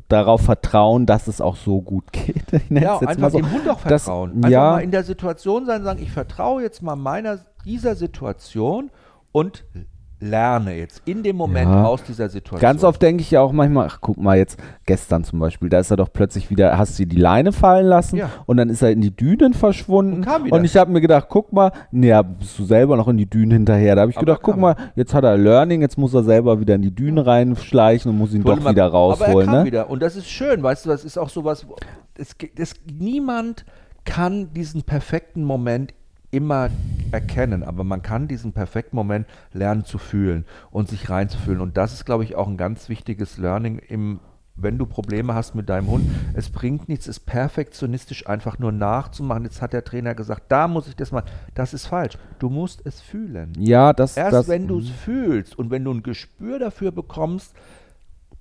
[0.08, 2.44] darauf vertrauen, dass es auch so gut geht.
[2.70, 3.38] Ja, einfach so.
[3.38, 4.36] dem Hund auch Das- vertrauen.
[4.36, 4.72] einfach ja.
[4.72, 8.92] mal in der Situation sein, sagen, ich vertraue jetzt mal meiner dieser Situation
[9.32, 9.66] und
[10.20, 11.84] lerne jetzt in dem Moment Ja.
[11.86, 12.60] aus dieser Situation.
[12.60, 15.80] Ganz oft denke ich ja auch manchmal, ach guck mal jetzt, gestern zum Beispiel, da
[15.80, 18.30] ist er doch plötzlich wieder, hast du die Leine fallen lassen Ja.
[18.48, 21.54] und dann ist er in die Dünen verschwunden Und und ich habe mir gedacht, guck
[21.54, 23.94] mal, nee, ja, bist du selber noch in die Dünen hinterher.
[23.96, 26.60] Da habe ich Aber gedacht, guck mal, jetzt hat er Learning, jetzt muss er selber
[26.60, 29.52] wieder in die Dünen reinschleichen und muss ihn Wollte doch mal- wieder Aber er rausholen.
[29.52, 29.66] Ne?
[29.66, 29.90] wieder.
[29.90, 31.68] Und das ist schön, weißt du, das ist auch sowas,
[32.18, 33.66] es, es, niemand
[34.04, 35.94] kann diesen perfekten Moment
[36.32, 36.70] immer
[37.12, 41.62] erkennen, aber man kann diesen perfekten Moment lernen zu fühlen und sich reinzufühlen.
[41.62, 44.20] Und das ist, glaube ich, auch ein ganz wichtiges Learning im
[44.58, 49.44] wenn du Probleme hast mit deinem Hund, es bringt nichts, es perfektionistisch einfach nur nachzumachen.
[49.44, 51.24] Jetzt hat der Trainer gesagt, da muss ich das mal.
[51.54, 52.18] Das ist falsch.
[52.40, 53.54] Du musst es fühlen.
[53.58, 57.56] Ja, das, Erst das wenn du es fühlst und wenn du ein Gespür dafür bekommst,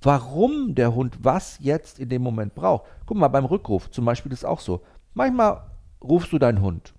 [0.00, 2.86] warum der Hund was jetzt in dem Moment braucht.
[3.04, 4.82] Guck mal, beim Rückruf zum Beispiel ist auch so.
[5.14, 5.64] Manchmal
[6.02, 6.94] rufst du deinen Hund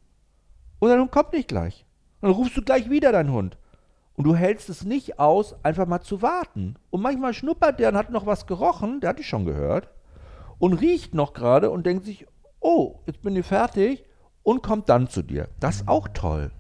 [0.80, 1.86] und dein Hund kommt nicht gleich.
[2.22, 3.58] Dann rufst du gleich wieder deinen Hund.
[4.16, 6.76] Und du hältst es nicht aus, einfach mal zu warten.
[6.90, 9.90] Und manchmal schnuppert der und hat noch was gerochen, der hat dich schon gehört,
[10.60, 12.26] und riecht noch gerade und denkt sich,
[12.60, 14.07] oh, jetzt bin ich fertig
[14.48, 15.50] und kommt dann zu dir.
[15.60, 16.52] Das ist auch toll.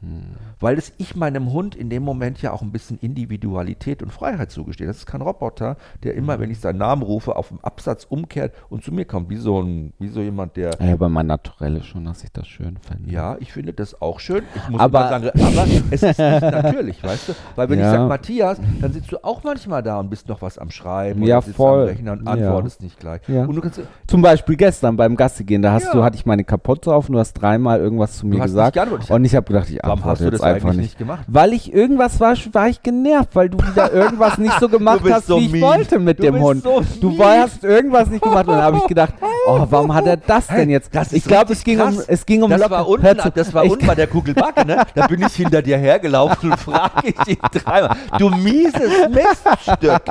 [0.59, 4.51] weil es ich meinem Hund in dem Moment ja auch ein bisschen Individualität und Freiheit
[4.51, 4.87] zugestehe.
[4.87, 8.53] Das ist kein Roboter, der immer, wenn ich seinen Namen rufe, auf dem Absatz umkehrt
[8.69, 11.81] und zu mir kommt, wie so, ein, wie so jemand, der Ja, aber mein Naturelle
[11.83, 13.09] schon, dass ich das schön fände.
[13.09, 14.43] ja, ich finde das auch schön.
[14.55, 17.33] Ich muss Aber- sagen, aber es ist nicht natürlich, weißt du?
[17.55, 17.85] Weil wenn Ja.
[17.85, 21.23] ich sage Matthias, dann sitzt du auch manchmal da und bist noch was am Schreiben
[21.23, 21.81] Ja, oder sitzt voll.
[21.83, 22.31] am Rechner und Ja.
[22.33, 23.21] antwortest nicht gleich.
[23.29, 23.45] Ja.
[23.45, 25.93] Und du kannst, Zum Beispiel gestern beim Gassi gehen, da hast Ja.
[25.93, 28.73] du, hatte ich meine Kapotte auf und du hast dreimal irgendwas zu mir gesagt.
[28.73, 29.09] geantwortet.
[29.11, 30.85] und ich habe gedacht, ich warum antworte hast du jetzt das einfach eigentlich nicht.
[30.91, 31.23] nicht gemacht?
[31.27, 35.27] Weil ich irgendwas war, war ich genervt, weil du wieder irgendwas nicht so gemacht hast,
[35.27, 36.63] so wie ich wollte mit Du dem Hund.
[36.63, 37.19] so du mies.
[37.23, 39.13] hast irgendwas nicht gemacht und dann habe ich gedacht,
[39.47, 40.93] oh, warum hat er das denn jetzt?
[40.93, 43.29] Das ich glaube, es ging um, es ging um das locker- war unten, Hör zu,
[43.31, 44.81] das war ich- unten bei der Kugelbacke, ne?
[44.95, 47.95] Da bin ich hinter dir hergelaufen und frage ich ihn dreimal.
[48.17, 50.01] Du mieses Miststück.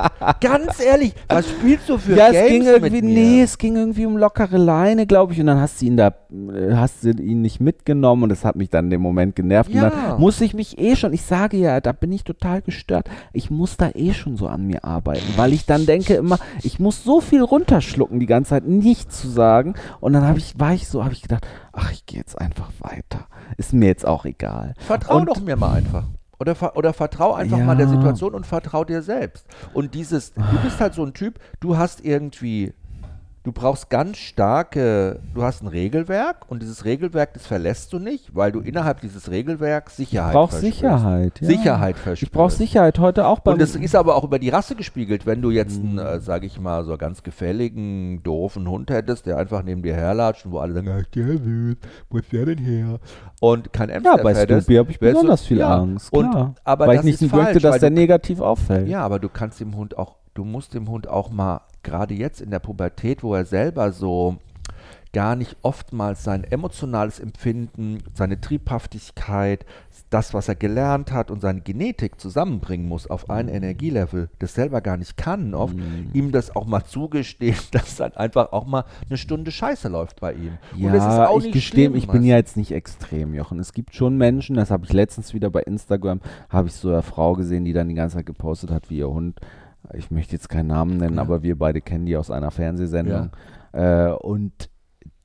[0.40, 3.14] Ganz ehrlich, was spielst du für ja, Games es ging irgendwie, mit mir?
[3.14, 6.08] nee, es ging irgendwie um lockere Leine, glaube ich, und dann hast du ihn da,
[6.08, 9.70] äh, hast du ihn nicht mitgenommen und das hat mich dann in dem Moment genervt.
[9.70, 9.84] Ja.
[9.84, 13.08] Und dann musste ich mich eh schon, ich sage ja, da bin ich total gestört.
[13.32, 16.78] Ich muss da eh schon so an mir arbeiten, weil ich dann denke immer, ich
[16.80, 19.74] muss so viel runterschlucken die ganze Zeit, nichts zu sagen.
[20.00, 22.70] Und dann habe ich, war ich so, habe ich gedacht, ach, ich gehe jetzt einfach
[22.80, 23.26] weiter.
[23.56, 24.74] Ist mir jetzt auch egal.
[24.78, 26.04] Vertrau Und- doch mir mal einfach.
[26.38, 27.64] Oder, ver oder vertrau einfach Ja.
[27.64, 29.46] mal der Situation und vertrau dir selbst.
[29.72, 32.74] Und dieses, du bist halt so ein Typ, du hast irgendwie,
[33.46, 38.34] du brauchst ganz starke, du hast ein Regelwerk und dieses Regelwerk, das verlässt du nicht,
[38.34, 40.74] weil du innerhalb dieses Regelwerks Sicherheit Ich brauche verspürst.
[40.78, 41.40] Sicherheit.
[41.40, 41.46] Ja.
[41.46, 42.22] Sicherheit verspürst.
[42.24, 45.26] Ich brauche Sicherheit heute auch beim Und das ist aber auch über die Rasse gespiegelt.
[45.26, 46.00] Wenn du jetzt Mhm.
[46.00, 49.94] einen, äh, sag ich mal, so ganz gefälligen, doofen Hund hättest, der einfach neben dir
[49.94, 51.76] herlatscht und wo alle sagen, ach, der süß,
[52.10, 52.98] wo ist der denn her?
[53.40, 55.76] Und kein Ja, Amstaff bei Snoopy habe ich besonders viel ja.
[55.78, 56.12] Angst.
[56.12, 56.54] Und, Klar.
[56.64, 58.88] aber weil das ich nicht möchte, dass der negativ auffällt.
[58.88, 62.40] Ja, aber du kannst dem Hund auch, du musst dem Hund auch mal, gerade jetzt
[62.40, 64.36] in der Pubertät, wo er selber so
[65.12, 69.64] gar nicht oftmals sein emotionales Empfinden, seine Triebhaftigkeit,
[70.10, 74.80] das, was er gelernt hat und seine Genetik zusammenbringen muss auf ein Energielevel, das selber
[74.82, 76.10] gar nicht kann, oft, Mhm.
[76.12, 80.34] ihm das auch mal zugestehen, dass dann einfach auch mal eine Stunde Scheiße läuft bei
[80.34, 80.58] ihm.
[80.76, 83.32] Ja, und das ist auch ich nicht gestehe, schlimm, ich bin ja jetzt nicht extrem,
[83.32, 83.58] Jochen.
[83.58, 86.20] Es gibt schon Menschen, das habe ich letztens wieder bei Instagram,
[86.50, 89.08] habe ich so eine Frau gesehen, die dann die ganze Zeit gepostet hat, wie ihr
[89.08, 89.40] Hund,
[89.94, 91.22] ich möchte jetzt keinen Namen nennen, Ja.
[91.22, 93.30] aber wir beide kennen die aus einer Fernsehsendung.
[93.72, 94.70] Äh, und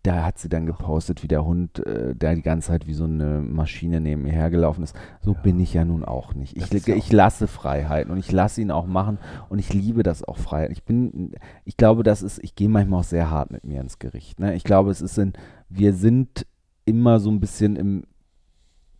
[0.03, 3.03] da hat sie dann gepostet, wie der Hund, äh, der die ganze Zeit wie so
[3.03, 4.95] eine Maschine neben mir hergelaufen ist.
[5.21, 6.57] So bin ich ja nun auch nicht.
[6.57, 10.23] Ich, ja ich lasse Freiheiten und ich lasse ihn auch machen und ich liebe das
[10.23, 10.71] auch Freiheit.
[10.71, 11.33] Ich bin,
[11.65, 14.39] ich glaube, das ist, ich gehe manchmal auch sehr hart mit mir ins Gericht.
[14.39, 14.55] Ne?
[14.55, 15.33] Ich glaube, es ist in,
[15.69, 16.47] wir sind
[16.85, 18.03] immer so ein bisschen im,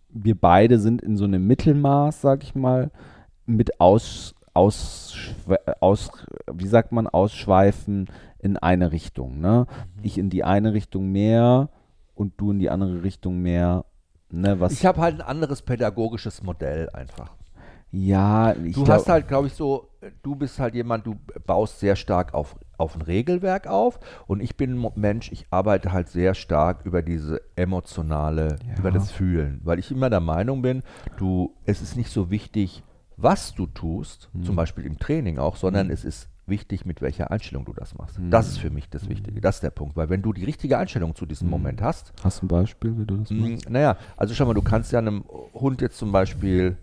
[0.09, 2.91] wir beide sind in so einem Mittelmaß, sag ich mal,
[3.47, 5.15] mit aus, aus,
[5.79, 6.11] aus,
[6.51, 8.07] wie sagt man, ausschweifen
[8.39, 9.39] in eine Richtung.
[9.39, 9.65] Ne?
[10.01, 11.69] Ich in die eine Richtung mehr
[12.15, 13.85] und du in die andere Richtung mehr.
[14.33, 17.31] Ne, was, Ich habe halt ein anderes pädagogisches Modell einfach.
[17.91, 19.89] ja, ich Du glaub- hast halt, glaube ich, so,
[20.23, 24.55] du bist halt jemand, du baust sehr stark auf, auf ein Regelwerk auf und ich
[24.55, 28.77] bin ein Mensch, ich arbeite halt sehr stark über diese emotionale, Ja.
[28.79, 30.81] über das Fühlen, weil ich immer der Meinung bin,
[31.17, 32.83] du, es ist nicht so wichtig,
[33.22, 34.43] was du tust, Mhm.
[34.43, 38.19] zum Beispiel im Training auch, sondern es ist wichtig, mit welcher Einstellung du das machst.
[38.30, 40.78] Das ist für mich das Wichtige, das ist der Punkt, weil wenn du die richtige
[40.78, 43.69] Einstellung zu diesem Moment hast, Hast du ein Beispiel, wie du das Mm, machst?
[43.69, 46.78] Naja, also schau mal, du kannst ja einem Hund jetzt zum Beispiel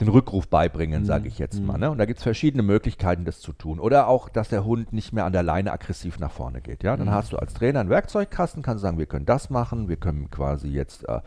[0.00, 1.78] den Rückruf beibringen, sage ich jetzt mal.
[1.78, 1.88] Ne?
[1.90, 3.78] Und da gibt es verschiedene Möglichkeiten, das zu tun.
[3.78, 6.82] Oder auch, dass der Hund nicht mehr an der Leine aggressiv nach vorne geht.
[6.82, 6.96] Ja?
[6.96, 10.28] Dann hast du als Trainer einen Werkzeugkasten, kannst sagen, wir können das machen, wir können
[10.28, 11.20] quasi jetzt äh,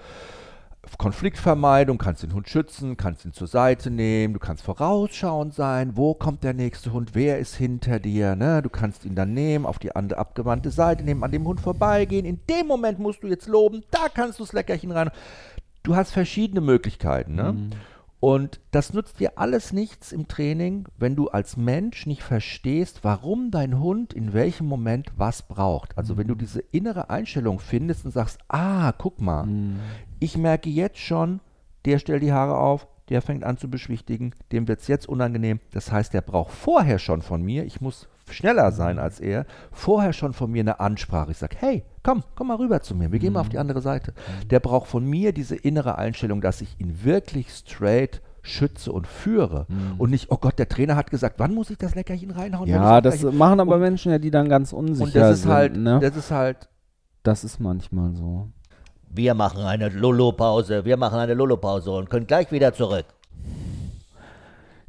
[0.98, 6.14] Konfliktvermeidung, kannst den Hund schützen, kannst ihn zur Seite nehmen, du kannst vorausschauend sein, wo
[6.14, 8.62] kommt der nächste Hund, wer ist hinter dir, ne?
[8.62, 12.26] du kannst ihn dann nehmen, auf die andere abgewandte Seite nehmen, an dem Hund vorbeigehen,
[12.26, 15.10] in dem Moment musst du jetzt loben, da kannst du das Leckerchen rein.
[15.84, 17.36] Du hast verschiedene Möglichkeiten.
[17.36, 17.70] Ne?
[18.20, 23.52] Und das nutzt dir alles nichts im Training, wenn du als Mensch nicht verstehst, warum
[23.52, 25.98] dein Hund in welchem Moment was braucht.
[25.98, 29.48] Also wenn du diese innere Einstellung findest und sagst, ah, guck mal,
[30.20, 31.40] ich merke jetzt schon,
[31.86, 35.60] der stellt die Haare auf, der fängt an zu beschwichtigen, dem wird es jetzt unangenehm.
[35.72, 40.14] Das heißt, der braucht vorher schon von mir, ich muss schneller sein als er, vorher
[40.14, 41.32] schon von mir eine Ansprache.
[41.32, 43.82] Ich sage, hey, komm, komm mal rüber zu mir, wir gehen mal auf die andere
[43.82, 44.14] Seite.
[44.50, 49.66] Der braucht von mir diese innere Einstellung, dass ich ihn wirklich straight schütze und führe
[49.98, 52.70] und nicht, oh Gott, der Trainer hat gesagt, wann muss ich das Leckerchen reinhauen?
[52.70, 53.38] Ja, das Leckerchen?
[53.40, 55.52] machen aber Und- Menschen ja, die dann ganz unsicher und das ist sind.
[55.52, 56.00] halt, ne?
[56.00, 56.70] das ist halt,
[57.24, 58.50] das ist manchmal so.
[59.10, 63.06] Wir machen eine Lolo-Pause, wir machen eine Lolo-Pause und können gleich wieder zurück.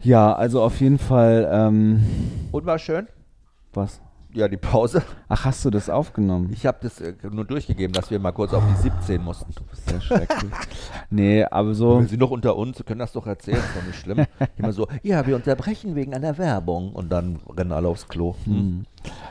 [0.03, 2.05] Ja, also auf jeden Fall, ähm,
[2.53, 3.07] und war schön.
[3.77, 4.01] Was?
[4.33, 5.03] Ja, die Pause.
[5.29, 6.51] Ach, hast du das aufgenommen?
[6.53, 9.55] Ich habe das äh, nur durchgegeben, dass wir mal kurz auf die 17 mussten.
[9.87, 10.53] Sehr schrecklich.
[11.11, 12.01] nee, aber so.
[12.01, 14.27] Wir sind noch unter uns, wir können das doch erzählen, ist doch nicht schlimm.
[14.59, 18.35] Immer so, ja, wir unterbrechen wegen einer Werbung und dann rennen alle aufs Klo.
[18.45, 18.85] Hm.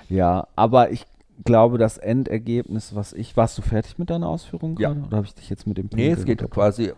[0.10, 1.06] Ja, aber ich
[1.44, 3.36] glaube, das Endergebnis, was ich.
[3.38, 4.90] Warst du fertig mit deiner Ausführung Ja.
[4.94, 5.06] gerade?
[5.06, 6.94] Oder habe ich dich jetzt mit dem Nee, Punkt es geht quasi,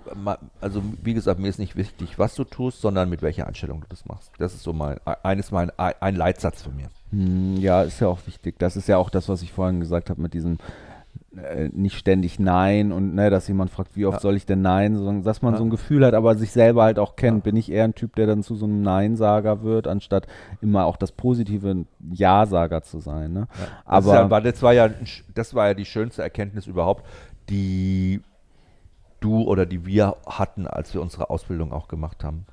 [0.61, 3.87] also wie gesagt, mir ist nicht wichtig, was du tust, sondern mit welcher Einstellung du
[3.89, 4.31] das machst.
[4.37, 6.87] Das ist so mein, eines mein, ein Leitsatz von mir.
[7.11, 8.55] Hm, Ja, ist ja auch wichtig.
[8.59, 10.57] Das ist ja auch das, was ich vorhin gesagt habe mit diesem
[11.35, 14.21] äh, nicht ständig Nein und ne, dass jemand fragt, wie oft Ja.
[14.21, 15.57] soll ich denn Nein, sondern dass man Ja.
[15.59, 17.37] so ein Gefühl hat, aber sich selber halt auch kennt.
[17.39, 17.43] Ja.
[17.43, 20.25] Bin ich eher ein Typ, der dann zu so einem Nein-Sager wird, anstatt
[20.61, 23.33] immer auch das positive Ja-Sager zu sein.
[23.33, 23.47] Ne?
[23.59, 24.89] Das, Aber ja, war- das, war ja,
[25.35, 27.05] das war ja die schönste Erkenntnis überhaupt,
[27.49, 28.21] die
[29.19, 32.45] du oder die wir hatten, als wir unsere Ausbildung auch gemacht haben.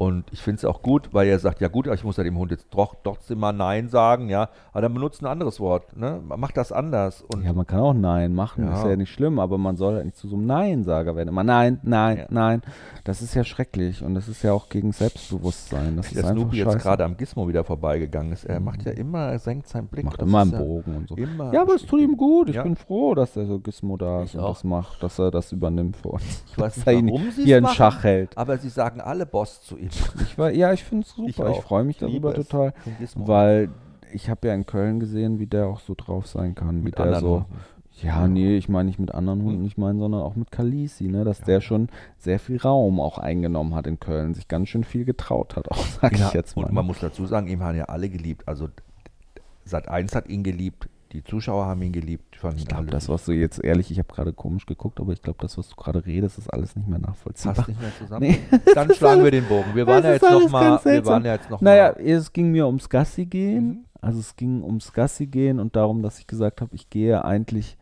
[0.00, 2.38] Und ich finde es auch gut, weil er sagt, ja gut, ich muss ja dem
[2.38, 4.48] Hund jetzt doch trotzdem mal Nein sagen, ja.
[4.72, 6.22] Aber dann benutzt ein anderes Wort, ne?
[6.26, 7.22] Mach das anders.
[7.34, 8.72] Und ja, man kann auch Nein machen, Ja.
[8.78, 11.28] ist ja nicht schlimm, aber man soll halt nicht zu so einem Nein-Sager werden.
[11.28, 12.26] Immer Nein, Nein, Ja.
[12.30, 12.62] Nein.
[13.04, 15.98] Das ist ja schrecklich und das ist ja auch gegen Selbstbewusstsein.
[15.98, 16.74] Das dass ist Snoopy jetzt.
[16.74, 16.78] Mhm.
[16.78, 18.44] gerade am Gizmo wieder vorbeigegangen ist.
[18.46, 20.06] Er macht ja immer, er senkt seinen Blick.
[20.06, 21.14] Macht immer einen ist ja Bogen und so.
[21.16, 22.48] Immer Ja, aber es tut ihm gut.
[22.48, 24.54] Ich bin froh, dass der so Gizmo da ist Ich und auch.
[24.54, 26.42] das macht, dass er das übernimmt für uns.
[26.50, 28.38] Ich weiß er nicht, warum sie hier es in machen, Schach hält.
[28.38, 29.89] aber sie sagen alle Boss zu ihm.
[30.22, 31.28] Ich war, ja, ich finde es super.
[31.28, 31.62] Ich, auch.
[31.62, 32.72] freue mich darüber total,
[33.14, 33.70] weil
[34.12, 36.80] ich habe ja in Köln gesehen, wie der auch so drauf sein kann.
[36.80, 37.34] Wie Mit der anderen so.
[37.36, 37.60] Hunden.
[38.02, 41.24] Ja, nee, ich meine nicht mit anderen Hunden, ich meine, sondern auch mit Kalisi, ne,
[41.24, 45.04] dass der schon sehr viel Raum auch eingenommen hat in Köln, sich ganz schön viel
[45.04, 46.64] getraut hat, auch sag Ja, ich jetzt mal.
[46.64, 48.48] Und man muss dazu sagen, ihn haben ja alle geliebt.
[48.48, 48.68] Also
[49.64, 52.38] Sat 1 hat ihn geliebt, die Zuschauer haben ihn geliebt.
[52.56, 55.38] ich glaube, das, was du jetzt ehrlich, ich habe gerade komisch geguckt, aber ich glaube,
[55.40, 57.54] das, was du gerade redest, ist alles nicht mehr nachvollziehbar.
[57.54, 58.26] passt nicht mehr zusammen.
[58.28, 58.38] Nee.
[58.74, 59.74] Dann schlagen wir den Bogen.
[59.74, 62.00] Wir waren ja jetzt alles noch mal, ganz wir waren ja jetzt noch Naja, mal.
[62.06, 63.66] es ging mir ums Gassi gehen.
[63.66, 63.84] Mhm.
[64.00, 67.76] Also es ging ums Gassi gehen und darum, dass ich gesagt habe, ich gehe eigentlich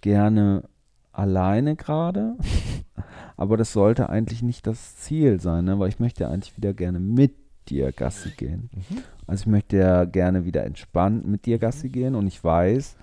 [0.00, 0.64] gerne
[1.12, 2.36] alleine gerade.
[3.36, 5.78] Aber das sollte eigentlich nicht das Ziel sein, ne?
[5.78, 7.34] weil ich möchte eigentlich wieder gerne mit
[7.68, 8.70] dir Gassi gehen.
[8.74, 8.98] Mhm.
[9.32, 12.96] Also ich möchte ja gerne wieder entspannt mit dir Gassi gehen und ich weiß,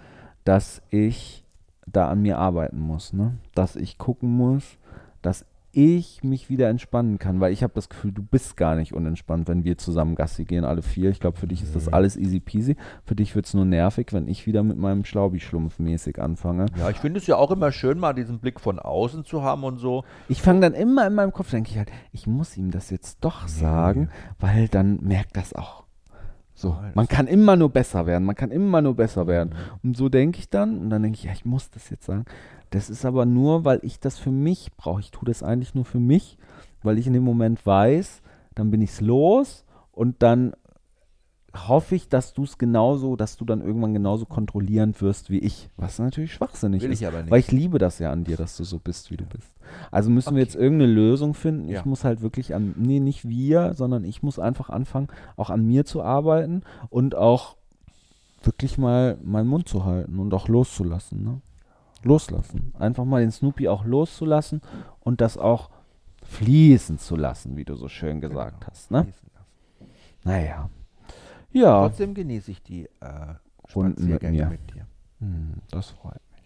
[0.43, 1.43] dass ich
[1.87, 3.33] da an mir arbeiten muss, ne?
[3.55, 4.77] Dass ich gucken muss,
[5.23, 8.93] dass ich mich wieder entspannen kann, weil ich habe das Gefühl, du bist gar nicht
[8.93, 11.09] unentspannt, wenn wir zusammen Gassi gehen, alle vier.
[11.09, 12.75] Ich glaube, für dich ist das alles easy peasy.
[13.05, 16.67] Für dich wird es nur nervig, wenn ich wieder mit meinem Schlaubi-Schlumpf mäßig anfange.
[16.77, 19.63] Ja, ich finde es ja auch immer schön, mal diesen Blick von außen zu haben
[19.63, 20.03] und so.
[20.27, 23.17] Ich fange dann immer in meinem Kopf, denke ich halt, ich muss ihm das jetzt
[23.21, 25.88] doch sagen, weil dann merkt das auch.
[26.59, 29.55] So, Nein, man kann immer nur besser werden, man kann immer nur besser werden.
[29.81, 32.25] Und so denke ich dann und dann denke ich, ja, ich muss das jetzt sagen.
[32.69, 34.99] Das ist aber nur, weil ich das für mich brauche.
[34.99, 36.37] Ich tue das eigentlich nur für mich,
[36.83, 38.21] weil ich in dem Moment weiß,
[38.55, 40.51] dann bin ich es los und dann
[41.67, 45.69] hoffe ich, dass du es genauso, dass du dann irgendwann genauso kontrollierend wirst wie ich.
[45.77, 47.01] Was natürlich schwachsinnig Will ist.
[47.01, 47.31] ich aber nicht.
[47.31, 49.47] Weil ich liebe das ja an dir, dass du so bist, wie du bist.
[49.91, 50.43] Also müssen wir Okay.
[50.43, 51.67] jetzt irgendeine Lösung finden.
[51.69, 51.79] Ja.
[51.79, 55.65] Ich muss halt wirklich an, nee, nicht wir, sondern ich muss einfach anfangen, auch an
[55.65, 57.55] mir zu arbeiten und auch
[58.43, 61.23] wirklich mal meinen Mund zu halten und auch loszulassen.
[61.23, 61.41] Ne?
[62.03, 62.73] Loslassen.
[62.79, 64.61] Einfach mal den Snoopy auch loszulassen
[65.01, 65.69] und das auch
[66.23, 68.71] fließen zu lassen, wie du so schön gesagt Genau.
[68.71, 68.91] hast.
[68.91, 69.07] Ne?
[70.23, 70.69] Naja.
[71.51, 73.35] Ja, Trotzdem genieße ich die äh,
[73.75, 74.47] Runden mit mir.
[74.47, 74.85] mit dir.
[75.19, 76.41] hm, das freut mich.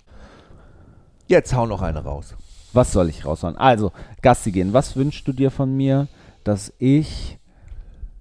[1.27, 2.35] Jetzt hau noch eine raus.
[2.73, 3.55] Was soll ich raushauen?
[3.57, 3.91] Also,
[4.21, 4.73] Gassi gehen.
[4.73, 6.07] Was wünschst du dir von mir,
[6.43, 7.37] dass ich,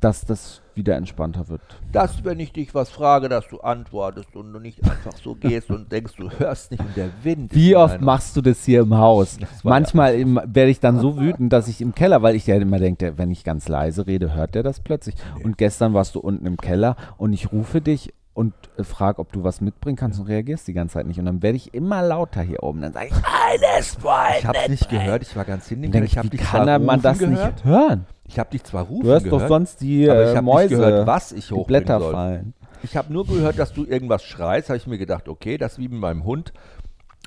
[0.01, 1.61] dass das wieder entspannter wird?
[1.93, 5.71] Dass, wenn ich dich was frage, dass du antwortest und du nicht einfach so gehst
[5.71, 7.55] und denkst, du hörst nicht und der Wind.
[7.55, 9.39] Wie oft deiner- machst du das hier im Haus?
[9.63, 12.79] Manchmal im- werde ich dann so wütend, dass ich im Keller, weil ich ja immer
[12.79, 15.15] denke, wenn ich ganz leise rede, hört der das plötzlich.
[15.43, 19.31] Und gestern warst du unten im Keller und ich rufe dich und äh, frage, ob
[19.33, 21.19] du was mitbringen kannst und reagierst die ganze Zeit nicht.
[21.19, 22.81] Und dann werde ich immer lauter hier oben.
[22.81, 23.99] Dann sage ich, alles.
[24.39, 25.95] Ich hab's nicht gehört, ich war ganz hinten.
[25.95, 27.57] Ich ich, habe wie dich kann er man das gehört.
[27.57, 28.07] nicht hören?
[28.33, 30.45] Ich habe dich zwar rufen Du hörst gehört, doch sonst die aber äh, ich habe
[30.47, 32.13] Mäuse, nicht gehört, was ich die Blätter soll.
[32.13, 32.55] fallen.
[32.83, 35.79] Ich habe nur gehört, dass du irgendwas schreist, habe ich mir gedacht, okay, das ist
[35.79, 36.55] wie mit meinem Hund.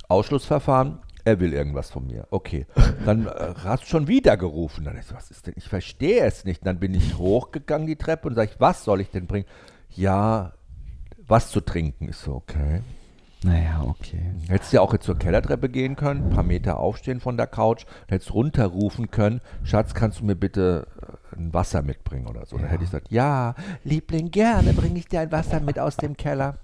[0.08, 2.28] Ausschlussverfahren, er will irgendwas von mir.
[2.32, 2.66] Okay.
[3.06, 4.84] Dann äh, hast du schon wieder gerufen.
[4.84, 5.54] Dann ich so, was ist denn?
[5.58, 6.66] Ich verstehe es nicht.
[6.66, 9.46] Dann bin ich hochgegangen die Treppe und sage ich, was soll ich denn bringen?
[9.90, 10.54] Ja,
[11.28, 12.10] was zu trinken.
[12.10, 12.82] Ich so, okay.
[13.46, 14.34] Naja, okay.
[14.48, 17.86] Hättest ja auch jetzt zur Kellertreppe gehen können, ein paar Meter aufstehen von der Couch,
[18.08, 21.05] hättest runterrufen können, Schatz, kannst du mir bitte äh,
[21.38, 22.58] ein Wasser mitbringen oder so.
[22.58, 26.16] Dann hätte ich gesagt, ja, Liebling, gerne bringe ich dir ein Wasser mit aus dem
[26.18, 26.56] Keller.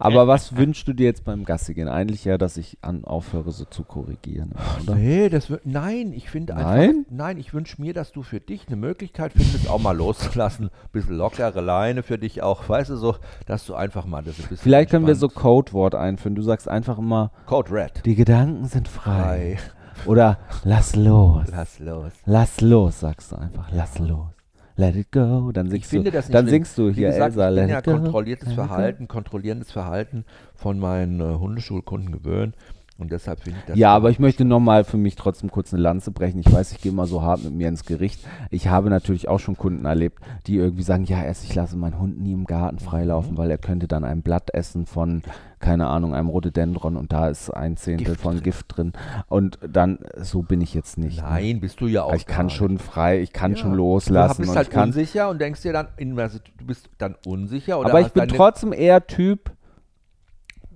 [0.00, 1.86] Aber was wünschst du dir jetzt beim Gassi gehen?
[1.86, 4.50] Eigentlich ja, dass ich an aufhöre, so zu korrigieren.
[4.82, 4.96] Oder?
[4.96, 7.06] Nee, das wird, nein, ich finde einfach, Nein?
[7.10, 10.88] nein, ich wünsche mir, dass du für dich eine Möglichkeit findest, auch mal loszulassen, ein
[10.90, 13.14] bisschen lockere Leine für dich auch, weißt du, so,
[13.46, 16.34] dass du einfach mal das ein bisschen Vielleicht können wir so entspannt- Codewort einführen.
[16.34, 18.04] Du sagst einfach immer, Code Red.
[18.04, 19.58] die Gedanken sind frei.
[19.58, 19.58] Frei.
[20.06, 21.48] Oder lass los.
[21.50, 22.12] Lass los.
[22.26, 23.70] Lass los, sagst du einfach.
[23.72, 24.28] Lass los.
[24.76, 25.52] Let it go.
[25.52, 26.48] Dann singst du, dann schlimm.
[26.48, 28.54] singst du Wie hier gesagt, Elsa, ich let bin ja kontrolliertes go.
[28.54, 30.24] Verhalten, kontrollierendes Verhalten
[30.54, 32.56] von meinen äh, Hundeschulkunden gewöhnt
[32.98, 35.82] und deshalb finde ich das Ja, aber ich möchte nochmal für mich trotzdem kurz eine
[35.82, 36.38] Lanze brechen.
[36.40, 38.20] Ich weiß, ich gehe immer so hart mit mir ins Gericht.
[38.50, 41.98] Ich habe natürlich auch schon Kunden erlebt, die irgendwie sagen, ja, erst ich lasse meinen
[41.98, 42.80] Hund nie im Garten Mhm.
[42.80, 45.22] freilaufen, weil er könnte dann ein Blatt essen von,
[45.58, 48.42] keine Ahnung, einem Rhododendron und da ist ein Zehntel Gift von drin.
[48.44, 48.92] Gift drin.
[49.28, 51.16] Und dann, so bin ich jetzt nicht.
[51.22, 51.28] ne?
[51.28, 53.56] Nein, bist du ja auch ich kann gar schon frei, ich kann Ja.
[53.56, 56.88] schon Du loslassen bist und halt ich kann unsicher und denkst dir dann, du bist
[56.98, 57.78] dann unsicher.
[57.80, 59.50] Oder Aber ich bin trotzdem eher Typ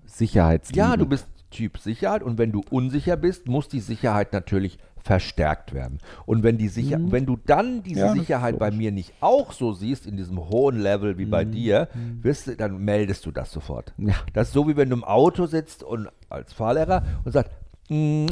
[0.07, 0.79] Sicherheitsliebe.
[0.79, 1.27] Ja, du bist
[1.57, 5.99] Typ Sicherheit und wenn du unsicher bist, muss die Sicherheit natürlich verstärkt werden.
[6.27, 8.07] Und wenn die Sicher wenn du dann diese Mhm.
[8.09, 8.71] Ja, Sicherheit bei.
[8.71, 8.77] Mhm.
[8.77, 11.89] mir nicht auch so siehst, in diesem hohen Level wie bei dir,
[12.23, 13.95] wirst du, dann meldest du das sofort.
[13.99, 14.15] Ja.
[14.35, 17.53] Das ist so, wie wenn du im Auto sitzt und als Fahrlehrer und sagst,
[17.89, 18.27] "Mm,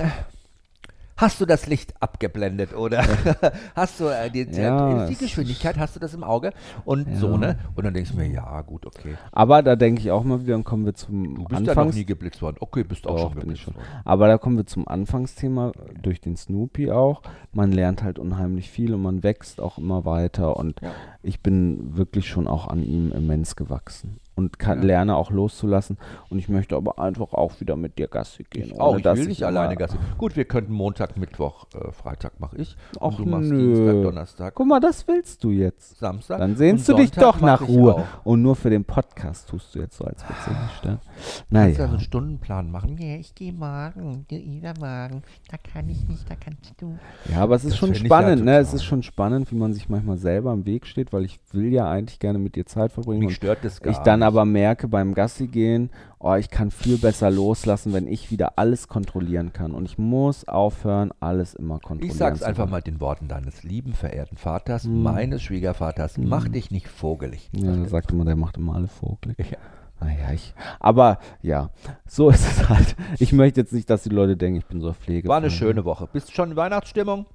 [1.16, 3.04] Hast du das Licht abgeblendet oder
[3.76, 6.52] hast du äh, die, Ja, die es- Geschwindigkeit, hast du das im Auge
[6.84, 7.56] und so, ne?
[7.76, 9.14] Und dann denkst du mir, ja, gut, okay.
[9.30, 11.68] Aber da denke ich auch mal wieder, dann kommen wir zum Du bist ja noch
[11.68, 12.56] Anfangs nie geblitzt worden.
[12.58, 13.74] Okay, bist auch Doch, schon geblitzt schon.
[13.76, 13.86] worden.
[14.04, 15.70] Aber da kommen wir zum Anfangsthema
[16.02, 17.22] durch den Snoopy auch.
[17.52, 20.90] Man lernt halt unheimlich viel und man wächst auch immer weiter und Ja.
[21.22, 24.84] ich bin wirklich schon auch an ihm immens gewachsen und kann, Ja.
[24.84, 25.98] lerne auch loszulassen
[26.28, 28.66] und ich möchte aber einfach auch wieder mit dir Gassi gehen.
[28.72, 29.96] Ich auch, ich will nicht alleine Gassi.
[30.18, 32.76] Gut, wir könnten Montag, Mittwoch, äh, Freitag mache ich.
[32.98, 33.74] Und du machst nö.
[33.74, 35.98] Dienstag, Donnerstag, Guck mal, das willst du jetzt.
[35.98, 36.38] Samstag.
[36.38, 37.94] Dann sehnst du dich doch nach Ruhe.
[37.94, 38.04] auch.
[38.24, 41.00] Und nur für den Podcast tust du jetzt so, als würdest du nicht sterben.
[41.04, 41.74] Kannst ja Naja.
[41.76, 42.94] so einen Stundenplan machen.
[42.98, 45.22] Nee, ich gehe morgen, du übermorgen.
[45.50, 46.98] Da kann ich nicht, da kannst du.
[47.30, 48.58] Ja, aber es ist Das schon ja spannend, ne?
[48.58, 51.72] Es ist schon spannend, wie man sich manchmal selber im Weg steht, weil ich will
[51.72, 53.20] ja eigentlich gerne mit dir Zeit verbringen.
[53.20, 54.04] Mich und stört das gar nicht.
[54.24, 58.88] Aber merke beim Gassi gehen, oh, ich kann viel besser loslassen, wenn ich wieder alles
[58.88, 59.72] kontrollieren kann.
[59.72, 63.92] Und ich muss aufhören, alles immer kontrollieren Ich sag's einfach mal den Worten deines lieben,
[63.92, 65.02] verehrten Vaters, Mhm.
[65.02, 67.50] meines Schwiegervaters, mach dich nicht vogelig.
[67.54, 69.38] Ja, da sagt immer, der macht immer alle vogelig.
[69.38, 69.58] Ja.
[70.00, 70.54] Naja, ich.
[70.80, 71.70] Aber ja,
[72.06, 72.96] so ist es halt.
[73.20, 75.28] Ich möchte jetzt nicht, dass die Leute denken, ich bin so Pflege.
[75.28, 76.08] War eine schöne Woche.
[76.12, 77.26] Bist du schon in Weihnachtsstimmung?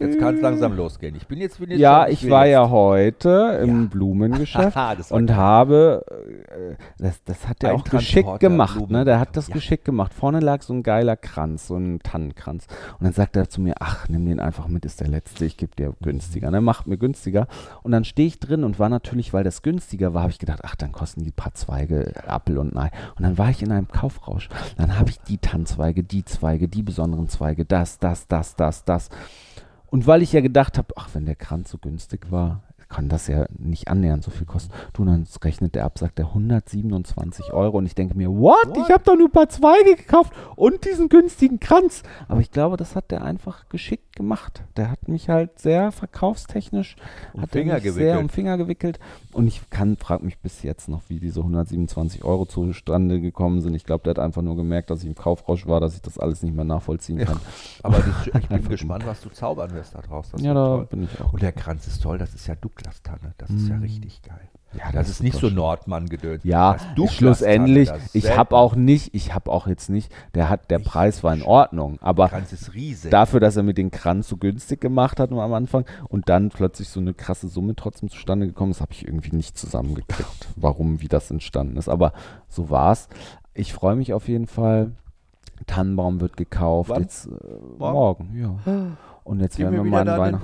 [0.00, 1.14] Jetzt kann es langsam losgehen.
[1.14, 2.52] Ich bin jetzt bin jetzt Ja, schon, ich will war jetzt.
[2.54, 3.88] ja heute im Ja.
[3.90, 4.76] Blumengeschäft
[5.10, 6.04] und habe,
[6.48, 8.92] äh, das, das hat der Ein auch geschickt gemacht, Blumen.
[8.92, 9.04] ne?
[9.04, 9.54] Der hat das Ja.
[9.54, 10.14] geschickt gemacht.
[10.14, 12.66] Vorne lag so ein geiler Kranz, so ein Tannenkranz.
[12.98, 15.58] Und dann sagt er zu mir, ach, nimm den einfach mit, ist der letzte, ich
[15.58, 16.50] gebe dir günstiger.
[16.50, 16.60] Ne?
[16.62, 17.46] Macht mir günstiger.
[17.82, 20.60] Und dann stehe ich drin und war natürlich, weil das günstiger war, habe ich gedacht,
[20.64, 22.90] ach, dann kosten die paar Zweige Apfel und Ei.
[23.16, 24.48] Und dann war ich in einem Kaufrausch.
[24.78, 29.10] Dann habe ich die Tannenzweige, die Zweige, die besonderen Zweige, das, das, das, das, das.
[29.90, 33.28] Und weil ich ja gedacht habe, ach, wenn der Kranz so günstig war, kann das
[33.28, 34.72] ja nicht annähernd so viel kosten.
[34.92, 37.78] Du, dann rechnet der ab, sagt der 127 Euro.
[37.78, 38.76] Und ich denke mir, what?
[38.76, 42.02] Ich habe doch nur ein paar Zweige gekauft und diesen günstigen Kranz.
[42.28, 44.62] Aber ich glaube, das hat der einfach geschickt gemacht.
[44.76, 46.96] Der hat mich halt sehr verkaufstechnisch
[47.32, 48.98] Um hat er Finger mich sehr um Finger gewickelt.
[49.32, 53.74] Und ich kann, frage mich bis jetzt noch, wie diese 127 Euro zustande gekommen sind.
[53.74, 56.18] Ich glaube, der hat einfach nur gemerkt, dass ich im Kaufrausch war, dass ich das
[56.18, 57.26] alles nicht mehr nachvollziehen Ja.
[57.26, 57.40] kann.
[57.82, 60.38] Aber das, ich bin gespannt, was du zaubern wirst da draußen.
[60.40, 60.86] Ja, da toll.
[60.86, 61.32] bin ich auch.
[61.32, 63.34] Und der Kranz ist toll, das ist ja Douglas-Tanne.
[63.38, 63.82] Das ist ja Mm.
[63.82, 64.48] richtig geil.
[64.78, 66.44] Ja, Das, ist nicht so Nordmann-Gedöns.
[66.44, 70.70] Ja, Das schlussendlich, das ich habe auch nicht, ich habe auch jetzt nicht, der hat,
[70.70, 72.30] der Ich- Preis war in Ordnung, aber
[73.10, 76.88] dafür, dass er mir den Kranz so günstig gemacht hat am Anfang und dann plötzlich
[76.88, 81.08] so eine krasse Summe trotzdem zustande gekommen ist, habe ich irgendwie nicht zusammengekriegt, warum, wie
[81.08, 81.88] das entstanden ist.
[81.88, 82.12] Aber
[82.48, 83.08] so war's.
[83.54, 84.92] Ich freue mich auf jeden Fall.
[85.66, 86.90] Tannenbaum wird gekauft.
[86.90, 87.02] Wann?
[87.02, 87.30] Jetzt, äh,
[87.78, 88.56] morgen, ja.
[89.24, 90.40] Und jetzt Gehen werden wir wir mal in den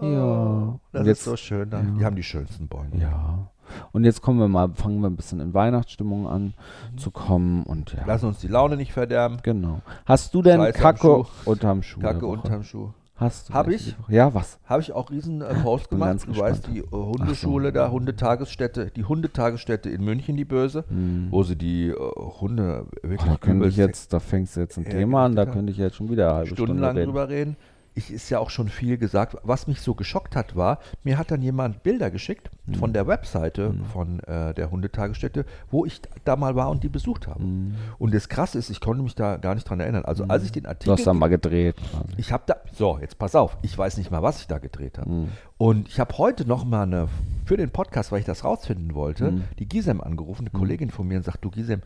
[0.00, 0.08] Ja.
[0.08, 1.70] Oh, Das jetzt- ist so schön.
[1.70, 1.78] Da.
[1.80, 1.84] ja.
[1.98, 2.90] Die haben die schönsten Bäume.
[3.00, 3.48] Ja.
[3.92, 6.54] Und jetzt kommen wir mal, fangen wir ein bisschen in Weihnachtsstimmung an
[6.96, 8.06] zu kommen und ja.
[8.06, 9.38] Lassen uns die Laune nicht verderben.
[9.42, 9.80] Genau.
[10.06, 12.00] Hast du denn Scheiß Kacke unterm Schuh?
[12.00, 12.90] Kacke unterm Schuh.
[13.16, 13.96] Hast du Hab das ich?
[14.06, 14.60] Ja, was?
[14.64, 16.20] Habe ich auch riesen äh, Post gemacht.
[16.24, 16.68] Du weißt, gespannt.
[16.72, 17.74] die äh, Hundeschule so.
[17.74, 21.26] da, Hundetagesstätte, die Hundetagesstätte in München, die böse, Hm.
[21.30, 21.94] wo sie die äh,
[22.40, 25.46] Hunde Oh, wirklich da könnte ich jetzt, da fängst du jetzt ein Thema an, da
[25.46, 27.06] könnte ich jetzt schon wieder eine halbe Stunde stundenlang reden.
[27.06, 27.56] drüber reden.
[27.98, 29.36] Ich ist ja auch schon viel gesagt.
[29.42, 32.74] Was mich so geschockt hat, war, mir hat dann jemand Bilder geschickt Mhm.
[32.74, 37.26] von der Webseite von äh, der Hundetagesstätte, wo ich da mal war und die besucht
[37.26, 37.42] habe.
[37.42, 37.74] Mhm.
[37.98, 40.04] Und das Krasse ist, ich konnte mich da gar nicht dran erinnern.
[40.04, 41.76] Also als ich den Du Artikel hast dann mal gedreht.
[42.18, 44.98] ich habe da, so, jetzt pass auf, ich weiß nicht mal, was ich da gedreht
[44.98, 45.10] habe.
[45.10, 45.28] Mhm.
[45.56, 47.08] Und ich habe heute noch mal eine,
[47.46, 49.44] für den Podcast, weil ich das rausfinden wollte, Mhm.
[49.58, 51.80] die Gisem angerufen, eine Kollegin von mir, und sagt, du Gisem,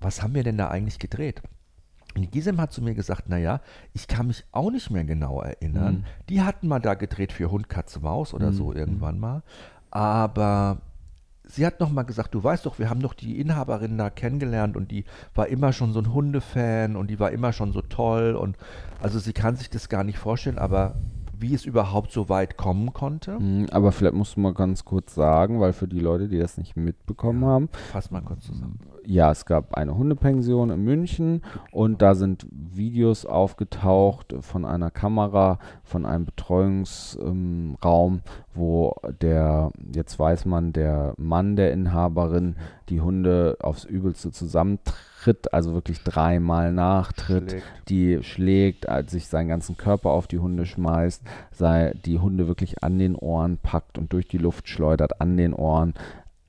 [0.00, 1.42] was haben wir denn da eigentlich gedreht?
[2.18, 3.60] Und Gisem hat zu mir gesagt, naja,
[3.92, 5.94] ich kann mich auch nicht mehr genau erinnern.
[5.94, 6.04] Mhm.
[6.28, 9.42] Die hatten mal da gedreht für Hund, Katze, Maus oder so irgendwann mal.
[9.90, 10.78] Aber
[11.44, 14.76] sie hat noch mal gesagt, du weißt doch, wir haben doch die Inhaberin da kennengelernt
[14.76, 15.04] und die
[15.34, 18.56] war immer schon so ein Hundefan und die war immer schon so toll und
[19.00, 20.96] also sie kann sich das gar nicht vorstellen, aber
[21.40, 25.14] wie es überhaupt so weit kommen konnte, Mhm, Aber vielleicht musst du mal ganz kurz
[25.14, 28.80] sagen, weil für die Leute, die das nicht mitbekommen haben, fass mal kurz zusammen.
[29.08, 35.58] Ja, es gab eine Hundepension in München und da sind Videos aufgetaucht von einer Kamera,
[35.82, 38.22] von einem Betreuungsraum, ähm,
[38.52, 42.56] wo der, jetzt weiß man, der Mann der Inhaberin
[42.90, 47.66] die Hunde aufs Übelste zusammentritt, also wirklich dreimal nachtritt, Schlägt.
[47.88, 52.82] die schlägt, äh, sich seinen ganzen Körper auf die Hunde schmeißt, sei, die Hunde wirklich
[52.82, 55.94] an den Ohren packt und durch die Luft schleudert, an den Ohren.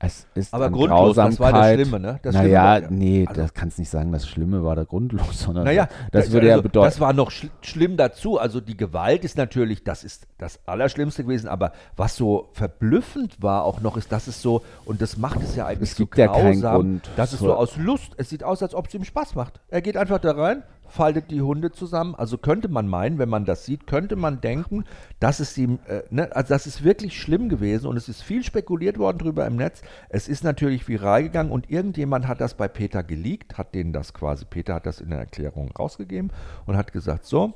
[0.02, 2.18] Es ist Aber grundlos, das war das Schlimme, ne?
[2.22, 5.20] Das naja, Schlimme war- nee, also- das kannst nicht sagen, das Schlimme war da grundlos,
[5.40, 8.38] sondern Naja, das da- würde ja also, bedeuten, Das war noch schl schlimm dazu.
[8.38, 13.64] Also die Gewalt ist natürlich, das ist das Allerschlimmste gewesen, aber was so verblüffend war
[13.64, 16.16] auch noch, ist, dass es so, und das macht es ja eigentlich Es so gibt
[16.16, 18.94] ja keinen grausam, Grund dass es so aus Lust, es sieht aus, als ob es
[18.94, 19.60] ihm Spaß macht.
[19.68, 22.14] Er geht einfach da rein, faltet die Hunde zusammen.
[22.14, 24.84] Also könnte man meinen, wenn man das sieht, könnte man denken,
[25.18, 28.42] dass es ihm, äh, ne, also das ist wirklich schlimm gewesen und es ist viel
[28.44, 29.82] spekuliert worden drüber im Netz.
[30.08, 34.12] Es ist natürlich viral gegangen und irgendjemand hat das bei Peter geleakt, hat denen das
[34.14, 36.32] quasi, Peter hat das in der Erklärung rausgegeben
[36.66, 37.54] und hat gesagt, so,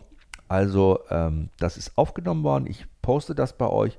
[0.48, 3.98] also ähm, das ist aufgenommen worden, ich poste das bei euch.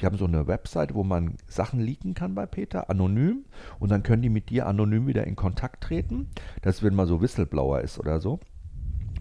[0.00, 3.44] Die haben so eine Website, wo man Sachen leaken kann bei Peter, anonym.
[3.78, 6.30] Und dann können die mit dir anonym wieder in Kontakt treten.
[6.62, 8.40] Das, wenn mal so Whistleblower ist oder so.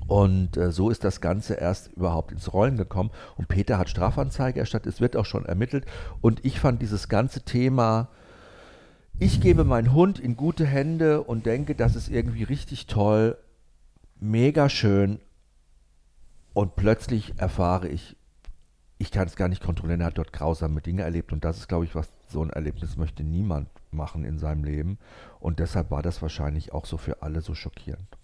[0.08, 3.12] Und äh, so ist das Ganze erst überhaupt ins Rollen gekommen.
[3.36, 5.86] Und Peter hat Strafanzeige erstattet, es wird auch schon ermittelt.
[6.22, 8.10] Und ich fand dieses ganze Thema,
[9.20, 13.38] ich gebe meinen Hund in gute Hände und denke, das ist irgendwie richtig toll,
[14.20, 15.20] mega schön.
[16.54, 18.16] Und plötzlich erfahre ich,
[18.98, 21.32] ich kann es gar nicht kontrollieren, er hat dort grausame Dinge erlebt.
[21.34, 24.98] Und das ist, glaube ich, was so ein Erlebnis möchte niemand machen in seinem Leben.
[25.40, 28.18] Und deshalb war das wahrscheinlich auch so für alle so schockierend.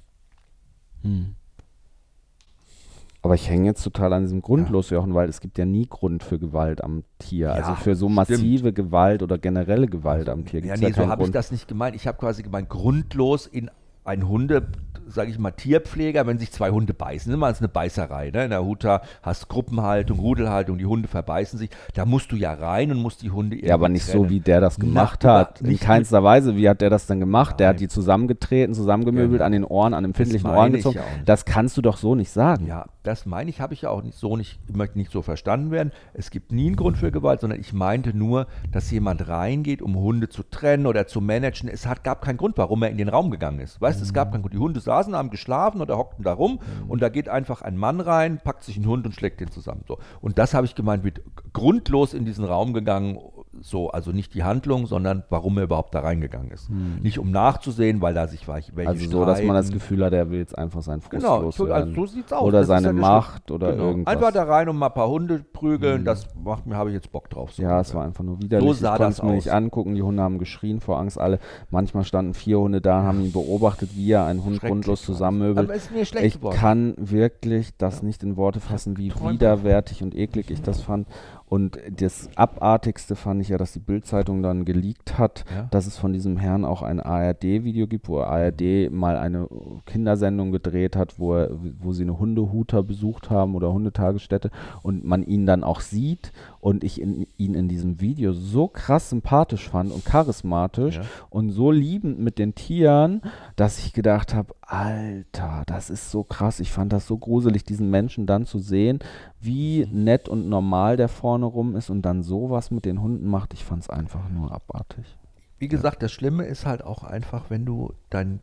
[3.21, 6.23] Aber ich hänge jetzt total an diesem Grundlos, Jochen, weil es gibt ja nie Grund
[6.23, 7.53] für Gewalt am Tier.
[7.53, 8.15] also für so stimmt.
[8.15, 11.31] massive Gewalt oder generelle Gewalt am Tier Ja, gibt es nee, ja, so habe ich
[11.31, 11.95] das nicht gemeint.
[11.95, 13.69] Ich habe quasi gemeint, grundlos in
[14.05, 14.67] ein Hunde,
[15.10, 18.31] sage ich mal, Tierpfleger, wenn sich zwei Hunde beißen, immer ist eine Beißerei.
[18.31, 18.45] Ne?
[18.45, 21.69] In der Huta hast du Gruppenhaltung, Rudelhaltung, die Hunde verbeißen sich.
[21.94, 24.30] Da musst du ja rein und musst die Hunde Ja, aber irgendwie nicht so, trennen.
[24.30, 25.61] wie der das gemacht Na, hat.
[25.61, 26.56] In keinster Weise.
[26.56, 27.60] Wie hat der das denn gemacht?
[27.60, 27.80] Der hat Nein.
[27.81, 29.45] die zusammengetreten, zusammengemöbelt, Genau.
[29.45, 30.98] an den Ohren, an empfindlichen Ohren gezogen.
[30.98, 31.03] ja.
[31.26, 32.65] Das kannst du doch so nicht sagen.
[32.68, 35.72] Ja, das meine ich, habe ich ja auch nicht so nicht, möchte nicht so verstanden
[35.72, 35.91] werden.
[36.14, 39.95] Es gibt nie einen Grund für Gewalt, sondern ich meinte nur, dass jemand reingeht, um
[39.95, 41.69] Hunde zu trennen oder zu managen.
[41.69, 43.80] Es hat, gab keinen Grund, warum er in den Raum gegangen ist.
[43.81, 44.53] Weißt du, es gab keinen Grund.
[44.53, 47.99] Die Hunde saßen, haben geschlafen oder hockten da rum und da geht einfach ein Mann
[48.01, 49.84] rein, packt sich einen Hund und schlägt den zusammen.
[49.88, 49.97] So.
[50.21, 51.21] Und das habe ich gemeint, wird
[51.53, 53.17] grundlos in diesen Raum gegangen.
[53.61, 56.69] So, also nicht die Handlung, sondern warum er überhaupt da reingegangen ist.
[57.02, 59.69] Nicht um nachzusehen, weil da sich welche Also so, dass man das.
[59.72, 61.90] Gefühl hat, er will jetzt einfach seinen Frust Genau, so, loswerden.
[61.90, 62.44] also so sieht's aus.
[62.44, 63.88] Oder Das seine ja Macht oder genau.
[63.90, 64.14] irgendwas.
[64.14, 67.11] Einfach da rein und mal ein paar Hunde prügeln, das macht mir, habe ich jetzt
[67.11, 67.52] Bock drauf.
[67.53, 68.65] so ja, es war einfach nur widerlich.
[68.68, 69.36] So ich sah konnte das es mir aus.
[69.36, 69.95] nicht angucken.
[69.95, 71.40] Die Hunde haben geschrien vor Angst alle.
[71.69, 75.68] Manchmal standen vier Hunde da, haben ihn beobachtet, wie er einen Hund grundlos zusammenmöbelt.
[75.68, 76.56] Aber es ist mir schlecht Ich geworden.
[76.57, 81.07] kann wirklich das nicht in Worte fassen, wie widerwärtig und eklig ich das fand.
[81.49, 85.67] Und das Abartigste fand ich ja, dass die Bildzeitung dann geleakt hat, Ja.
[85.71, 89.47] dass es von diesem Herrn auch ein ARD-Video gibt, wo ARD mal eine
[89.88, 91.49] Kindersendung gedreht hat, wo, er,
[91.80, 94.51] wo sie eine Hundehuter besucht haben oder Hundetagesstätte
[94.84, 96.31] und man ihn dann auch sieht
[96.61, 101.03] und ich in, ihn in diesem Video so krass sympathisch fand und charismatisch Ja.
[101.30, 103.22] und so liebend mit den Tieren,
[103.56, 106.60] dass ich gedacht habe, Alter, das ist so krass.
[106.60, 108.99] Ich fand das so gruselig, diesen Menschen dann zu sehen,
[109.40, 113.53] wie nett und normal der vorne rum ist und dann sowas mit den Hunden macht.
[113.53, 115.18] Ich fand es einfach nur abartig.
[115.57, 118.41] Wie gesagt, das Schlimme ist halt auch einfach, wenn du dein,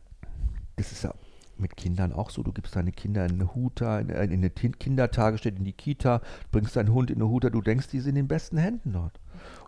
[0.75, 1.13] das ist ja
[1.59, 5.57] mit Kindern auch so, du gibst deine Kinder in eine Huta, in, in eine Kindertagesstätte,
[5.57, 6.21] in die Kita,
[6.51, 9.19] bringst deinen Hund in eine Huta, du denkst, die sind in den besten Händen dort.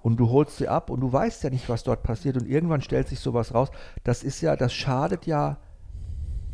[0.01, 2.81] Und du holst sie ab und du weißt ja nicht, was dort passiert und irgendwann
[2.81, 3.69] stellt sich sowas raus.
[4.03, 5.57] Das ist ja, das schadet ja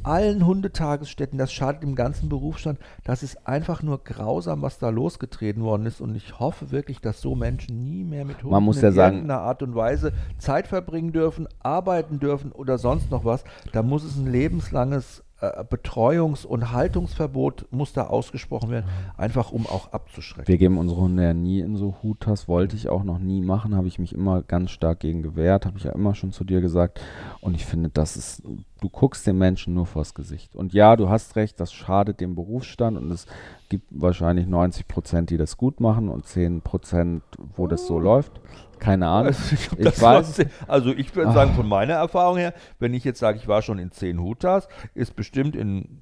[0.06, 2.78] allen Hundetagesstätten, das schadet dem ganzen Berufsstand.
[3.04, 6.00] Das ist einfach nur grausam, was da losgetreten worden ist.
[6.00, 9.16] Und ich hoffe wirklich, dass so Menschen nie mehr mit Hunden muss in ja sagen-
[9.18, 13.44] irgendeiner Art und Weise Zeit verbringen dürfen, arbeiten dürfen oder sonst noch was.
[13.72, 18.86] Da muss es ein lebenslanges äh, Betreuungs- und Haltungsverbot muss da ausgesprochen werden,
[19.18, 20.48] einfach um auch abzuschrecken.
[20.48, 23.76] Wir geben unsere Hunde ja nie in so Hutas, wollte ich auch noch nie machen,
[23.76, 26.62] habe ich mich immer ganz stark gegen gewehrt, habe ich ja immer schon zu dir
[26.62, 27.02] gesagt.
[27.42, 28.44] Und ich finde, das ist,
[28.82, 30.56] du guckst den Menschen nur vors Gesicht.
[30.56, 33.28] Und ja, du hast recht, das schadet dem Berufsstand und es
[33.70, 37.24] gibt wahrscheinlich 90 Prozent, die das gut machen und 10 Prozent,
[37.56, 38.40] wo das so läuft.
[38.80, 39.28] Keine Ahnung.
[39.28, 42.94] Also ich, Ich das weiß- war- also ich würde sagen, von meiner Erfahrung her, wenn
[42.94, 46.02] ich jetzt sage, ich war schon in zehn Hutas, ist bestimmt in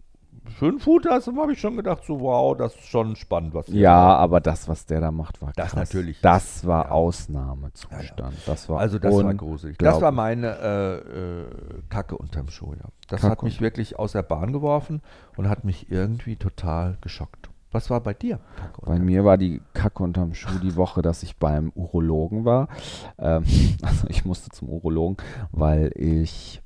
[0.60, 3.96] fünf Hutas, dann habe ich schon gedacht, so wow, das ist schon spannend, was Ja,
[3.96, 4.20] macht.
[4.20, 5.94] aber das, was der da macht, war Das krass.
[5.94, 6.20] natürlich.
[6.22, 6.92] Das war Ja.
[6.92, 8.36] Ausnahmezustand.
[8.46, 9.78] Das war Also das war gruselig.
[9.78, 11.46] Das war meine äh, äh,
[11.90, 12.90] Kacke unterm Schuh, ja.
[13.08, 15.02] Das hat Kacke mich wirklich aus der Bahn geworfen
[15.38, 17.50] und hat mich irgendwie total geschockt.
[17.74, 18.40] Was war bei dir?
[18.86, 22.68] Bei mir war die Kacke unterm Schuh die Woche, dass ich beim Urologen war.
[23.18, 23.44] Ähm,
[23.82, 25.18] also ich musste zum Urologen,
[25.52, 26.62] weil ich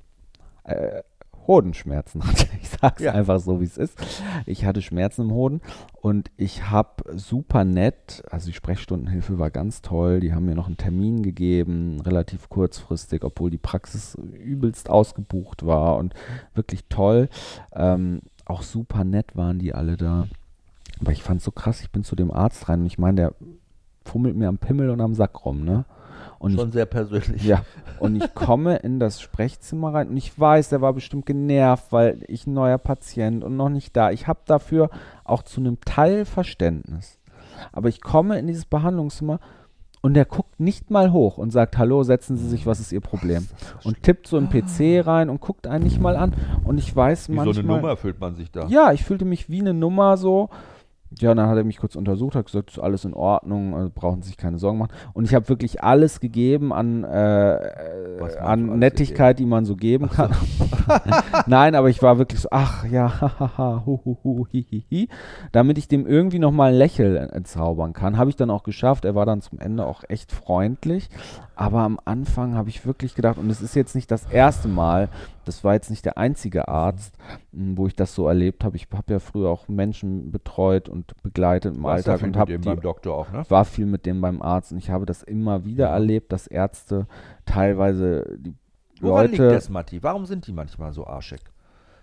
[0.66, 1.02] äh,
[1.48, 2.48] Hodenschmerzen hatte.
[2.62, 3.14] Ich sag's Ja.
[3.14, 3.98] einfach so, wie es ist.
[4.46, 5.62] Ich hatte Schmerzen im Hoden
[6.02, 10.20] und ich habe super nett, also die Sprechstundenhilfe war ganz toll.
[10.20, 15.96] Die haben mir noch einen Termin gegeben, relativ kurzfristig, obwohl die Praxis übelst ausgebucht war
[15.96, 16.14] und
[16.54, 17.30] wirklich toll.
[17.74, 20.28] Ähm, auch super nett waren die alle da.
[21.02, 23.34] Aber ich fand's so krass, ich bin zu dem Arzt rein und ich meine, der
[24.06, 25.86] fummelt mir am Pimmel und am Sack rum, ne?
[26.40, 27.44] Und ich Schon sehr persönlich.
[27.44, 27.64] ja,
[28.00, 32.24] und ich komme in das Sprechzimmer rein und ich weiß, der war bestimmt genervt, weil
[32.28, 34.12] ich ein neuer Patient und noch nicht da.
[34.12, 34.90] Ich habe dafür
[35.24, 37.20] auch zu einem Teil Verständnis.
[37.72, 39.40] Aber ich komme in dieses Behandlungszimmer
[40.02, 43.02] und der guckt nicht mal hoch und sagt, hallo, setzen Sie sich, was ist Ihr
[43.02, 43.48] Problem?
[43.84, 46.34] Und tippt so einen PC rein und guckt einen nicht mal an.
[46.64, 47.56] Und ich weiß Wie manchmal...
[47.56, 48.68] so eine Nummer fühlt man sich da.
[48.68, 50.50] Ja, ich fühlte mich wie eine Nummer so.
[51.20, 54.22] Ja, dann hat er mich kurz untersucht, hat gesagt, ist alles in Ordnung, also brauchen
[54.22, 54.92] Sie sich keine Sorgen machen.
[55.14, 59.76] Und ich habe wirklich alles gegeben an, äh, Was äh, an Nettigkeit, die man so
[59.76, 60.32] geben kann.
[61.48, 65.10] Nein, aber ich war wirklich so, ach ja, hahaha, hu, hu, hu, hi, hi, hi.
[65.54, 68.18] Damit ich dem irgendwie nochmal ein Lächeln entzaubern kann.
[68.18, 69.06] Habe ich dann auch geschafft.
[69.06, 71.10] Er war dann zum Ende auch echt freundlich.
[71.56, 75.10] Aber am Anfang habe ich wirklich gedacht, und es ist jetzt nicht das erste Mal,
[75.48, 77.18] das war jetzt nicht der einzige Arzt,
[77.54, 78.76] m, wo ich das so erlebt habe.
[78.76, 82.38] Ich habe ja früher auch Menschen betreut und begleitet im Warst ja Alltag viel und
[82.38, 83.44] habe beim Doktor auch, ne?
[83.50, 87.08] war viel mit dem beim Arzt und ich habe das immer wieder erlebt, dass Ärzte
[87.46, 88.54] teilweise die
[89.02, 89.54] Woran liegt Leute.
[89.56, 90.02] das, Matti?
[90.04, 91.40] Warum sind die manchmal so arschig?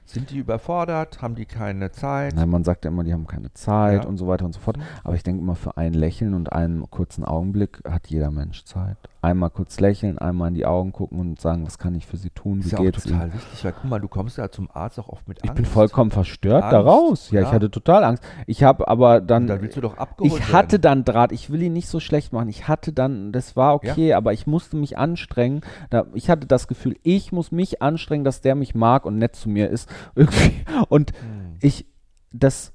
[0.07, 1.23] Sind die überfordert?
[1.23, 2.35] Haben die keine Zeit?
[2.35, 4.09] Nein, man sagt ja immer, die haben keine Zeit Ja.
[4.09, 4.77] und so weiter und so fort.
[5.03, 8.99] Aber ich denke immer, für ein Lächeln und einen kurzen Augenblick hat jeder Mensch Zeit.
[9.25, 12.31] Einmal kurz lächeln, einmal in die Augen gucken und sagen, was kann ich für sie
[12.31, 13.35] tun, ist wie ja auch geht's total ihnen?
[13.35, 15.57] wichtig, weil guck mal, du kommst ja zum Arzt auch oft mit Ich Angst.
[15.57, 17.31] bin vollkommen verstört da Angst, raus.
[17.31, 17.53] Ja, ich ja.
[17.55, 18.23] hatte total Angst.
[18.47, 20.83] Ich habe aber dann, Und dann willst du doch abgeholt ich hatte werden.
[20.83, 22.49] dann Draht, ich will ihn nicht so schlecht machen.
[22.49, 25.63] Ich hatte dann, das war okay, aber ich musste mich anstrengen.
[25.91, 29.37] Da, ich hatte das Gefühl, ich muss mich anstrengen, dass der mich mag und nett
[29.37, 29.89] zu mir ist.
[30.15, 30.65] Irgendwie.
[30.89, 31.57] Und Hm.
[31.61, 31.87] ich,
[32.33, 32.73] das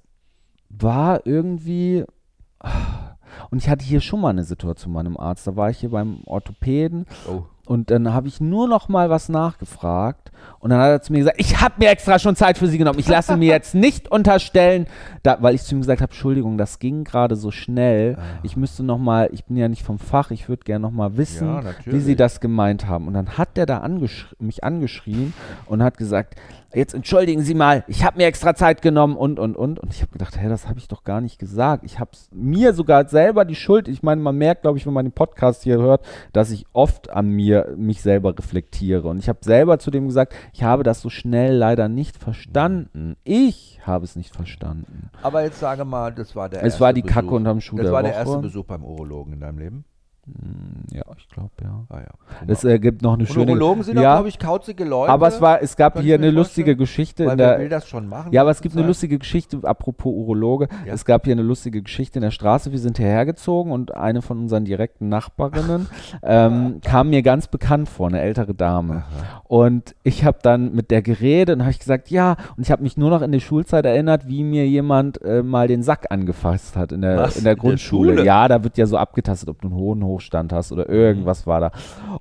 [0.69, 2.05] war irgendwie.
[3.51, 5.47] Und ich hatte hier schon mal eine Situation bei einem Arzt.
[5.47, 7.43] Da war ich hier beim Orthopäden Oh.
[7.65, 11.19] und dann habe ich nur noch mal was nachgefragt und dann hat er zu mir
[11.19, 12.97] gesagt, ich habe mir extra schon Zeit für Sie genommen.
[12.99, 14.87] Ich lasse mir jetzt nicht unterstellen,
[15.23, 18.15] da, weil ich zu ihm gesagt habe, Entschuldigung, das ging gerade so schnell.
[18.17, 18.39] Ah.
[18.43, 21.17] Ich müsste noch mal, ich bin ja nicht vom Fach, ich würde gerne noch mal
[21.17, 21.99] wissen, Ja, wie.
[21.99, 23.07] Sie das gemeint haben.
[23.07, 25.33] Und dann hat der da angesch mich angeschrien
[25.65, 26.35] und hat gesagt,
[26.73, 29.79] jetzt entschuldigen Sie mal, ich habe mir extra Zeit genommen und, und, und.
[29.79, 31.83] Und ich habe gedacht, hä, das habe ich doch gar nicht gesagt.
[31.83, 35.05] Ich habe mir sogar selber die Schuld, ich meine, man merkt, glaube ich, wenn man
[35.05, 39.07] den Podcast hier hört, dass ich oft an mir mich selber reflektiere.
[39.07, 43.15] Und ich habe selber zu dem gesagt, ich habe das so schnell leider nicht verstanden.
[43.23, 45.09] Ich habe es nicht verstanden.
[45.23, 47.13] Aber jetzt sage mal, das war der Es erste war die Besuch.
[47.15, 48.19] Kacke unterm Schuh Das der war der Woche.
[48.19, 49.85] erste Besuch beim Urologen in deinem Leben?
[50.39, 51.85] Hm, Ja, ich glaube, ja.
[51.89, 52.45] Ah ja.
[52.47, 53.51] Es äh, gibt noch eine Und schöne...
[53.51, 55.11] Urologen sind ja, glaube ich, kauzige Leute.
[55.11, 56.75] aber es war, es gab hier eine lustige.
[56.75, 58.31] Geschichte weil in der, will das schon machen?
[58.31, 60.67] Ja, aber es gibt eine lustige Geschichte, apropos Urologe.
[60.85, 60.93] Ja.
[60.93, 62.71] Es gab hier eine lustige Geschichte in der Straße.
[62.71, 65.87] Wir sind hierher gezogen und eine von unseren direkten Nachbarinnen
[66.23, 69.03] ähm, kam mir ganz bekannt vor, eine ältere Dame.
[69.45, 72.83] Und ich habe dann mit der geredet und habe ich gesagt, ja, und ich habe
[72.83, 76.75] mich nur noch in die Schulzeit erinnert, wie mir jemand äh, mal den Sack angefasst
[76.75, 77.37] hat in der, Was?
[77.37, 78.23] in der In der Grundschule.
[78.23, 81.61] Ja, da wird ja so abgetastet, ob du einen hohen Hochstand hast oder irgendwas war
[81.61, 81.71] da.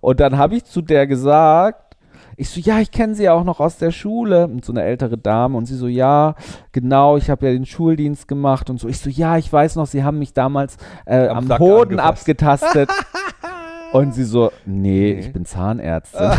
[0.01, 1.97] Und dann habe ich zu der gesagt,
[2.41, 4.45] ich so, ja, ich kenne sie ja auch noch aus der Schule.
[4.45, 5.59] Und so eine ältere Dame.
[5.59, 6.37] Und sie so, ja,
[6.71, 8.87] genau, ich habe ja den Schuldienst gemacht und so.
[8.87, 12.29] Ich so, ja, ich weiß noch, sie haben mich damals äh, Am Hoden angefasst.
[12.29, 12.91] abgetastet.
[13.93, 15.21] Und sie so, nee, Nee.
[15.21, 16.31] ich bin Zahnärztin.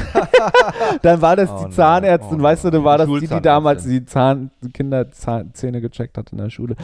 [1.02, 3.42] dann war das Oh die Zahnärztin, oh weißt du, dann war Die das die, die
[3.42, 6.76] damals die Zahn, die Kinder Zahn, Zähne gecheckt hat in der Schule.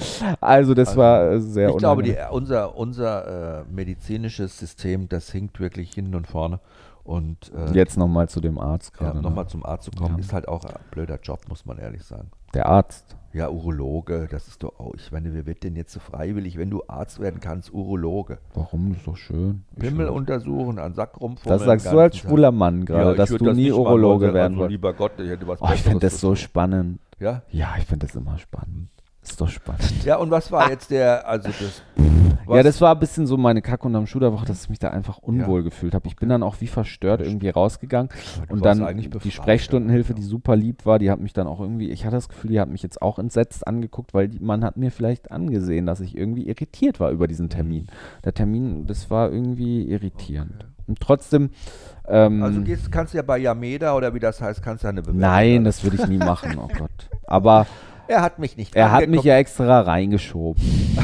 [0.41, 2.33] Also das Also, war äh, sehr Ich glaube, die, unangenehm.
[2.33, 6.59] unser, unser äh, medizinisches System, das hinkt wirklich hinten und vorne.
[7.03, 9.21] Und äh, Jetzt nochmal zu dem Arzt ja, gerade.
[9.21, 9.49] nochmal ne?
[9.51, 10.19] zum Arzt zu kommen, Ja.
[10.19, 12.31] ist halt auch ein blöder Job, muss man ehrlich sagen.
[12.55, 13.15] Der Arzt.
[13.35, 16.69] Ja, Urologe, das ist doch, oh, ich meine, wer wird denn jetzt so freiwillig, wenn
[16.69, 18.37] du Arzt werden kannst, Urologe?
[18.53, 18.91] Warum?
[18.91, 19.65] Das ist doch schön.
[19.77, 21.59] Pimmel untersuchen, an Sack rumfummeln.
[21.59, 24.53] Das sagst du als schwuler Mann gerade, Ja, dass du nie nicht mal Urologe werden
[24.53, 24.71] also, wolltest.
[24.71, 26.99] lieber Gott, ich hätte was Oh, ich finde das so spannend.
[27.19, 27.41] Ja?
[27.51, 28.87] Ja, ich finde das immer spannend.
[29.29, 30.05] Ist doch spannend.
[30.05, 31.81] ja, und was war jetzt der, also das,
[32.47, 34.91] Ja, das war ein bisschen so meine Kack- und am Schuderwoche, dass ich mich da
[34.91, 35.63] einfach unwohl Ja.
[35.65, 36.07] gefühlt habe.
[36.07, 38.09] Ich bin dann auch wie verstört irgendwie rausgegangen.
[38.47, 40.15] du Und dann die Sprechstundenhilfe, ja.
[40.15, 42.59] die super lieb war, die hat mich dann auch irgendwie, ich hatte das Gefühl, die
[42.59, 46.15] hat mich jetzt auch entsetzt angeguckt, weil die, man hat mir vielleicht angesehen, dass ich
[46.15, 47.87] irgendwie irritiert war über diesen Termin.
[48.23, 50.67] Der Termin, das war irgendwie irritierend.
[50.87, 51.49] Und trotzdem,
[52.07, 54.91] ähm, also gehst, kannst du ja bei Yameda oder wie das heißt, kannst du ja
[54.91, 57.09] eine Bewerbung nein, das würde ich nie machen, oh Gott.
[57.25, 57.65] Aber
[58.07, 60.61] Er hat mich nicht er hat mich ja extra reingeschoben.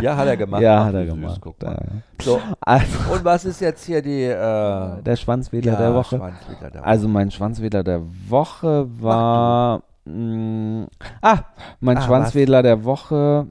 [0.00, 0.62] Ja, hat er gemacht.
[0.62, 1.62] ja, Ach, hat er süß, gemacht.
[1.62, 1.72] mal.
[1.74, 2.24] Ja.
[2.24, 6.16] So, Also, und was ist jetzt hier die, äh, der Schwanzwedler ja, der Woche.
[6.16, 6.88] Schwanzwedler der Woche.
[6.88, 9.82] Also mein Schwanzwedler der Woche war.
[10.04, 10.86] Mh,
[11.22, 11.38] ah,
[11.78, 13.46] mein Ah, Schwanzwedler der Woche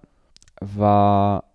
[0.59, 1.45] war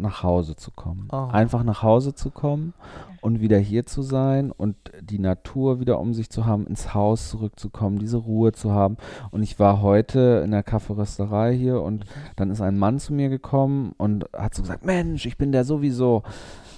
[0.00, 1.08] nach Hause zu kommen.
[1.12, 1.28] Oh.
[1.30, 2.74] Einfach nach Hause zu kommen
[3.20, 7.30] und wieder hier zu sein und die Natur wieder um sich zu haben, ins Haus
[7.30, 8.96] zurückzukommen, diese Ruhe zu haben.
[9.30, 12.04] Und ich war heute in der Kaffeerösterei hier und
[12.36, 15.64] dann ist ein Mann zu mir gekommen und hat so gesagt, Mensch, ich bin der
[15.64, 16.22] sowieso.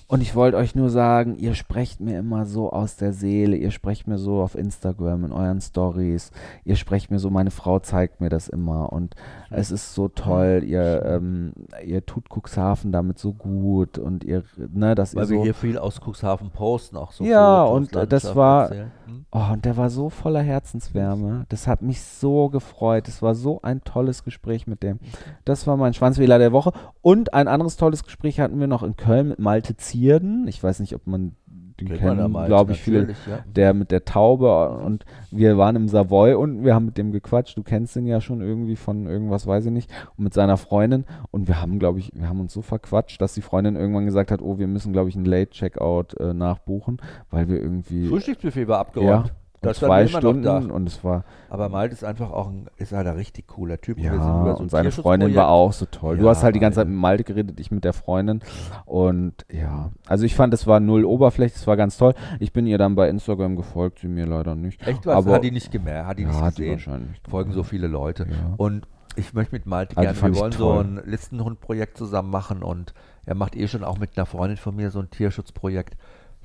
[0.08, 3.72] Und ich wollte euch nur sagen, ihr sprecht mir immer so aus der Seele, ihr
[3.72, 6.30] sprecht mir so auf Instagram in euren Stories,
[6.64, 8.92] ihr sprecht mir so, meine Frau zeigt mir das immer.
[8.92, 9.16] Und
[9.50, 11.52] es ist so toll, ihr, ähm,
[11.84, 15.54] ihr tut Cuxhaven damit so gut und ihr, ne, dass Weil ihr wir so, hier
[15.54, 18.70] viel aus Cuxhaven posten, auch so Ja, und, äh, das war-.
[18.70, 19.24] Hm?
[19.32, 23.60] oh, und der war so voller Herzenswärme, das hat mich so gefreut, es war so
[23.62, 25.00] ein tolles Gespräch mit dem.
[25.44, 26.72] Das war mein Schwanzwähler der Woche.
[27.02, 30.80] Und ein anderes tolles Gespräch hatten wir noch in Köln mit Malte Zierden, ich weiß
[30.80, 31.32] nicht, ob man
[31.80, 33.08] den Kennt ja kennen, glaube ich, viele.
[33.26, 33.44] ja.
[33.54, 37.56] der mit der Taube und wir waren im Savoy unten, wir haben mit dem gequatscht,
[37.56, 41.04] du kennst ihn ja schon irgendwie von irgendwas, weiß ich nicht, und mit seiner Freundin.
[41.30, 44.30] Und wir haben, glaube ich, wir haben uns so verquatscht, dass die Freundin irgendwann gesagt
[44.30, 46.98] hat, oh, wir müssen, glaube ich, einen Late-Checkout äh, nachbuchen,
[47.30, 49.24] weil wir irgendwie Frühstücksbuffet war ja, abgeräumt.
[49.24, 49.32] und
[49.68, 53.16] Das zwei Stunden und es war, Aber Malte ist einfach auch ein, ist halt ein
[53.16, 53.98] richtig cooler Typ.
[53.98, 56.16] ja, über so und seine Freundin war auch so toll.
[56.18, 58.40] du Ja, hast halt die ganze Zeit mit Malte geredet, ich mit der Freundin
[58.84, 62.14] und ja, also ich fand, es war null Oberfläche, es war ganz toll.
[62.40, 64.86] Ich bin ihr dann bei Instagram gefolgt, sie mir leider nicht.
[64.86, 65.14] Echt was?
[65.16, 66.72] Aber- hat die nicht gemerkt, hat die ja, nicht gesehen.
[66.72, 67.20] wahrscheinlich.
[67.28, 68.26] Folgen so viele Leute.
[68.56, 68.86] Und
[69.16, 70.74] ich möchte mit Malte Also gerne, wir wollen toll.
[70.74, 72.92] so ein Listenhund-Projekt zusammen machen und
[73.24, 75.96] er macht eh schon auch mit einer Freundin von mir so ein Tierschutzprojekt.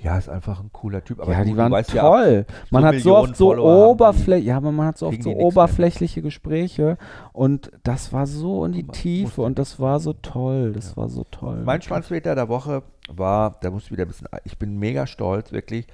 [0.04, 1.20] Ja, ist einfach ein cooler Typ.
[1.20, 2.46] Aber ja, die waren weißt ja, toll.
[2.72, 6.22] man so hat so oft so oberflächlich, ja, aber man hat so oft so oberflächliche
[6.24, 6.98] Gespräche
[7.34, 11.08] und das war so in die mal, Tiefe und das war so toll, das war
[11.08, 11.62] so toll.
[11.64, 15.52] Mein Schwanzwetter der Woche war, da muss ich wieder ein bisschen, ich bin mega stolz
[15.52, 15.86] wirklich,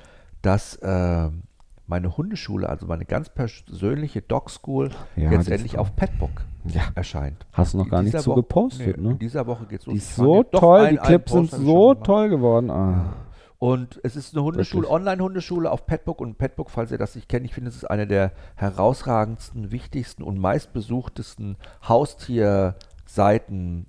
[0.41, 1.41] dass ähm,
[1.85, 7.45] meine Hundeschule, also meine ganz persönliche Dog School, Ja, jetzt endlich auf Petbook ja, erscheint.
[7.51, 9.11] hast du noch In gar nicht so Woche- gepostet, nee, ne?
[9.11, 9.93] In dieser Woche geht's los.
[9.93, 12.69] Die ist so toll, ein- die Clips sind so toll geworden.
[12.71, 13.13] Ah.
[13.59, 14.87] Und es ist eine Hundeschule.
[14.87, 16.21] Online-Hundeschule auf Petbook.
[16.21, 20.21] Und Petbook, falls ihr das nicht kennt, ich finde, es ist eine der herausragendsten, wichtigsten
[20.23, 21.57] und meistbesuchtesten
[21.87, 23.87] Haustierseiten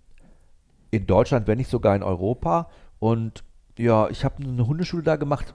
[0.90, 2.70] in Deutschland, wenn nicht sogar in Europa.
[2.98, 3.44] Und
[3.76, 5.52] ja, ich habe eine Hundeschule da gemacht,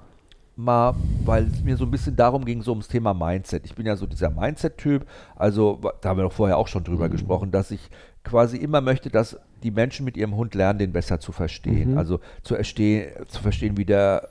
[0.56, 3.66] mal, weil es mir so ein bisschen darum ging, so ums Thema Mindset.
[3.66, 5.06] Ich bin ja so dieser Mindset-Typ,
[5.36, 7.90] also da haben wir doch vorher auch schon drüber gesprochen, dass ich
[8.24, 11.98] quasi immer möchte, dass die Menschen mit ihrem Hund lernen, den besser zu verstehen.
[11.98, 14.30] Also zu, zu verstehen, wie der,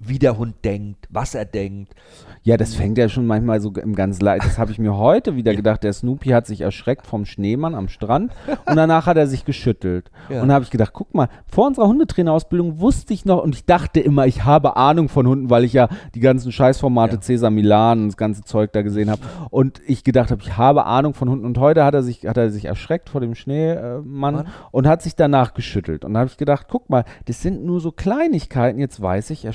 [0.00, 1.94] wie der Hund denkt, was er denkt.
[2.42, 4.42] Ja, das fängt ja schon manchmal so im ganz Leid.
[4.42, 5.84] Das habe ich mir heute wieder gedacht.
[5.84, 8.32] Der Snoopy hat sich erschreckt vom Schneemann am Strand
[8.64, 10.10] und danach hat er sich geschüttelt.
[10.30, 10.40] Ja.
[10.40, 13.66] Und da habe ich gedacht, guck mal, vor unserer Hundetrainerausbildung wusste ich noch und ich
[13.66, 17.20] dachte immer, ich habe Ahnung von Hunden, weil ich ja die ganzen Scheißformate Ja.
[17.20, 19.20] Cäsar Milan und das ganze Zeug da gesehen habe.
[19.50, 21.44] Und ich gedacht habe, ich habe Ahnung von Hunden.
[21.44, 24.46] Und heute hat er sich, hat er sich erschreckt vor dem Schneemann Mann.
[24.70, 26.06] und hat sich danach geschüttelt.
[26.06, 28.78] Und da habe ich gedacht, guck mal, das sind nur so Kleinigkeiten.
[28.80, 29.52] Jetzt weiß ich, er,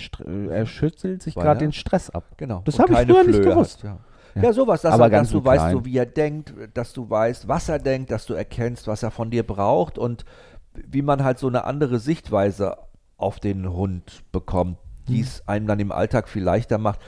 [0.49, 2.23] er schüttelt sich gerade er- den Stress ab.
[2.37, 2.61] Genau.
[2.65, 3.83] Das habe ich früher nicht Flöhe gewusst.
[3.83, 3.99] Hat,
[4.35, 4.41] ja.
[4.41, 4.51] Ja.
[4.51, 7.09] Sowas, dass, Aber er, ganz dass du im weißt, so wie er denkt, dass du
[7.09, 10.25] weißt, was er denkt, dass du erkennst, was er von dir braucht und
[10.73, 12.77] wie man halt so eine andere Sichtweise
[13.15, 16.99] auf den Hund bekommt, die es einem dann im Alltag viel leichter macht,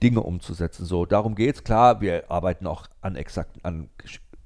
[0.00, 0.84] Dinge umzusetzen.
[0.84, 1.64] So, darum geht's.
[1.64, 3.88] Klar, wir arbeiten auch an exakt, an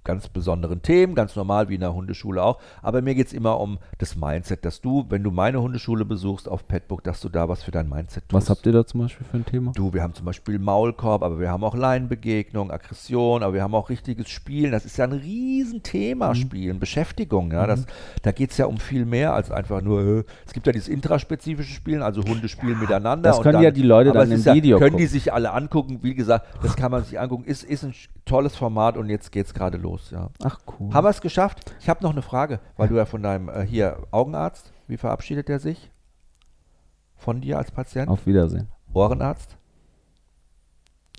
[0.04, 2.58] ganz besonderen Themen, ganz normal wie in der Hundeschule auch.
[2.82, 6.48] Aber mir geht es immer um das Mindset, dass du, wenn du meine Hundeschule besuchst
[6.48, 8.32] auf Petbook, dass du da was für dein Mindset tust.
[8.42, 9.72] Was habt ihr da zum Beispiel für ein Thema?
[9.74, 13.74] Du, wir haben zum Beispiel Maulkorb, aber wir haben auch Leinenbegegnung, Aggression, aber wir haben
[13.74, 14.72] auch richtiges Spielen.
[14.72, 16.34] Das ist ja ein Riesenthema, Mhm.
[16.34, 17.52] Spielen, Beschäftigung.
[17.52, 17.86] Ja, das,
[18.22, 20.88] da geht es ja um viel mehr als einfach nur, äh, es gibt ja dieses
[20.88, 23.28] intraspezifische Spielen, also Hunde spielen miteinander.
[23.30, 25.12] das können ja die Leute dann im ist ja, Video Können die gucken.
[25.12, 27.44] sich alle angucken, wie gesagt, das kann man sich angucken.
[27.44, 27.94] Ist, ist ein
[28.24, 29.89] tolles Format und jetzt geht es gerade los.
[30.10, 30.30] Ja.
[30.42, 30.92] Ach cool.
[30.92, 31.74] Haben wir es geschafft?
[31.80, 35.48] Ich habe noch eine Frage, weil du ja von deinem, äh, hier, Augenarzt, wie verabschiedet
[35.48, 35.90] er sich?
[37.16, 38.08] Von dir als Patient?
[38.08, 38.68] Auf Wiedersehen.
[38.92, 39.56] Ohrenarzt?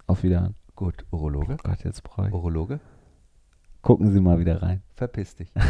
[0.07, 0.55] Auf Wiedersehen.
[0.75, 1.57] Gut, Urologe?
[1.59, 2.33] Oh Gott, jetzt brauche ich.
[2.33, 2.79] Urologe?
[3.81, 4.81] Gucken Sie mal wieder rein.
[5.01, 5.51] Verpiss dich.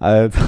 [0.00, 0.38] Also,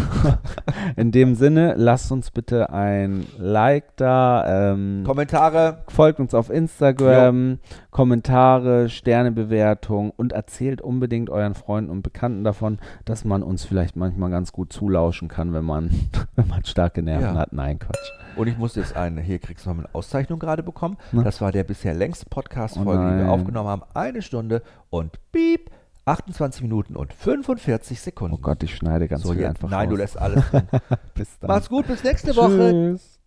[0.96, 4.72] in dem Sinne, lasst uns bitte ein Like da.
[4.72, 5.84] Ähm, Kommentare.
[5.88, 7.58] folgt uns auf Instagram,
[7.90, 14.30] Kommentare, Sternebewertung und erzählt unbedingt euren Freunden und Bekannten davon, dass man uns vielleicht manchmal
[14.30, 15.90] ganz gut zulauschen kann, wenn man,
[16.36, 17.40] wenn man starke Nerven Ja.
[17.40, 17.52] hat.
[17.52, 18.10] Nein, Quatsch.
[18.36, 20.96] Und ich muss jetzt eine, hier kriegst du noch eine Auszeichnung gerade bekommen.
[21.12, 23.28] Das war der bisher längste Podcast-Folge, Oh die wir nein.
[23.28, 23.82] aufgenommen haben.
[23.94, 25.57] Eine Stunde und piep,
[26.04, 28.36] 28 Minuten und 45 Sekunden.
[28.36, 30.00] Oh Gott, ich schneide ganz so, viel jetzt, einfach Nein, du raus.
[30.00, 30.68] lässt alles drin.
[31.14, 31.48] Bis dann.
[31.48, 32.70] Mach's gut, bis nächste Woche.
[32.70, 33.17] Tschüss.